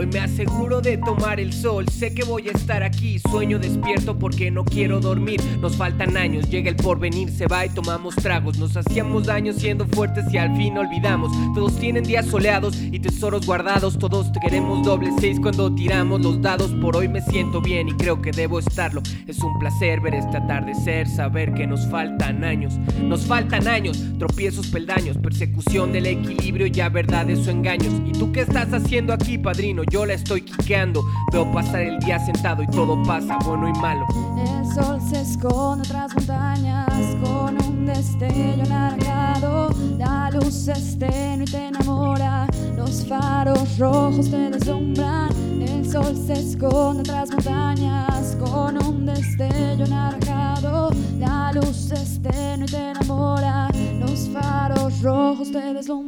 Hoy 0.02 0.08
me 0.08 0.20
aseguro 0.20 0.82
de 0.82 0.98
tomar 0.98 1.40
el 1.40 1.54
sol, 1.54 1.88
sé 1.88 2.12
que 2.12 2.24
voy 2.24 2.50
a 2.50 2.54
estar 2.54 2.82
aquí, 2.82 3.20
sueño 3.20 3.60
despierto 3.60 4.18
porque 4.18 4.50
no 4.50 4.66
quiero 4.66 5.00
dormir, 5.00 5.40
nos 5.60 5.78
faltan 5.78 6.18
años, 6.18 6.50
llega 6.50 6.72
el 6.72 6.76
porvenir, 6.76 7.30
se 7.30 7.46
va 7.46 7.68
y 7.68 7.70
tomamos 7.70 8.16
tragos, 8.16 8.58
nos 8.58 8.76
hacíamos 8.76 9.28
daño 9.28 9.54
siendo 9.54 9.86
fuertes 9.86 10.26
y 10.34 10.40
al 10.40 10.58
fin 10.58 10.76
olvidamos, 10.76 11.32
todos 11.54 11.78
tienen 11.78 12.04
días 12.04 12.26
soleados 12.26 12.82
y 12.82 13.00
tesoros 13.00 13.46
guardados, 13.46 14.00
todos 14.00 14.32
queremos 14.42 14.84
doble 14.84 15.12
seis 15.20 15.40
cuando 15.40 15.72
tiramos 15.72 16.20
los 16.22 16.42
dados, 16.42 16.72
por 16.82 16.98
hoy 16.98 17.08
me 17.08 17.22
siento 17.22 17.62
bien 17.62 17.90
y 17.90 17.94
creo 17.94 18.24
que 18.24 18.32
debo 18.32 18.58
estarlo, 18.58 19.04
es 19.28 19.38
un 19.38 19.60
placer 19.60 20.00
ver 20.00 20.16
este 20.16 20.38
atardecer, 20.38 21.08
saber 21.08 21.54
que 21.54 21.68
nos 21.68 21.88
faltan 21.92 22.44
años, 22.44 22.74
nos 23.04 23.28
faltan 23.28 23.68
años, 23.68 24.04
tropiezos, 24.18 24.66
peldaños, 24.66 25.20
persecución 25.20 25.92
del 25.92 26.08
equilibrio, 26.08 26.66
ya 26.66 26.90
verdades 26.90 27.48
o 27.48 27.52
engaños, 27.52 27.94
¿y 28.08 28.14
tú 28.14 28.32
qué 28.32 28.42
estás 28.42 28.74
haciendo 28.74 29.14
aquí, 29.14 29.38
padrino? 29.38 29.84
Yo 29.92 30.06
la 30.06 30.14
estoy 30.14 30.42
quiqueando. 30.42 31.04
Veo 31.34 31.52
pasar 31.52 31.82
el 31.82 32.00
día 32.00 32.18
sentado 32.26 32.64
y 32.64 32.68
todo 32.68 33.04
pasa, 33.04 33.38
bueno 33.46 33.68
y 33.68 33.74
malo. 33.74 34.08
El 34.38 34.74
sol 34.74 35.02
se 35.02 35.20
esconde 35.20 35.86
tras 35.86 36.16
montañas 36.16 36.88
con 37.22 37.62
un 37.62 37.86
destello 37.86 38.64
anaranjado. 38.64 39.76
La 39.98 40.32
luz 40.32 40.70
es 40.70 40.94
y 40.94 40.98
te 40.98 41.68
enamora. 41.68 42.48
Los 42.78 43.06
faros 43.06 43.78
rojos 43.78 44.32
te 44.32 44.50
deslumbran. 44.50 45.30
El 45.62 45.86
sol 45.92 46.16
se 46.26 46.34
esconde 46.40 47.04
tras 47.04 47.30
montañas 47.30 48.38
con 48.40 48.82
un 48.82 49.06
destello 49.06 49.84
anaranjado. 49.84 50.92
La 51.20 51.52
luz 51.52 51.92
es 51.92 52.16
y 52.16 52.20
te 52.20 52.92
enamora. 52.92 53.68
Los 54.00 54.30
faros 54.30 55.02
rojos 55.02 55.52
te 55.52 55.74
deslumbran. 55.74 56.01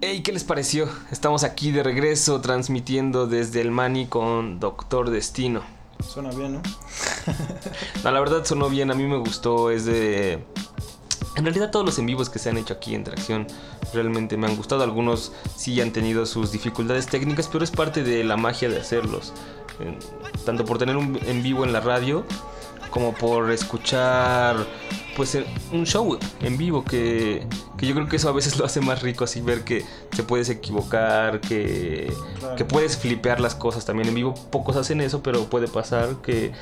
Hey, 0.00 0.22
¿qué 0.22 0.30
les 0.30 0.44
pareció? 0.44 0.88
Estamos 1.10 1.42
aquí 1.42 1.72
de 1.72 1.82
regreso 1.82 2.40
transmitiendo 2.40 3.26
desde 3.26 3.60
el 3.60 3.72
Mani 3.72 4.06
con 4.06 4.60
Doctor 4.60 5.10
Destino. 5.10 5.62
Suena 6.06 6.30
bien, 6.30 6.54
¿no? 6.54 6.62
No, 8.04 8.12
la 8.12 8.20
verdad 8.20 8.44
sonó 8.44 8.68
bien, 8.68 8.92
a 8.92 8.94
mí 8.94 9.02
me 9.02 9.16
gustó, 9.16 9.72
es 9.72 9.86
de... 9.86 10.44
En 11.34 11.44
realidad 11.44 11.72
todos 11.72 11.84
los 11.84 11.98
en 11.98 12.06
vivos 12.06 12.30
que 12.30 12.38
se 12.38 12.48
han 12.48 12.58
hecho 12.58 12.74
aquí 12.74 12.94
en 12.94 13.02
Tracción 13.02 13.48
realmente 13.92 14.36
me 14.36 14.46
han 14.46 14.56
gustado. 14.56 14.84
Algunos 14.84 15.32
sí 15.56 15.80
han 15.80 15.92
tenido 15.92 16.26
sus 16.26 16.52
dificultades 16.52 17.08
técnicas, 17.08 17.48
pero 17.48 17.64
es 17.64 17.72
parte 17.72 18.04
de 18.04 18.22
la 18.22 18.36
magia 18.36 18.68
de 18.68 18.78
hacerlos. 18.78 19.32
Tanto 20.44 20.64
por 20.64 20.78
tener 20.78 20.96
un 20.96 21.18
en 21.26 21.42
vivo 21.42 21.64
en 21.64 21.72
la 21.72 21.80
radio 21.80 22.24
como 22.90 23.14
por 23.14 23.50
escuchar 23.50 24.64
pues 25.18 25.36
un 25.72 25.84
show 25.84 26.16
en 26.40 26.56
vivo 26.56 26.82
que, 26.84 27.46
que 27.76 27.86
yo 27.86 27.94
creo 27.94 28.08
que 28.08 28.16
eso 28.16 28.30
a 28.30 28.32
veces 28.32 28.56
lo 28.58 28.64
hace 28.64 28.80
más 28.80 29.02
rico 29.02 29.24
así 29.24 29.42
ver 29.42 29.64
que 29.64 29.84
te 30.16 30.22
puedes 30.22 30.48
equivocar 30.48 31.40
que, 31.42 32.10
que 32.56 32.64
puedes 32.64 32.96
flipear 32.96 33.40
las 33.40 33.54
cosas 33.54 33.84
también 33.84 34.08
en 34.08 34.14
vivo. 34.14 34.32
Pocos 34.50 34.76
hacen 34.76 35.00
eso 35.02 35.22
pero 35.22 35.44
puede 35.50 35.68
pasar 35.68 36.16
que 36.22 36.52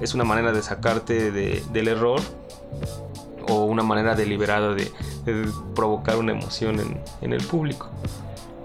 es 0.00 0.12
una 0.12 0.24
manera 0.24 0.52
de 0.52 0.60
sacarte 0.62 1.30
de- 1.30 1.62
del 1.72 1.88
error 1.88 2.20
o 3.48 3.64
una 3.64 3.82
manera 3.82 4.14
deliberada 4.14 4.74
de, 4.74 4.92
de 5.24 5.48
provocar 5.74 6.16
una 6.18 6.32
emoción 6.32 6.78
en, 6.80 7.00
en 7.22 7.32
el 7.32 7.42
público. 7.44 7.88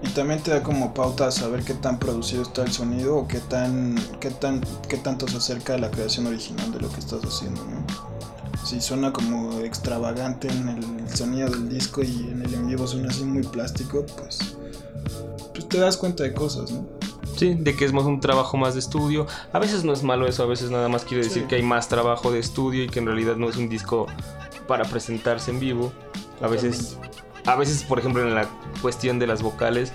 Y 0.02 0.08
también 0.08 0.40
te 0.42 0.50
da 0.50 0.62
como 0.62 0.92
pauta 0.92 1.26
a 1.28 1.30
saber 1.30 1.62
qué 1.64 1.72
tan 1.74 1.98
producido 1.98 2.42
está 2.42 2.62
el 2.62 2.70
sonido 2.72 3.16
o 3.16 3.26
qué 3.26 3.38
tan, 3.40 3.96
qué 4.20 4.30
tan, 4.30 4.60
qué 4.88 4.98
tanto 4.98 5.26
se 5.26 5.38
acerca 5.38 5.74
a 5.74 5.78
la 5.78 5.90
creación 5.90 6.26
original 6.26 6.70
de 6.72 6.80
lo 6.80 6.90
que 6.90 7.00
estás 7.00 7.24
haciendo, 7.24 7.64
¿no? 7.64 8.15
Si 8.66 8.80
suena 8.80 9.12
como 9.12 9.60
extravagante 9.60 10.48
en 10.48 10.68
el 10.68 11.16
sonido 11.16 11.48
del 11.48 11.68
disco 11.68 12.02
y 12.02 12.28
en 12.32 12.42
el 12.42 12.52
en 12.52 12.66
vivo 12.66 12.86
suena 12.86 13.10
así 13.10 13.22
muy 13.24 13.44
plástico, 13.44 14.04
pues, 14.18 14.56
pues 15.54 15.68
te 15.68 15.78
das 15.78 15.96
cuenta 15.96 16.24
de 16.24 16.34
cosas, 16.34 16.72
¿no? 16.72 16.84
Sí, 17.36 17.54
de 17.54 17.76
que 17.76 17.84
es 17.84 17.92
más 17.92 18.04
un 18.04 18.18
trabajo 18.18 18.56
más 18.56 18.74
de 18.74 18.80
estudio. 18.80 19.26
A 19.52 19.58
veces 19.60 19.84
no 19.84 19.92
es 19.92 20.02
malo 20.02 20.26
eso, 20.26 20.42
a 20.42 20.46
veces 20.46 20.70
nada 20.70 20.88
más 20.88 21.04
quiere 21.04 21.22
decir 21.22 21.42
Sí. 21.42 21.48
que 21.48 21.54
hay 21.56 21.62
más 21.62 21.88
trabajo 21.88 22.32
de 22.32 22.40
estudio 22.40 22.82
y 22.82 22.88
que 22.88 22.98
en 22.98 23.06
realidad 23.06 23.36
no 23.36 23.48
es 23.48 23.56
un 23.56 23.68
disco 23.68 24.06
para 24.66 24.84
presentarse 24.84 25.52
en 25.52 25.60
vivo. 25.60 25.92
A 26.40 26.48
veces, 26.48 26.96
a 27.44 27.54
veces, 27.54 27.84
por 27.84 28.00
ejemplo, 28.00 28.22
en 28.26 28.34
la 28.34 28.48
cuestión 28.82 29.18
de 29.20 29.28
las 29.28 29.42
vocales, 29.42 29.92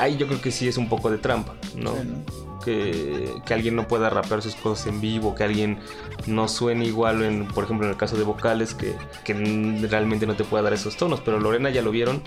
ahí 0.00 0.16
yo 0.16 0.26
creo 0.26 0.40
que 0.40 0.50
sí 0.50 0.66
es 0.66 0.78
un 0.78 0.88
poco 0.88 1.10
de 1.10 1.18
trampa, 1.18 1.54
¿no? 1.76 1.92
Sí, 1.92 2.08
¿no? 2.08 2.41
Que, 2.64 3.34
que 3.44 3.54
alguien 3.54 3.76
no 3.76 3.86
pueda 3.88 4.08
rapear 4.10 4.40
sus 4.42 4.54
cosas 4.54 4.86
en 4.86 5.00
vivo, 5.00 5.34
que 5.34 5.44
alguien 5.44 5.78
no 6.26 6.48
suene 6.48 6.84
igual, 6.86 7.22
en, 7.22 7.48
por 7.48 7.64
ejemplo, 7.64 7.86
en 7.86 7.92
el 7.92 7.98
caso 7.98 8.16
de 8.16 8.22
vocales, 8.24 8.74
que, 8.74 8.94
que 9.24 9.34
realmente 9.90 10.26
no 10.26 10.34
te 10.36 10.44
pueda 10.44 10.62
dar 10.62 10.72
esos 10.72 10.96
tonos. 10.96 11.20
Pero 11.20 11.40
Lorena 11.40 11.70
ya 11.70 11.82
lo 11.82 11.90
vieron, 11.90 12.22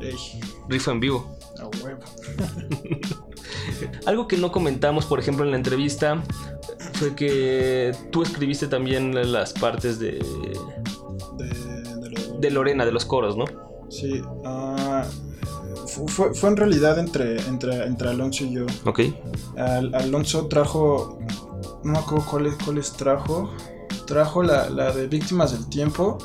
Ey, 0.00 0.14
rifa 0.68 0.92
en 0.92 1.00
vivo. 1.00 1.36
Algo 4.06 4.26
que 4.28 4.36
no 4.36 4.52
comentamos, 4.52 5.06
por 5.06 5.18
ejemplo, 5.20 5.44
en 5.44 5.50
la 5.50 5.56
entrevista, 5.56 6.22
fue 6.94 7.14
que 7.14 7.94
tú 8.10 8.22
escribiste 8.22 8.66
también 8.68 9.14
las 9.32 9.52
partes 9.52 9.98
de, 9.98 10.12
De, 11.36 11.46
de 11.46 12.10
lo- 12.10 12.38
de 12.38 12.50
Lorena, 12.50 12.84
de 12.84 12.92
los 12.92 13.04
coros, 13.04 13.36
¿no? 13.36 13.44
Sí, 13.90 14.20
fu- 14.20 14.42
fue, 16.06 16.34
fue 16.34 16.50
en 16.50 16.56
realidad 16.56 16.98
entre, 16.98 17.40
entre, 17.48 17.84
entre 17.86 18.10
Alonso 18.10 18.44
y 18.44 18.52
yo. 18.52 18.66
Ok. 18.84 19.00
Al- 19.56 19.94
Alonso 19.94 20.46
trajo, 20.46 21.18
no 21.84 21.92
me 21.92 21.98
acuerdo 21.98 22.24
cuáles, 22.26 22.54
cuáles 22.64 22.92
trajo, 22.92 23.50
trajo 24.06 24.42
la, 24.42 24.70
la 24.70 24.92
de 24.92 25.06
Víctimas 25.08 25.52
del 25.52 25.68
Tiempo 25.68 26.18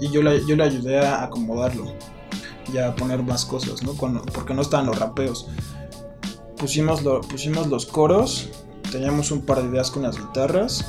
y 0.00 0.10
yo, 0.10 0.22
la, 0.22 0.34
yo 0.36 0.54
le 0.56 0.64
ayudé 0.64 0.98
a 1.00 1.24
acomodarlo 1.24 1.84
y 2.72 2.78
a 2.78 2.94
poner 2.94 3.22
más 3.22 3.44
cosas, 3.44 3.82
¿no? 3.82 3.94
Cuando- 3.94 4.22
porque 4.32 4.54
no 4.54 4.62
estaban 4.62 4.86
los 4.86 4.98
rapeos. 4.98 5.48
Pusimos, 6.56 7.02
lo- 7.02 7.20
pusimos 7.20 7.66
los 7.68 7.86
coros, 7.86 8.48
teníamos 8.90 9.30
un 9.30 9.42
par 9.42 9.62
de 9.62 9.68
ideas 9.68 9.90
con 9.90 10.02
las 10.02 10.18
guitarras 10.18 10.84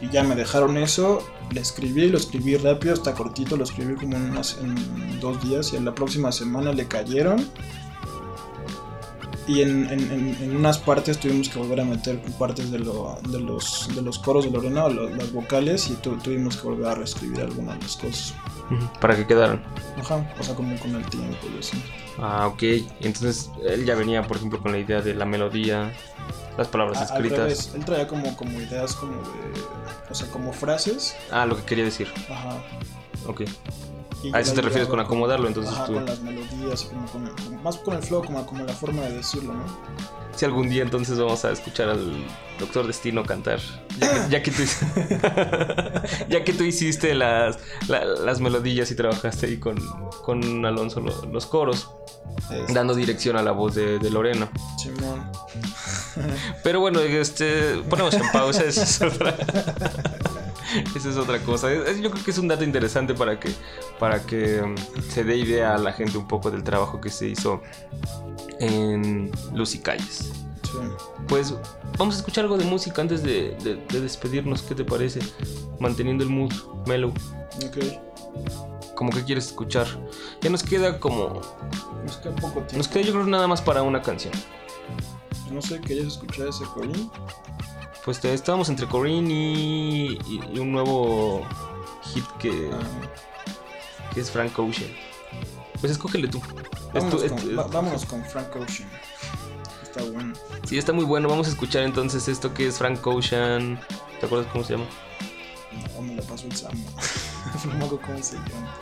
y 0.00 0.08
ya 0.10 0.22
me 0.22 0.34
dejaron 0.36 0.76
eso, 0.76 1.26
le 1.50 1.60
escribí, 1.60 2.08
lo 2.08 2.18
escribí 2.18 2.56
rápido, 2.56 2.94
está 2.94 3.14
cortito, 3.14 3.56
lo 3.56 3.64
escribí 3.64 3.94
como 3.94 4.16
en, 4.16 4.30
unas- 4.30 4.58
en 4.60 5.20
dos 5.20 5.42
días 5.42 5.72
y 5.72 5.76
en 5.76 5.84
la 5.84 5.94
próxima 5.94 6.30
semana 6.32 6.72
le 6.72 6.86
cayeron 6.86 7.44
Y 9.46 9.62
en, 9.62 9.88
en- 9.88 10.36
en- 10.42 10.56
unas 10.56 10.76
partes 10.76 11.18
tuvimos 11.18 11.48
que 11.48 11.58
volver 11.58 11.80
a 11.80 11.84
meter 11.84 12.20
partes 12.38 12.70
de, 12.70 12.80
lo- 12.80 13.16
de, 13.30 13.40
los, 13.40 13.88
de 13.94 14.02
los 14.02 14.18
coros 14.18 14.44
de 14.44 14.50
Lorena, 14.50 14.84
o 14.84 14.90
lo- 14.90 15.08
las 15.08 15.32
vocales, 15.32 15.88
y 15.88 15.94
tu- 15.94 16.18
tuvimos 16.18 16.58
que 16.58 16.64
volver 16.68 16.86
a 16.88 16.94
reescribir 16.96 17.40
algunas 17.40 17.76
de 17.76 17.82
las 17.82 17.96
cosas. 17.96 18.34
Para 19.00 19.16
que 19.16 19.26
quedaran. 19.26 19.62
Ajá, 19.98 20.30
o 20.38 20.42
sea, 20.42 20.54
como 20.54 20.78
con 20.78 20.94
el 20.94 21.02
tiempo 21.06 21.34
y 21.56 21.58
así. 21.60 21.82
Ah, 22.18 22.46
ok. 22.46 22.62
Entonces 23.00 23.50
él 23.66 23.86
ya 23.86 23.94
venía, 23.94 24.22
por 24.22 24.36
ejemplo, 24.36 24.60
con 24.60 24.72
la 24.72 24.78
idea 24.80 25.00
de 25.00 25.14
la 25.14 25.24
melodía, 25.24 25.94
las 26.56 26.68
palabras 26.68 26.98
A- 26.98 27.00
al 27.00 27.06
escritas. 27.24 27.38
revés, 27.38 27.72
él 27.74 27.84
traía 27.84 28.06
como, 28.08 28.36
como 28.36 28.60
ideas 28.60 28.94
como 28.94 29.12
de. 29.22 29.28
O 30.10 30.14
sea, 30.14 30.26
como 30.28 30.52
frases. 30.52 31.14
Ah, 31.30 31.46
lo 31.46 31.56
que 31.56 31.62
quería 31.64 31.84
decir. 31.84 32.08
Ajá. 32.30 32.56
Ok. 33.26 33.42
y 34.22 34.34
A 34.34 34.40
eso 34.40 34.52
te 34.54 34.62
refieres 34.62 34.88
con 34.88 34.98
acomodarlo, 35.00 35.46
entonces 35.46 35.72
ajá, 35.74 35.86
tú. 35.86 35.94
con 35.94 36.06
las 36.06 36.20
melodías, 36.20 36.82
como 36.84 37.06
con 37.06 37.26
el- 37.28 37.32
como- 37.34 37.62
más 37.62 37.76
con 37.76 37.94
el 37.94 38.02
flow, 38.02 38.24
como, 38.24 38.44
como 38.46 38.64
la 38.64 38.72
forma 38.72 39.02
de 39.02 39.12
decirlo, 39.18 39.52
¿no? 39.54 39.64
Si 40.34 40.44
algún 40.44 40.68
día 40.68 40.82
entonces 40.82 41.18
vamos 41.18 41.44
a 41.44 41.50
escuchar 41.52 41.88
al 41.88 42.24
Doctor 42.60 42.86
Destino 42.86 43.24
cantar. 43.24 43.58
Ya 43.98 44.08
que, 44.08 44.30
ya 44.30 44.42
que 44.42 44.50
tú, 44.52 44.62
ya 46.28 46.44
que 46.44 46.52
tú 46.52 46.64
hiciste 46.64 47.14
las, 47.14 47.58
la- 47.88 48.04
las 48.04 48.40
melodías 48.40 48.90
y 48.90 48.94
trabajaste 48.94 49.46
ahí 49.46 49.56
con, 49.58 49.76
con 50.24 50.64
Alonso 50.64 51.00
lo- 51.00 51.24
los 51.26 51.46
coros, 51.46 51.90
Es- 52.50 52.72
dando 52.74 52.94
dirección 52.94 53.36
a 53.36 53.42
la 53.42 53.52
voz 53.52 53.74
de, 53.74 53.98
de 53.98 54.10
Lorena. 54.10 54.48
Simón. 54.82 55.30
Pero 56.62 56.80
bueno, 56.80 57.00
este, 57.00 57.76
ponemos 57.88 58.14
en 58.14 58.22
pausa, 58.32 58.64
esa 58.64 58.82
es 58.82 59.00
otra, 59.02 59.34
esa 60.96 61.08
es 61.10 61.16
otra 61.16 61.38
cosa. 61.40 61.68
Yo 61.72 62.10
creo 62.10 62.24
que 62.24 62.30
es 62.30 62.38
un 62.38 62.48
dato 62.48 62.64
interesante 62.64 63.14
para 63.14 63.38
que, 63.40 63.50
para 63.98 64.20
que 64.20 64.60
um, 64.62 64.74
se 65.10 65.24
dé 65.24 65.36
idea 65.36 65.74
a 65.74 65.78
la 65.78 65.92
gente 65.92 66.18
un 66.18 66.28
poco 66.28 66.50
del 66.50 66.62
trabajo 66.62 67.00
que 67.00 67.10
se 67.10 67.28
hizo 67.28 67.62
en 68.60 69.30
Luz 69.54 69.74
y 69.74 69.78
Calles. 69.80 70.30
Sí. 70.64 70.78
Pues 71.28 71.54
vamos 71.96 72.16
a 72.16 72.18
escuchar 72.18 72.44
algo 72.44 72.58
de 72.58 72.64
música 72.64 73.00
antes 73.00 73.22
de, 73.22 73.56
de- 73.64 73.76
de 73.90 74.00
despedirnos, 74.00 74.62
¿qué 74.62 74.74
te 74.74 74.84
parece? 74.84 75.20
Manteniendo 75.80 76.24
el 76.24 76.30
mood, 76.30 76.52
mellow. 76.86 77.10
Ok. 77.66 77.78
Como 78.94 79.10
que 79.12 79.22
quieres 79.24 79.46
escuchar. 79.46 79.86
Ya 80.42 80.50
nos 80.50 80.62
queda 80.62 80.98
como... 80.98 81.40
Nos 82.04 82.16
queda 82.16 82.34
poco 82.34 82.54
tiempo. 82.60 82.76
Nos 82.76 82.88
queda 82.88 83.02
yo 83.04 83.12
creo 83.12 83.26
nada 83.26 83.46
más 83.46 83.62
para 83.62 83.82
una 83.82 84.02
canción. 84.02 84.32
No 85.50 85.62
sé, 85.62 85.80
¿querías 85.80 86.08
escuchar 86.08 86.48
ese 86.48 86.64
Corín? 86.64 87.10
Pues 88.04 88.20
te- 88.20 88.32
estábamos 88.32 88.68
entre 88.68 88.86
Corinne 88.86 89.32
y, 89.32 90.18
y- 90.26 90.40
y 90.54 90.58
un 90.58 90.72
nuevo 90.72 91.46
hit 92.12 92.24
que, 92.38 92.70
Ah, 92.72 92.78
que 94.14 94.20
es 94.20 94.30
Frank 94.30 94.58
Ocean. 94.58 94.90
Pues 95.80 95.92
escógele 95.92 96.28
tú. 96.28 96.38
Es 96.38 96.92
vámonos, 96.94 97.22
tu- 97.22 97.28
con, 97.28 97.38
es- 97.38 97.58
va- 97.58 97.66
vámonos 97.66 98.04
con 98.06 98.24
Frank 98.24 98.54
Ocean. 98.56 98.88
Está 99.82 100.02
bueno. 100.04 100.34
Sí, 100.66 100.78
está 100.78 100.92
muy 100.92 101.04
bueno. 101.04 101.28
Vamos 101.28 101.46
a 101.46 101.50
escuchar 101.50 101.82
entonces 101.82 102.28
esto 102.28 102.52
que 102.54 102.66
es 102.68 102.78
Frank 102.78 103.04
Ocean. 103.06 103.80
¿Te 104.20 104.26
acuerdas 104.26 104.50
cómo 104.52 104.64
se 104.64 104.74
llama? 104.74 104.86
No, 105.94 106.02
me 106.02 106.14
la 106.14 106.22
pasó 106.22 106.46
el 106.46 106.52
no 107.68 107.74
me 107.74 107.84
acuerdo 107.84 108.00
cómo 108.06 108.22
se 108.22 108.36
llama. 108.36 108.74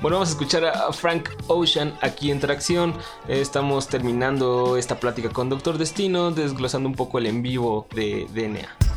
Bueno, 0.00 0.16
vamos 0.16 0.30
a 0.30 0.32
escuchar 0.32 0.64
a 0.64 0.90
Frank 0.94 1.28
Ocean 1.46 1.94
aquí 2.00 2.30
en 2.30 2.40
Tracción. 2.40 2.94
Estamos 3.28 3.86
terminando 3.86 4.78
esta 4.78 4.98
plática 4.98 5.28
con 5.28 5.50
Doctor 5.50 5.76
Destino, 5.76 6.30
desglosando 6.30 6.88
un 6.88 6.94
poco 6.94 7.18
el 7.18 7.26
en 7.26 7.42
vivo 7.42 7.86
de 7.94 8.26
DNA. 8.32 8.89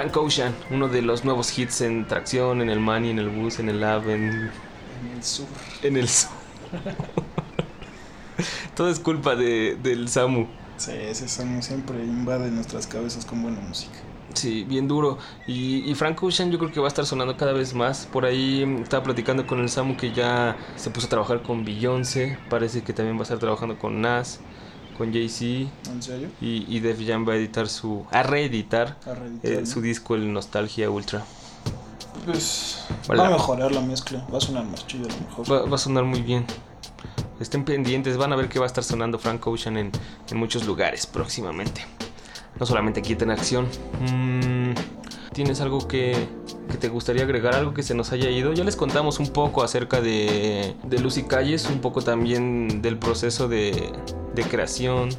Frank 0.00 0.16
Ocean, 0.16 0.54
uno 0.70 0.88
de 0.88 1.02
los 1.02 1.26
nuevos 1.26 1.58
hits 1.58 1.82
en 1.82 2.06
tracción, 2.06 2.62
en 2.62 2.70
el 2.70 2.80
Money, 2.80 3.10
en 3.10 3.18
el 3.18 3.28
Bus, 3.28 3.58
en 3.58 3.68
el 3.68 3.82
Lab, 3.82 4.08
en, 4.08 4.22
En 4.22 4.50
el 5.14 5.22
sur. 5.22 5.46
en 5.82 5.96
el 5.98 6.08
Sur. 6.08 6.30
Todo 8.74 8.88
es 8.88 8.98
culpa 8.98 9.36
de, 9.36 9.76
del 9.82 10.08
Samu. 10.08 10.46
Sí, 10.78 10.92
ese 10.92 11.28
Samu 11.28 11.60
siempre 11.60 12.02
invade 12.02 12.50
nuestras 12.50 12.86
cabezas 12.86 13.26
con 13.26 13.42
buena 13.42 13.60
música. 13.60 13.98
Sí, 14.32 14.64
bien 14.64 14.88
duro. 14.88 15.18
Y, 15.46 15.90
y 15.90 15.94
Frank 15.94 16.22
Ocean 16.22 16.50
yo 16.50 16.58
creo 16.58 16.72
que 16.72 16.80
va 16.80 16.86
a 16.86 16.88
estar 16.88 17.04
sonando 17.04 17.36
cada 17.36 17.52
vez 17.52 17.74
más. 17.74 18.06
Por 18.06 18.24
ahí 18.24 18.62
estaba 18.82 19.02
platicando 19.02 19.46
con 19.46 19.60
el 19.60 19.68
Samu 19.68 19.98
que 19.98 20.14
ya 20.14 20.56
se 20.76 20.88
puso 20.88 21.08
a 21.08 21.10
trabajar 21.10 21.42
con 21.42 21.66
Beyoncé. 21.66 22.38
Parece 22.48 22.82
que 22.82 22.94
también 22.94 23.18
va 23.18 23.20
a 23.20 23.24
estar 23.24 23.38
trabajando 23.38 23.78
con 23.78 24.00
Nas, 24.00 24.40
con 25.00 25.14
Jay-Z. 25.14 25.70
¿En 25.90 26.02
serio? 26.02 26.28
Y, 26.42 26.66
y 26.68 26.80
Def 26.80 27.00
Jam 27.06 27.26
va 27.26 27.32
a 27.32 27.36
editar 27.36 27.68
su. 27.68 28.04
a 28.10 28.22
reeditar, 28.22 28.98
A 29.06 29.14
reeditar, 29.14 29.50
eh, 29.50 29.64
su 29.64 29.80
disco, 29.80 30.14
el 30.14 30.30
Nostalgia 30.30 30.90
Ultra. 30.90 31.24
Pues 32.26 32.84
Hola. 33.08 33.22
va 33.22 33.28
a 33.28 33.30
mejorar 33.30 33.72
la 33.72 33.80
mezcla, 33.80 34.26
va 34.30 34.36
a 34.36 34.40
sonar 34.42 34.66
más 34.66 34.86
chido 34.86 35.08
a 35.08 35.12
lo 35.12 35.20
mejor. 35.26 35.50
Va, 35.50 35.62
va 35.70 35.74
a 35.76 35.78
sonar 35.78 36.04
muy 36.04 36.20
bien. 36.20 36.44
Estén 37.40 37.64
pendientes, 37.64 38.18
van 38.18 38.34
a 38.34 38.36
ver 38.36 38.50
que 38.50 38.58
va 38.58 38.66
a 38.66 38.68
estar 38.68 38.84
sonando 38.84 39.18
Frank 39.18 39.46
Ocean 39.46 39.78
en, 39.78 39.90
en 40.30 40.36
muchos 40.36 40.66
lugares 40.66 41.06
próximamente. 41.06 41.86
No 42.58 42.66
solamente 42.66 43.00
aquí 43.00 43.16
en 43.18 43.30
acción. 43.30 43.68
Mm, 44.00 44.74
¿Tienes 45.32 45.62
algo 45.62 45.88
que, 45.88 46.28
que 46.70 46.76
te 46.76 46.88
gustaría 46.88 47.22
agregar? 47.22 47.54
¿Algo 47.54 47.72
que 47.72 47.82
se 47.82 47.94
nos 47.94 48.12
haya 48.12 48.28
ido? 48.28 48.52
Ya 48.52 48.64
les 48.64 48.76
contamos 48.76 49.18
un 49.18 49.28
poco 49.28 49.62
acerca 49.62 50.02
de, 50.02 50.76
de 50.84 50.98
Lucy 50.98 51.22
Calles, 51.22 51.70
un 51.70 51.80
poco 51.80 52.02
también 52.02 52.82
del 52.82 52.98
proceso 52.98 53.48
de, 53.48 53.92
de 54.34 54.42
creación, 54.44 55.10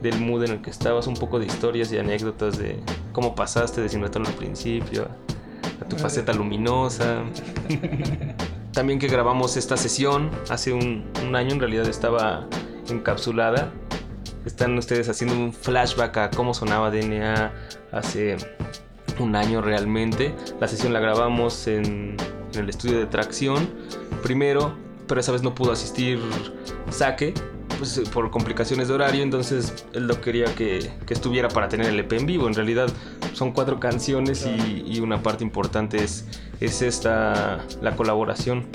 del 0.00 0.18
mood 0.20 0.44
en 0.44 0.52
el 0.52 0.62
que 0.62 0.70
estabas, 0.70 1.06
un 1.06 1.14
poco 1.14 1.38
de 1.38 1.46
historias 1.46 1.92
y 1.92 1.98
anécdotas 1.98 2.58
de 2.58 2.78
cómo 3.12 3.34
pasaste 3.34 3.80
de 3.80 3.88
Sin 3.88 4.02
Retorno 4.02 4.28
al 4.28 4.34
principio 4.34 5.02
a, 5.02 5.84
a 5.84 5.88
tu 5.88 5.96
faceta 5.96 6.32
luminosa. 6.32 7.22
También 8.72 8.98
que 8.98 9.06
grabamos 9.06 9.56
esta 9.56 9.76
sesión 9.76 10.30
hace 10.48 10.72
un, 10.72 11.04
un 11.26 11.36
año, 11.36 11.52
en 11.52 11.60
realidad 11.60 11.86
estaba 11.86 12.46
encapsulada. 12.88 13.72
Están 14.46 14.76
ustedes 14.76 15.08
haciendo 15.08 15.36
un 15.36 15.52
flashback 15.52 16.16
a 16.16 16.30
cómo 16.30 16.52
sonaba 16.52 16.90
DNA 16.90 17.52
hace 17.92 18.36
un 19.20 19.36
año 19.36 19.60
realmente. 19.60 20.34
La 20.60 20.66
sesión 20.66 20.92
la 20.92 21.00
grabamos 21.00 21.68
en, 21.68 22.16
en 22.52 22.60
el 22.60 22.68
estudio 22.68 22.98
de 22.98 23.06
tracción 23.06 23.68
primero, 24.22 24.74
pero 25.06 25.20
esa 25.20 25.32
vez 25.32 25.42
no 25.42 25.54
pudo 25.54 25.72
asistir 25.72 26.18
Saque. 26.90 27.34
Pues 27.82 27.98
por 28.10 28.30
complicaciones 28.30 28.86
de 28.86 28.94
horario, 28.94 29.24
entonces 29.24 29.84
él 29.92 30.06
no 30.06 30.20
quería 30.20 30.44
que, 30.54 30.92
que 31.04 31.14
estuviera 31.14 31.48
para 31.48 31.68
tener 31.68 31.88
el 31.88 31.98
EP 31.98 32.12
en 32.12 32.26
vivo. 32.26 32.46
En 32.46 32.54
realidad 32.54 32.88
son 33.32 33.50
cuatro 33.50 33.80
canciones 33.80 34.46
y, 34.46 34.84
y 34.86 35.00
una 35.00 35.20
parte 35.20 35.42
importante 35.42 35.96
es, 35.96 36.24
es 36.60 36.80
esta, 36.80 37.66
la 37.80 37.96
colaboración. 37.96 38.66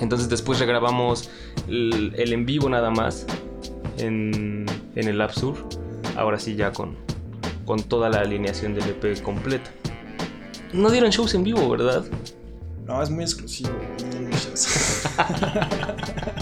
Entonces 0.00 0.30
después 0.30 0.58
regrabamos 0.58 1.28
el, 1.68 2.14
el 2.16 2.32
en 2.32 2.46
vivo 2.46 2.70
nada 2.70 2.88
más 2.88 3.26
en, 3.98 4.64
en 4.94 5.06
el 5.06 5.18
Lab 5.18 5.34
Sur. 5.34 5.56
Ahora 6.16 6.38
sí 6.38 6.54
ya 6.56 6.72
con, 6.72 6.96
con 7.66 7.82
toda 7.82 8.08
la 8.08 8.20
alineación 8.20 8.74
del 8.74 8.88
EP 8.88 9.20
completa. 9.22 9.70
No 10.72 10.88
dieron 10.88 11.10
shows 11.10 11.34
en 11.34 11.44
vivo, 11.44 11.68
¿verdad? 11.68 12.06
No, 12.86 13.02
es 13.02 13.10
muy 13.10 13.24
exclusivo. 13.24 13.68
no. 15.42 16.24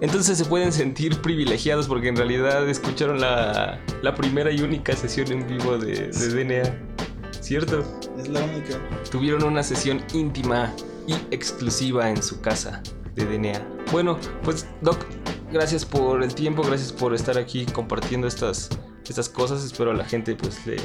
Entonces 0.00 0.38
se 0.38 0.44
pueden 0.44 0.72
sentir 0.72 1.20
privilegiados 1.20 1.86
porque 1.86 2.08
en 2.08 2.16
realidad 2.16 2.68
escucharon 2.68 3.20
la, 3.20 3.80
la 4.02 4.14
primera 4.14 4.50
y 4.50 4.60
única 4.60 4.94
sesión 4.96 5.30
en 5.32 5.46
vivo 5.46 5.78
de, 5.78 6.08
de 6.08 6.44
DNA. 6.44 6.94
¿Cierto? 7.40 7.84
es 8.18 8.28
la 8.28 8.42
única. 8.42 8.80
Tuvieron 9.10 9.44
una 9.44 9.62
sesión 9.62 10.02
íntima 10.14 10.72
y 11.06 11.12
exclusiva 11.30 12.08
en 12.08 12.22
su 12.22 12.40
casa 12.40 12.82
de 13.14 13.24
DNA. 13.26 13.84
Bueno, 13.92 14.18
pues 14.42 14.66
Doc, 14.80 15.04
gracias 15.52 15.84
por 15.84 16.22
el 16.22 16.34
tiempo, 16.34 16.62
gracias 16.62 16.92
por 16.92 17.14
estar 17.14 17.38
aquí 17.38 17.66
compartiendo 17.66 18.26
estas, 18.26 18.70
estas 19.08 19.28
cosas. 19.28 19.64
Espero 19.64 19.90
a 19.90 19.94
la 19.94 20.04
gente 20.04 20.34
pues 20.34 20.66
le, 20.66 20.76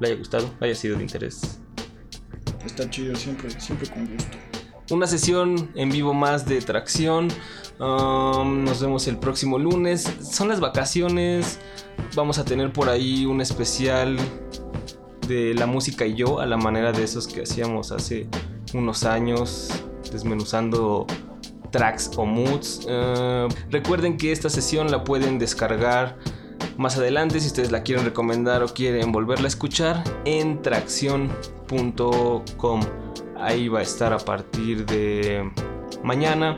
le 0.00 0.08
haya 0.08 0.16
gustado, 0.16 0.50
haya 0.60 0.74
sido 0.74 0.96
de 0.96 1.02
interés. 1.02 1.60
Está 2.64 2.88
chido, 2.88 3.14
siempre, 3.14 3.50
siempre 3.60 3.88
con 3.88 4.06
gusto. 4.06 4.36
Una 4.90 5.06
sesión 5.06 5.70
en 5.74 5.90
vivo 5.90 6.14
más 6.14 6.46
de 6.46 6.60
tracción. 6.62 7.28
Nos 7.78 8.80
vemos 8.80 9.06
el 9.06 9.18
próximo 9.18 9.58
lunes. 9.58 10.12
Son 10.20 10.48
las 10.48 10.60
vacaciones. 10.60 11.60
Vamos 12.14 12.38
a 12.38 12.44
tener 12.44 12.72
por 12.72 12.88
ahí 12.88 13.26
un 13.26 13.40
especial 13.40 14.16
de 15.26 15.54
la 15.54 15.66
música 15.66 16.06
y 16.06 16.14
yo, 16.14 16.40
a 16.40 16.46
la 16.46 16.56
manera 16.56 16.92
de 16.92 17.04
esos 17.04 17.28
que 17.28 17.42
hacíamos 17.42 17.92
hace 17.92 18.28
unos 18.72 19.04
años, 19.04 19.70
desmenuzando 20.10 21.06
tracks 21.70 22.10
o 22.16 22.24
moods. 22.24 22.86
Recuerden 23.70 24.16
que 24.16 24.32
esta 24.32 24.48
sesión 24.48 24.90
la 24.90 25.04
pueden 25.04 25.38
descargar 25.38 26.16
más 26.76 26.96
adelante 26.96 27.40
si 27.40 27.48
ustedes 27.48 27.70
la 27.70 27.82
quieren 27.82 28.04
recomendar 28.04 28.62
o 28.62 28.68
quieren 28.68 29.12
volverla 29.12 29.46
a 29.46 29.48
escuchar 29.48 30.02
en 30.24 30.62
tracción.com. 30.62 32.80
Ahí 33.36 33.68
va 33.68 33.80
a 33.80 33.82
estar 33.82 34.12
a 34.12 34.18
partir 34.18 34.86
de 34.86 35.50
mañana. 36.02 36.56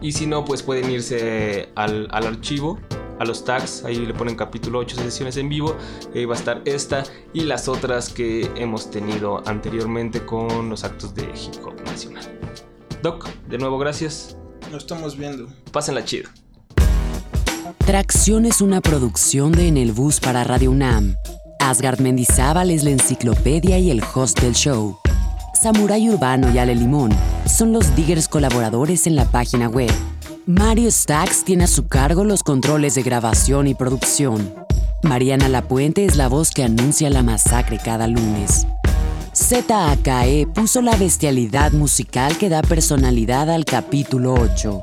Y 0.00 0.12
si 0.12 0.26
no, 0.26 0.44
pues 0.44 0.62
pueden 0.62 0.90
irse 0.90 1.68
al, 1.74 2.08
al 2.10 2.26
archivo, 2.26 2.78
a 3.18 3.24
los 3.24 3.44
tags. 3.44 3.84
Ahí 3.84 3.96
le 3.96 4.14
ponen 4.14 4.34
capítulo 4.34 4.78
8 4.78 4.96
sesiones 4.96 5.36
en 5.36 5.48
vivo. 5.48 5.76
Y 6.14 6.18
ahí 6.18 6.24
va 6.24 6.34
a 6.34 6.38
estar 6.38 6.62
esta 6.64 7.04
y 7.32 7.40
las 7.40 7.68
otras 7.68 8.08
que 8.08 8.50
hemos 8.56 8.90
tenido 8.90 9.46
anteriormente 9.46 10.24
con 10.24 10.70
los 10.70 10.84
actos 10.84 11.14
de 11.14 11.22
hip 11.22 11.64
hop 11.64 11.74
nacional. 11.84 12.24
Doc, 13.02 13.28
de 13.48 13.58
nuevo 13.58 13.78
gracias. 13.78 14.36
Nos 14.70 14.82
estamos 14.82 15.16
viendo. 15.16 15.48
Pásenla 15.72 16.04
chido. 16.04 16.30
Tracción 17.86 18.46
es 18.46 18.60
una 18.60 18.80
producción 18.80 19.52
de 19.52 19.68
En 19.68 19.76
el 19.76 19.92
Bus 19.92 20.20
para 20.20 20.44
Radio 20.44 20.70
UNAM. 20.70 21.16
Asgard 21.60 22.00
Mendizábal 22.00 22.70
es 22.70 22.84
la 22.84 22.90
enciclopedia 22.90 23.78
y 23.78 23.90
el 23.90 24.02
host 24.14 24.40
del 24.40 24.54
show. 24.54 24.98
Samurai 25.60 26.08
Urbano 26.08 26.50
y 26.50 26.56
Ale 26.56 26.74
Limón 26.74 27.10
son 27.44 27.74
los 27.74 27.94
diggers 27.94 28.28
colaboradores 28.28 29.06
en 29.06 29.14
la 29.14 29.26
página 29.26 29.68
web. 29.68 29.90
Mario 30.46 30.90
Stacks 30.90 31.44
tiene 31.44 31.64
a 31.64 31.66
su 31.66 31.86
cargo 31.86 32.24
los 32.24 32.42
controles 32.42 32.94
de 32.94 33.02
grabación 33.02 33.66
y 33.66 33.74
producción. 33.74 34.54
Mariana 35.02 35.50
Lapuente 35.50 36.06
es 36.06 36.16
la 36.16 36.28
voz 36.28 36.50
que 36.50 36.64
anuncia 36.64 37.10
la 37.10 37.22
masacre 37.22 37.76
cada 37.76 38.06
lunes. 38.06 38.66
ZAKE 39.34 40.46
puso 40.54 40.80
la 40.80 40.96
bestialidad 40.96 41.72
musical 41.72 42.38
que 42.38 42.48
da 42.48 42.62
personalidad 42.62 43.50
al 43.50 43.66
capítulo 43.66 44.32
8. 44.32 44.82